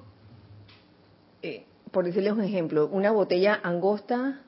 por 1.94 2.04
decirles 2.04 2.32
un 2.32 2.42
ejemplo, 2.42 2.88
una 2.88 3.12
botella 3.12 3.60
angosta 3.62 4.40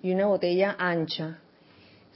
y 0.00 0.12
una 0.12 0.26
botella 0.26 0.76
ancha. 0.78 1.40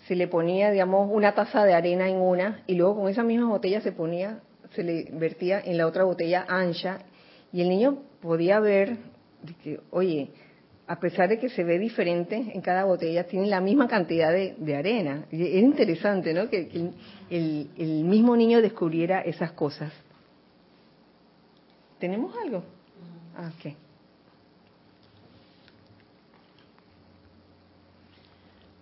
Se 0.07 0.15
le 0.15 0.29
ponía, 0.29 0.71
digamos, 0.71 1.11
una 1.13 1.35
taza 1.35 1.65
de 1.65 1.75
arena 1.75 2.09
en 2.09 2.17
una 2.17 2.63
y 2.67 2.77
luego 2.77 3.01
con 3.01 3.09
esa 3.11 3.25
misma 3.25 3.49
botella 3.49 3.81
se 3.81 3.91
ponía, 3.91 4.41
se 4.71 4.85
le 4.85 5.09
vertía 5.13 5.61
en 5.61 5.77
la 5.77 5.87
otra 5.87 6.05
botella 6.05 6.47
ancha 6.49 7.01
y 7.53 7.61
el 7.61 7.69
niño 7.69 7.99
podía 8.23 8.61
ver 8.61 8.97
que, 9.63 9.81
oye, 9.91 10.31
a 10.87 11.01
pesar 11.01 11.29
de 11.29 11.41
que 11.41 11.49
se 11.49 11.65
ve 11.65 11.79
diferente 11.79 12.37
en 12.37 12.61
cada 12.61 12.85
botella, 12.85 13.25
tiene 13.25 13.49
la 13.49 13.61
misma 13.61 13.89
cantidad 13.89 14.33
de, 14.33 14.77
arena. 14.77 15.27
es 15.31 15.63
interesante, 15.63 16.33
¿no? 16.33 16.49
Que, 16.49 16.93
el, 17.31 18.05
mismo 18.05 18.37
niño 18.37 18.63
descubriera 18.63 19.23
esas 19.23 19.53
cosas. 19.53 19.93
¿Tenemos 21.99 22.33
algo? 22.43 22.63
Ah, 23.37 23.51
ok. 23.59 23.88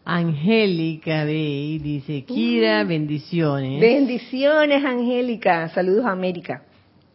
Angélica 0.08 1.24
Bey 1.24 1.80
dice, 1.80 2.24
Kira, 2.24 2.84
bendiciones. 2.84 3.80
Bendiciones, 3.80 4.84
Angélica. 4.84 5.68
Saludos 5.70 6.04
a 6.04 6.12
América. 6.12 6.62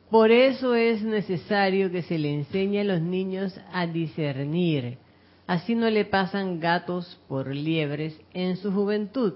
Por 0.10 0.30
eso 0.30 0.76
es 0.76 1.02
necesario 1.02 1.90
que 1.90 2.02
se 2.02 2.20
le 2.20 2.34
enseñe 2.34 2.82
a 2.82 2.84
los 2.84 3.02
niños 3.02 3.58
a 3.72 3.88
discernir. 3.88 4.98
Así 5.48 5.74
no 5.74 5.90
le 5.90 6.04
pasan 6.04 6.60
gatos 6.60 7.18
por 7.30 7.56
liebres 7.56 8.20
en 8.34 8.58
su 8.58 8.74
juventud, 8.74 9.36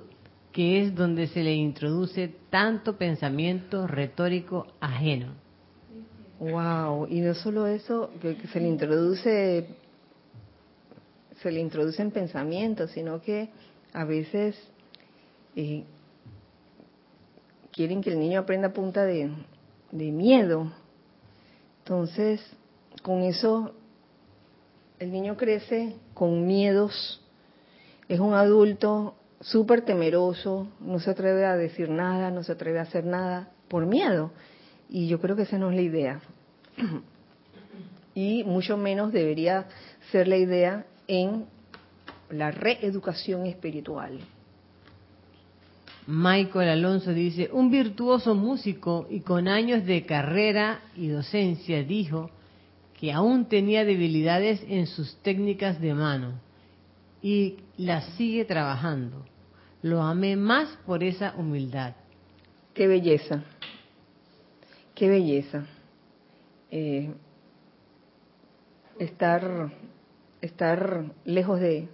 que 0.52 0.82
es 0.82 0.94
donde 0.94 1.28
se 1.28 1.42
le 1.42 1.56
introduce 1.56 2.36
tanto 2.50 2.98
pensamiento 2.98 3.88
retórico 3.88 4.68
ajeno. 4.82 5.28
Wow, 6.42 7.08
y 7.10 7.22
no 7.22 7.34
solo 7.34 7.68
eso, 7.68 8.12
que, 8.22 8.36
se 8.52 8.60
le 8.60 8.68
introduce 8.68 9.66
se 11.42 11.52
le 11.52 11.60
introducen 11.60 12.12
pensamientos, 12.12 12.92
sino 12.92 13.22
que 13.22 13.50
a 13.94 14.04
veces 14.06 14.56
eh, 15.56 15.84
quieren 17.72 18.02
que 18.02 18.12
el 18.12 18.20
niño 18.20 18.40
aprenda 18.40 18.70
a 18.70 18.74
punta 18.74 19.06
de, 19.06 19.32
de 19.92 20.12
miedo. 20.12 20.72
Entonces, 21.80 22.42
con 23.02 23.22
eso, 23.22 23.74
el 25.00 25.12
niño 25.12 25.38
crece 25.38 25.96
con 26.14 26.48
miedos, 26.48 27.22
es 28.08 28.20
un 28.20 28.34
adulto 28.34 29.16
súper 29.42 29.82
temeroso, 29.82 30.68
no 30.80 31.00
se 31.00 31.12
atreve 31.12 31.46
a 31.46 31.56
decir 31.56 31.90
nada, 31.90 32.32
no 32.32 32.44
se 32.44 32.54
atreve 32.54 32.80
a 32.80 32.84
hacer 32.84 33.06
nada 33.06 33.50
por 33.68 33.86
miedo. 33.86 34.32
Y 34.90 35.08
yo 35.08 35.20
creo 35.20 35.36
que 35.36 35.44
esa 35.44 35.58
no 35.58 35.70
es 35.70 35.76
la 35.76 35.82
idea. 35.82 36.22
Y 38.18 38.46
mucho 38.46 38.78
menos 38.78 39.12
debería 39.12 39.66
ser 40.10 40.30
la 40.30 40.38
idea 40.38 40.86
en 41.08 41.46
la 42.30 42.52
reeducación 42.52 43.46
espiritual. 43.46 44.20
Michael 46.08 46.70
Alonso 46.70 47.12
dice, 47.14 47.50
un 47.52 47.72
virtuoso 47.72 48.36
músico 48.36 49.08
y 49.10 49.22
con 49.22 49.48
años 49.48 49.86
de 49.86 50.06
carrera 50.06 50.82
y 50.96 51.08
docencia 51.08 51.84
dijo 51.84 52.30
que 53.00 53.12
aún 53.12 53.46
tenía 53.46 53.84
debilidades 53.84 54.64
en 54.68 54.86
sus 54.88 55.16
técnicas 55.18 55.82
de 55.82 55.94
mano 55.94 56.34
y 57.22 57.58
las 57.78 58.06
sigue 58.16 58.46
trabajando. 58.46 59.26
Lo 59.82 60.02
amé 60.04 60.36
más 60.36 60.70
por 60.86 61.04
esa 61.04 61.34
humildad. 61.38 61.96
Qué 62.74 62.88
belleza, 62.88 63.44
qué 64.94 65.10
belleza. 65.10 65.66
Eh, 66.70 67.12
estar, 69.00 69.72
estar 70.46 71.06
lejos 71.26 71.60
de, 71.60 71.88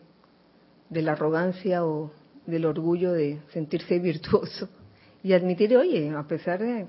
la 0.89 1.14
arrogancia 1.14 1.86
o 1.86 2.12
del 2.45 2.66
orgullo 2.66 3.14
de 3.14 3.39
sentirse 3.54 3.99
virtuoso 3.99 4.68
y 5.24 5.34
admitir, 5.34 5.76
oye, 5.78 6.10
a 6.16 6.24
pesar 6.24 6.60
de 6.60 6.88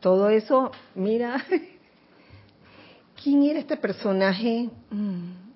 todo 0.00 0.28
eso, 0.30 0.70
mira, 0.94 1.44
¿quién 3.22 3.42
era 3.44 3.58
este 3.58 3.76
personaje? 3.76 4.70
Mm. 4.90 5.48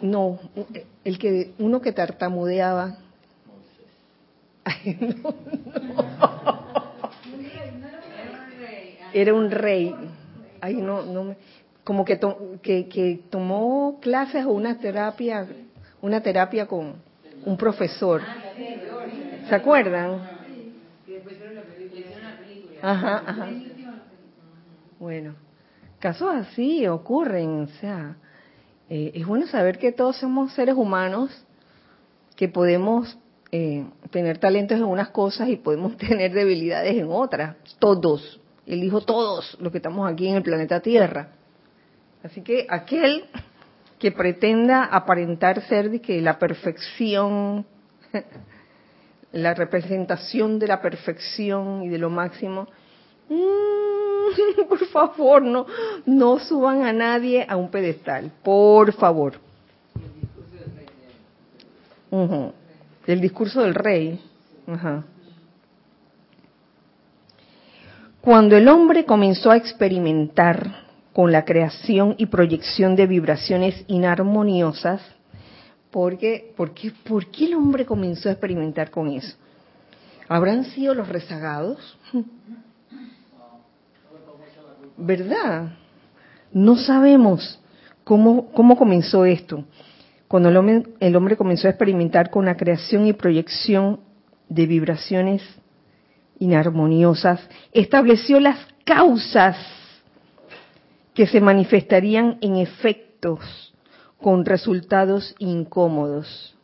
No, 0.00 0.38
el 1.04 1.18
que 1.18 1.52
uno 1.58 1.80
que 1.80 1.92
tartamudeaba. 1.92 2.98
Era 9.14 9.32
un 9.32 9.50
rey. 9.50 9.94
Ay, 10.60 10.74
no, 10.74 11.02
no, 11.04 11.36
como 11.84 12.04
que, 12.04 12.18
que, 12.62 12.88
que 12.88 13.20
tomó 13.30 13.98
clases 14.00 14.46
o 14.46 14.50
una 14.50 14.78
terapia 14.78 15.46
una 16.04 16.20
terapia 16.20 16.66
con 16.66 16.96
un 17.46 17.56
profesor. 17.56 18.20
¿Se 19.48 19.54
acuerdan? 19.54 20.20
Ajá, 22.82 23.22
ajá. 23.26 23.48
Bueno, 25.00 25.34
casos 25.98 26.34
así 26.34 26.86
ocurren, 26.86 27.62
o 27.62 27.66
sea, 27.80 28.16
eh, 28.90 29.12
es 29.14 29.26
bueno 29.26 29.46
saber 29.46 29.78
que 29.78 29.92
todos 29.92 30.16
somos 30.18 30.52
seres 30.52 30.74
humanos, 30.74 31.30
que 32.36 32.48
podemos 32.48 33.16
eh, 33.50 33.86
tener 34.10 34.36
talentos 34.36 34.76
en 34.76 34.84
unas 34.84 35.08
cosas 35.08 35.48
y 35.48 35.56
podemos 35.56 35.96
tener 35.96 36.34
debilidades 36.34 36.96
en 36.96 37.08
otras, 37.08 37.56
todos, 37.78 38.42
elijo 38.66 39.00
todos 39.00 39.56
los 39.58 39.72
que 39.72 39.78
estamos 39.78 40.10
aquí 40.10 40.28
en 40.28 40.34
el 40.36 40.42
planeta 40.42 40.80
Tierra. 40.80 41.30
Así 42.24 42.40
que 42.40 42.66
aquel 42.70 43.26
que 43.98 44.10
pretenda 44.10 44.84
aparentar 44.84 45.60
ser 45.68 45.90
de 45.90 46.00
que 46.00 46.22
la 46.22 46.38
perfección, 46.38 47.66
la 49.32 49.52
representación 49.52 50.58
de 50.58 50.66
la 50.66 50.80
perfección 50.80 51.82
y 51.82 51.88
de 51.88 51.98
lo 51.98 52.08
máximo, 52.08 52.66
mm, 53.28 54.64
por 54.70 54.86
favor, 54.86 55.42
no, 55.42 55.66
no 56.06 56.38
suban 56.38 56.84
a 56.84 56.94
nadie 56.94 57.44
a 57.46 57.56
un 57.56 57.70
pedestal, 57.70 58.32
por 58.42 58.94
favor. 58.94 59.34
El 63.06 63.20
discurso 63.20 63.60
del 63.60 63.74
rey. 63.74 64.18
Cuando 68.22 68.56
el 68.56 68.68
hombre 68.68 69.04
comenzó 69.04 69.50
a 69.50 69.56
experimentar 69.56 70.83
con 71.14 71.30
la 71.30 71.44
creación 71.44 72.16
y 72.18 72.26
proyección 72.26 72.96
de 72.96 73.06
vibraciones 73.06 73.84
inarmoniosas, 73.86 75.00
porque, 75.92 76.52
porque, 76.56 76.92
¿por 77.04 77.30
qué 77.30 77.44
el 77.44 77.54
hombre 77.54 77.86
comenzó 77.86 78.28
a 78.28 78.32
experimentar 78.32 78.90
con 78.90 79.08
eso? 79.08 79.36
¿Habrán 80.28 80.64
sido 80.64 80.92
los 80.92 81.08
rezagados? 81.08 81.96
¿Verdad? 84.96 85.74
No 86.52 86.76
sabemos 86.76 87.60
cómo, 88.02 88.50
cómo 88.50 88.76
comenzó 88.76 89.24
esto. 89.24 89.64
Cuando 90.26 90.48
el 90.48 90.56
hombre, 90.56 90.82
el 90.98 91.14
hombre 91.14 91.36
comenzó 91.36 91.68
a 91.68 91.70
experimentar 91.70 92.30
con 92.30 92.44
la 92.44 92.56
creación 92.56 93.06
y 93.06 93.12
proyección 93.12 94.00
de 94.48 94.66
vibraciones 94.66 95.42
inarmoniosas, 96.40 97.40
estableció 97.72 98.40
las 98.40 98.58
causas 98.84 99.56
que 101.14 101.26
se 101.28 101.40
manifestarían 101.40 102.38
en 102.40 102.56
efectos 102.56 103.72
con 104.20 104.44
resultados 104.44 105.34
incómodos, 105.38 106.56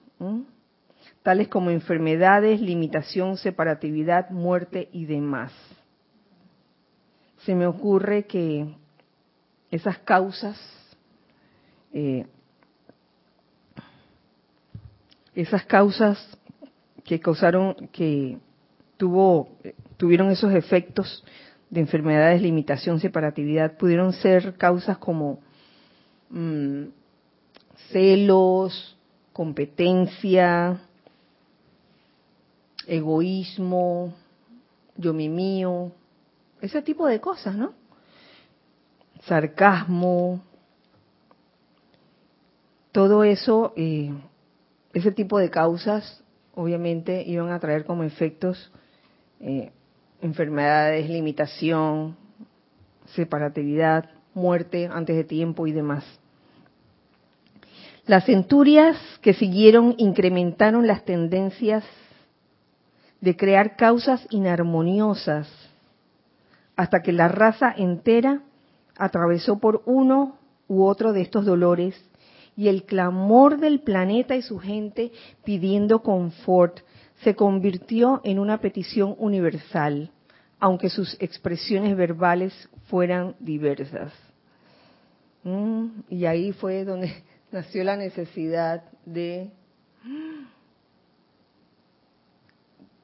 tales 1.22 1.48
como 1.48 1.70
enfermedades, 1.70 2.60
limitación, 2.60 3.36
separatividad, 3.36 4.30
muerte 4.30 4.88
y 4.92 5.04
demás. 5.06 5.52
Se 7.44 7.54
me 7.54 7.66
ocurre 7.66 8.24
que 8.24 8.74
esas 9.70 9.98
causas, 9.98 10.58
eh, 11.92 12.26
esas 15.34 15.64
causas 15.64 16.18
que 17.04 17.20
causaron, 17.20 17.88
que 17.92 18.38
tuvo, 18.96 19.56
tuvieron 19.96 20.30
esos 20.30 20.52
efectos 20.52 21.24
de 21.70 21.80
enfermedades, 21.80 22.42
limitación, 22.42 23.00
separatividad, 23.00 23.76
pudieron 23.76 24.12
ser 24.12 24.56
causas 24.56 24.98
como 24.98 25.38
mm, 26.30 26.86
celos, 27.92 28.96
competencia, 29.32 30.80
egoísmo, 32.86 34.14
yo 34.96 35.12
mi 35.14 35.28
mío, 35.28 35.92
ese 36.60 36.82
tipo 36.82 37.06
de 37.06 37.20
cosas, 37.20 37.54
¿no? 37.54 37.72
Sarcasmo, 39.22 40.42
todo 42.92 43.22
eso, 43.22 43.72
eh, 43.76 44.12
ese 44.92 45.12
tipo 45.12 45.38
de 45.38 45.50
causas, 45.50 46.22
obviamente 46.54 47.22
iban 47.26 47.52
a 47.52 47.60
traer 47.60 47.84
como 47.84 48.02
efectos 48.02 48.72
eh, 49.40 49.70
enfermedades, 50.22 51.08
limitación, 51.08 52.16
separatividad, 53.14 54.10
muerte 54.34 54.88
antes 54.92 55.16
de 55.16 55.24
tiempo 55.24 55.66
y 55.66 55.72
demás. 55.72 56.04
Las 58.06 58.24
centurias 58.24 58.96
que 59.22 59.34
siguieron 59.34 59.94
incrementaron 59.98 60.86
las 60.86 61.04
tendencias 61.04 61.84
de 63.20 63.36
crear 63.36 63.76
causas 63.76 64.26
inarmoniosas 64.30 65.48
hasta 66.76 67.02
que 67.02 67.12
la 67.12 67.28
raza 67.28 67.72
entera 67.76 68.40
atravesó 68.96 69.58
por 69.58 69.82
uno 69.84 70.36
u 70.66 70.84
otro 70.84 71.12
de 71.12 71.20
estos 71.20 71.44
dolores 71.44 71.94
y 72.56 72.68
el 72.68 72.84
clamor 72.84 73.58
del 73.58 73.80
planeta 73.80 74.36
y 74.36 74.42
su 74.42 74.58
gente 74.58 75.12
pidiendo 75.44 76.02
confort 76.02 76.80
se 77.22 77.34
convirtió 77.34 78.20
en 78.24 78.38
una 78.38 78.60
petición 78.60 79.14
universal, 79.18 80.10
aunque 80.58 80.88
sus 80.88 81.16
expresiones 81.20 81.96
verbales 81.96 82.52
fueran 82.86 83.36
diversas. 83.40 84.12
Mm, 85.42 85.86
y 86.08 86.26
ahí 86.26 86.52
fue 86.52 86.84
donde 86.84 87.22
nació 87.52 87.84
la 87.84 87.96
necesidad 87.96 88.84
de, 89.04 89.50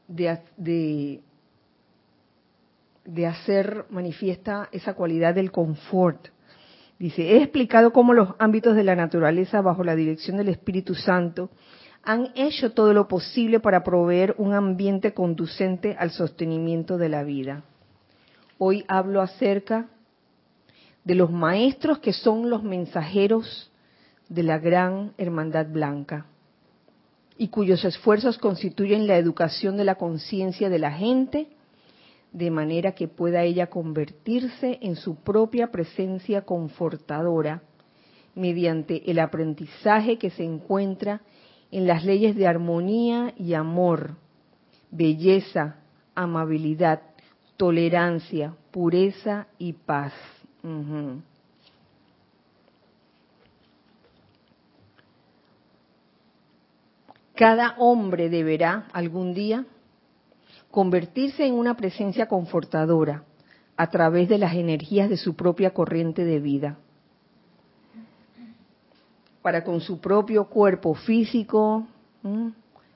de, 0.08 1.20
de 3.04 3.26
hacer 3.26 3.84
manifiesta 3.90 4.68
esa 4.72 4.94
cualidad 4.94 5.34
del 5.34 5.50
confort. 5.50 6.28
Dice, 6.98 7.22
he 7.22 7.42
explicado 7.42 7.92
cómo 7.92 8.14
los 8.14 8.30
ámbitos 8.38 8.74
de 8.74 8.84
la 8.84 8.96
naturaleza 8.96 9.60
bajo 9.60 9.84
la 9.84 9.94
dirección 9.94 10.38
del 10.38 10.48
Espíritu 10.48 10.94
Santo 10.94 11.50
han 12.06 12.30
hecho 12.36 12.70
todo 12.70 12.92
lo 12.92 13.08
posible 13.08 13.58
para 13.58 13.82
proveer 13.82 14.36
un 14.38 14.54
ambiente 14.54 15.12
conducente 15.12 15.96
al 15.98 16.12
sostenimiento 16.12 16.98
de 16.98 17.08
la 17.08 17.24
vida. 17.24 17.64
Hoy 18.58 18.84
hablo 18.86 19.20
acerca 19.20 19.88
de 21.04 21.16
los 21.16 21.32
maestros 21.32 21.98
que 21.98 22.12
son 22.12 22.48
los 22.48 22.62
mensajeros 22.62 23.72
de 24.28 24.44
la 24.44 24.58
gran 24.58 25.14
hermandad 25.18 25.66
blanca 25.66 26.26
y 27.36 27.48
cuyos 27.48 27.84
esfuerzos 27.84 28.38
constituyen 28.38 29.08
la 29.08 29.18
educación 29.18 29.76
de 29.76 29.84
la 29.84 29.96
conciencia 29.96 30.68
de 30.70 30.78
la 30.78 30.92
gente 30.92 31.48
de 32.30 32.50
manera 32.52 32.92
que 32.92 33.08
pueda 33.08 33.42
ella 33.42 33.66
convertirse 33.66 34.78
en 34.80 34.94
su 34.94 35.16
propia 35.16 35.72
presencia 35.72 36.42
confortadora 36.42 37.62
mediante 38.36 39.10
el 39.10 39.18
aprendizaje 39.18 40.18
que 40.18 40.30
se 40.30 40.44
encuentra 40.44 41.22
en 41.70 41.86
las 41.86 42.04
leyes 42.04 42.36
de 42.36 42.46
armonía 42.46 43.34
y 43.36 43.54
amor, 43.54 44.16
belleza, 44.90 45.76
amabilidad, 46.14 47.02
tolerancia, 47.56 48.54
pureza 48.70 49.46
y 49.58 49.72
paz. 49.72 50.12
Cada 57.34 57.74
hombre 57.78 58.30
deberá 58.30 58.86
algún 58.92 59.34
día 59.34 59.66
convertirse 60.70 61.46
en 61.46 61.54
una 61.54 61.76
presencia 61.76 62.26
confortadora 62.28 63.24
a 63.76 63.90
través 63.90 64.28
de 64.28 64.38
las 64.38 64.54
energías 64.54 65.10
de 65.10 65.18
su 65.18 65.36
propia 65.36 65.74
corriente 65.74 66.24
de 66.24 66.40
vida, 66.40 66.78
para 69.46 69.62
con 69.62 69.80
su 69.80 70.00
propio 70.00 70.46
cuerpo 70.46 70.94
físico, 70.94 71.86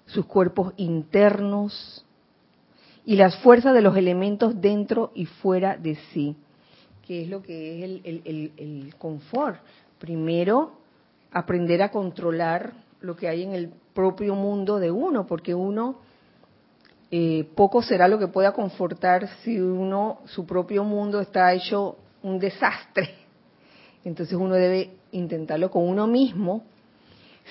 sus 0.07 0.27
cuerpos 0.27 0.75
internos 0.79 2.05
y 3.05 3.15
las 3.15 3.37
fuerzas 3.37 3.73
de 3.73 3.81
los 3.81 3.97
elementos 3.97 4.61
dentro 4.61 5.13
y 5.15 5.27
fuera 5.27 5.77
de 5.77 5.95
sí, 6.13 6.35
que 7.07 7.23
es 7.23 7.29
lo 7.29 7.41
que 7.41 7.79
es 7.79 8.01
el, 8.05 8.53
el 8.57 8.95
confort. 8.99 9.61
Primero, 10.01 10.73
aprender 11.31 11.83
a 11.83 11.93
controlar 11.93 12.73
lo 13.01 13.15
que 13.15 13.29
hay 13.29 13.45
en 13.45 13.53
el 13.53 13.71
propio 13.95 14.35
mundo 14.35 14.81
de 14.81 14.91
uno, 14.91 15.29
porque 15.29 15.55
uno 15.55 15.99
eh, 17.13 17.49
poco 17.55 17.81
será 17.81 18.09
lo 18.09 18.19
que 18.19 18.27
pueda 18.27 18.51
confortar 18.51 19.29
si 19.45 19.61
uno, 19.61 20.19
su 20.25 20.47
propio 20.47 20.83
mundo 20.83 21.21
está 21.21 21.53
hecho 21.53 21.97
un 22.25 22.41
desastre. 22.41 23.15
Entonces 24.03 24.37
uno 24.37 24.57
debe 24.57 24.99
intentarlo 25.13 25.71
con 25.71 25.89
uno 25.89 26.07
mismo, 26.07 26.65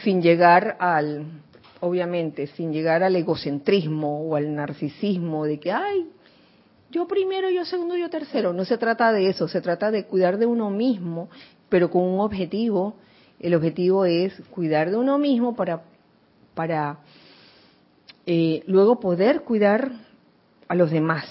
sin 0.03 0.21
llegar 0.21 0.77
al, 0.79 1.25
obviamente, 1.79 2.47
sin 2.47 2.71
llegar 2.71 3.03
al 3.03 3.15
egocentrismo 3.15 4.21
o 4.21 4.35
al 4.35 4.53
narcisismo 4.53 5.45
de 5.45 5.59
que, 5.59 5.71
ay, 5.71 6.07
yo 6.91 7.07
primero, 7.07 7.49
yo 7.49 7.65
segundo, 7.65 7.95
yo 7.95 8.09
tercero. 8.09 8.53
No 8.53 8.65
se 8.65 8.77
trata 8.77 9.11
de 9.11 9.29
eso, 9.29 9.47
se 9.47 9.61
trata 9.61 9.91
de 9.91 10.05
cuidar 10.05 10.37
de 10.37 10.45
uno 10.45 10.69
mismo, 10.69 11.29
pero 11.69 11.91
con 11.91 12.03
un 12.03 12.19
objetivo. 12.19 12.95
El 13.39 13.53
objetivo 13.53 14.05
es 14.05 14.33
cuidar 14.49 14.89
de 14.89 14.97
uno 14.97 15.17
mismo 15.17 15.55
para, 15.55 15.83
para 16.55 16.99
eh, 18.25 18.63
luego 18.65 18.99
poder 18.99 19.43
cuidar 19.43 19.91
a 20.67 20.75
los 20.75 20.91
demás. 20.91 21.25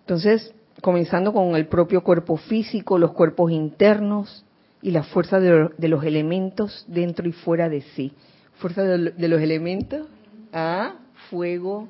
Entonces, 0.00 0.52
comenzando 0.80 1.32
con 1.32 1.56
el 1.56 1.66
propio 1.66 2.02
cuerpo 2.02 2.36
físico, 2.36 2.98
los 2.98 3.12
cuerpos 3.12 3.50
internos 3.50 4.44
y 4.82 4.90
la 4.92 5.02
fuerza 5.02 5.40
de, 5.40 5.88
los 5.88 6.04
elementos 6.04 6.84
dentro 6.88 7.28
y 7.28 7.32
fuera 7.32 7.68
de 7.68 7.82
sí. 7.82 8.12
Fuerza 8.54 8.82
de, 8.82 9.28
los 9.28 9.40
elementos, 9.40 10.06
¿ah? 10.52 10.94
fuego, 11.28 11.88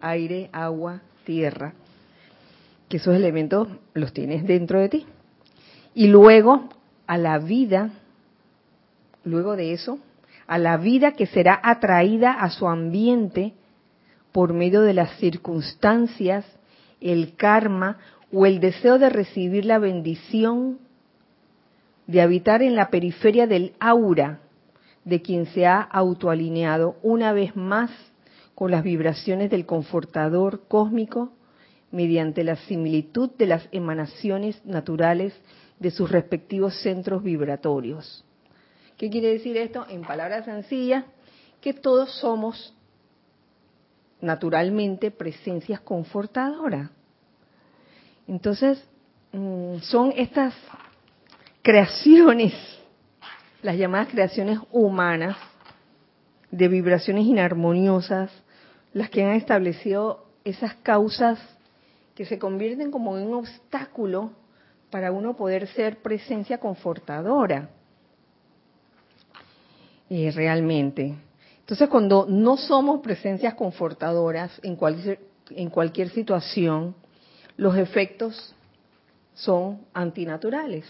aire, 0.00 0.48
agua, 0.52 1.02
tierra. 1.24 1.74
Que 2.88 2.98
esos 2.98 3.14
elementos 3.14 3.68
los 3.94 4.12
tienes 4.12 4.46
dentro 4.46 4.80
de 4.80 4.88
ti. 4.88 5.06
Y 5.94 6.08
luego 6.08 6.68
a 7.06 7.18
la 7.18 7.38
vida, 7.38 7.90
luego 9.24 9.56
de 9.56 9.72
eso, 9.72 9.98
a 10.46 10.58
la 10.58 10.76
vida 10.76 11.12
que 11.12 11.26
será 11.26 11.60
atraída 11.62 12.32
a 12.32 12.50
su 12.50 12.68
ambiente 12.68 13.54
por 14.32 14.52
medio 14.52 14.80
de 14.80 14.94
las 14.94 15.18
circunstancias, 15.18 16.44
el 17.02 17.36
karma 17.36 17.98
o 18.32 18.46
el 18.46 18.60
deseo 18.60 18.98
de 18.98 19.10
recibir 19.10 19.64
la 19.64 19.78
bendición 19.78 20.78
de 22.06 22.20
habitar 22.20 22.62
en 22.62 22.74
la 22.74 22.90
periferia 22.90 23.46
del 23.46 23.74
aura 23.78 24.40
de 25.04 25.20
quien 25.20 25.46
se 25.46 25.66
ha 25.66 25.80
autoalineado 25.80 26.96
una 27.02 27.32
vez 27.32 27.56
más 27.56 27.90
con 28.54 28.70
las 28.70 28.82
vibraciones 28.82 29.50
del 29.50 29.66
confortador 29.66 30.62
cósmico 30.68 31.32
mediante 31.90 32.44
la 32.44 32.56
similitud 32.56 33.30
de 33.36 33.46
las 33.46 33.68
emanaciones 33.72 34.64
naturales 34.64 35.34
de 35.78 35.90
sus 35.90 36.10
respectivos 36.10 36.80
centros 36.80 37.22
vibratorios. 37.22 38.24
¿Qué 38.96 39.10
quiere 39.10 39.32
decir 39.32 39.56
esto? 39.56 39.84
En 39.88 40.02
palabras 40.02 40.44
sencillas, 40.44 41.04
que 41.60 41.74
todos 41.74 42.10
somos 42.20 42.74
naturalmente 44.22 45.10
presencias 45.10 45.80
confortadoras. 45.80 46.88
Entonces, 48.26 48.82
mm, 49.32 49.78
son 49.80 50.14
estas 50.16 50.54
creaciones, 51.60 52.54
las 53.62 53.76
llamadas 53.76 54.08
creaciones 54.08 54.58
humanas, 54.70 55.36
de 56.50 56.68
vibraciones 56.68 57.24
inarmoniosas, 57.24 58.30
las 58.92 59.10
que 59.10 59.24
han 59.24 59.32
establecido 59.32 60.26
esas 60.44 60.74
causas 60.76 61.38
que 62.14 62.26
se 62.26 62.38
convierten 62.38 62.90
como 62.90 63.16
en 63.16 63.26
un 63.26 63.34
obstáculo 63.34 64.32
para 64.90 65.10
uno 65.12 65.34
poder 65.34 65.66
ser 65.68 66.02
presencia 66.02 66.58
confortadora. 66.58 67.70
Eh, 70.10 70.30
realmente. 70.30 71.14
Entonces, 71.62 71.88
cuando 71.88 72.26
no 72.28 72.56
somos 72.56 73.00
presencias 73.00 73.54
confortadoras 73.54 74.52
en 74.62 74.76
cualquier, 74.76 75.20
en 75.50 75.70
cualquier 75.70 76.10
situación, 76.10 76.94
los 77.56 77.76
efectos 77.76 78.54
son 79.34 79.80
antinaturales. 79.94 80.84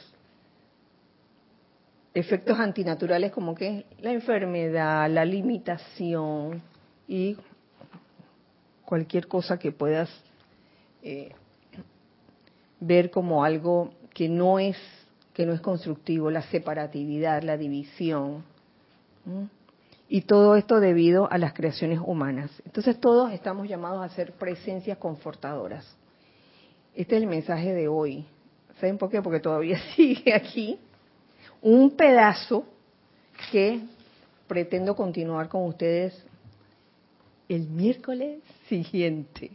Efectos 2.14 2.58
antinaturales 2.58 3.32
como 3.32 3.54
que 3.54 3.86
la 4.00 4.12
enfermedad, 4.12 5.10
la 5.10 5.24
limitación 5.24 6.62
y 7.08 7.36
cualquier 8.84 9.28
cosa 9.28 9.58
que 9.58 9.72
puedas 9.72 10.10
eh, 11.02 11.32
ver 12.80 13.10
como 13.10 13.44
algo 13.44 13.92
que 14.12 14.28
no 14.28 14.58
es 14.58 14.76
que 15.32 15.46
no 15.46 15.54
es 15.54 15.62
constructivo, 15.62 16.30
la 16.30 16.42
separatividad, 16.42 17.42
la 17.42 17.56
división, 17.56 18.44
y 20.14 20.20
todo 20.20 20.56
esto 20.56 20.78
debido 20.78 21.26
a 21.32 21.38
las 21.38 21.54
creaciones 21.54 21.98
humanas. 22.04 22.50
Entonces 22.66 23.00
todos 23.00 23.32
estamos 23.32 23.66
llamados 23.66 24.04
a 24.04 24.14
ser 24.14 24.32
presencias 24.32 24.98
confortadoras. 24.98 25.86
Este 26.94 27.16
es 27.16 27.22
el 27.22 27.26
mensaje 27.26 27.72
de 27.72 27.88
hoy. 27.88 28.26
¿Saben 28.78 28.98
por 28.98 29.08
qué? 29.08 29.22
Porque 29.22 29.40
todavía 29.40 29.80
sigue 29.96 30.34
aquí 30.34 30.78
un 31.62 31.92
pedazo 31.92 32.66
que 33.50 33.80
pretendo 34.46 34.94
continuar 34.94 35.48
con 35.48 35.66
ustedes 35.66 36.26
el 37.48 37.70
miércoles 37.70 38.42
siguiente. 38.68 39.50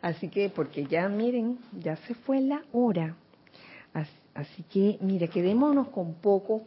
Así 0.00 0.28
que, 0.28 0.50
porque 0.50 0.86
ya 0.86 1.08
miren, 1.08 1.58
ya 1.80 1.96
se 1.96 2.14
fue 2.14 2.40
la 2.40 2.62
hora. 2.72 3.16
Así, 4.34 4.62
que, 4.70 4.98
mire, 5.00 5.26
quedémonos 5.26 5.88
con 5.88 6.14
poco 6.14 6.62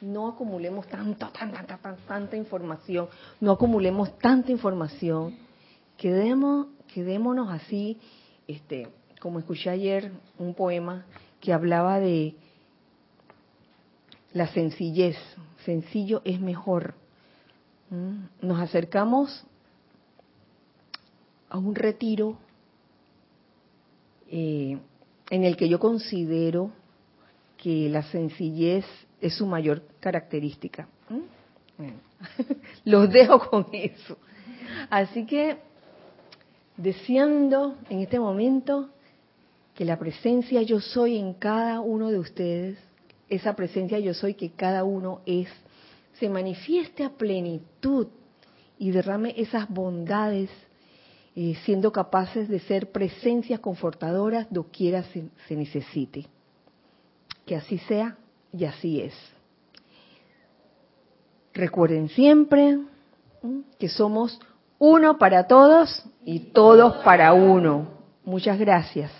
no 0.00 0.28
acumulemos 0.28 0.86
tanto, 0.86 1.28
tanta, 1.30 1.64
tanta, 1.64 1.96
tanta 2.06 2.36
información, 2.36 3.08
no 3.40 3.52
acumulemos 3.52 4.16
tanta 4.18 4.52
información, 4.52 5.36
quedemos, 5.96 6.68
quedémonos 6.92 7.50
así, 7.50 7.98
este, 8.46 8.88
como 9.20 9.38
escuché 9.38 9.70
ayer 9.70 10.12
un 10.38 10.54
poema 10.54 11.04
que 11.40 11.52
hablaba 11.52 12.00
de 12.00 12.34
la 14.32 14.46
sencillez, 14.48 15.16
sencillo 15.64 16.22
es 16.24 16.40
mejor. 16.40 16.94
¿Mm? 17.90 18.46
Nos 18.46 18.60
acercamos 18.60 19.44
a 21.48 21.58
un 21.58 21.74
retiro 21.74 22.38
eh, 24.30 24.78
en 25.30 25.44
el 25.44 25.56
que 25.56 25.68
yo 25.68 25.78
considero 25.78 26.70
que 27.56 27.88
la 27.88 28.02
sencillez 28.04 28.84
es 29.20 29.34
su 29.34 29.46
mayor 29.46 29.82
característica. 30.00 30.88
¿Mm? 31.08 31.38
Los 32.84 33.10
dejo 33.10 33.38
con 33.38 33.66
eso. 33.72 34.16
Así 34.90 35.26
que 35.26 35.56
deseando 36.76 37.76
en 37.88 38.00
este 38.00 38.18
momento 38.18 38.90
que 39.74 39.84
la 39.84 39.98
presencia 39.98 40.62
yo 40.62 40.80
soy 40.80 41.18
en 41.18 41.34
cada 41.34 41.80
uno 41.80 42.10
de 42.10 42.18
ustedes, 42.18 42.78
esa 43.28 43.54
presencia 43.54 43.98
yo 43.98 44.14
soy 44.14 44.34
que 44.34 44.50
cada 44.50 44.84
uno 44.84 45.20
es, 45.26 45.48
se 46.18 46.28
manifieste 46.28 47.04
a 47.04 47.10
plenitud 47.10 48.08
y 48.78 48.90
derrame 48.90 49.34
esas 49.36 49.68
bondades, 49.68 50.50
eh, 51.36 51.56
siendo 51.64 51.92
capaces 51.92 52.48
de 52.48 52.58
ser 52.60 52.90
presencias 52.90 53.60
confortadoras 53.60 54.46
doquiera 54.50 55.04
se, 55.04 55.24
se 55.46 55.54
necesite. 55.56 56.26
Que 57.46 57.56
así 57.56 57.78
sea 57.78 58.16
y 58.52 58.64
así 58.64 59.00
es. 59.00 59.14
Recuerden 61.58 62.08
siempre 62.10 62.78
que 63.80 63.88
somos 63.88 64.38
uno 64.78 65.18
para 65.18 65.48
todos 65.48 66.04
y 66.24 66.38
todos 66.52 67.02
para 67.02 67.32
uno. 67.32 67.88
Muchas 68.24 68.60
gracias. 68.60 69.10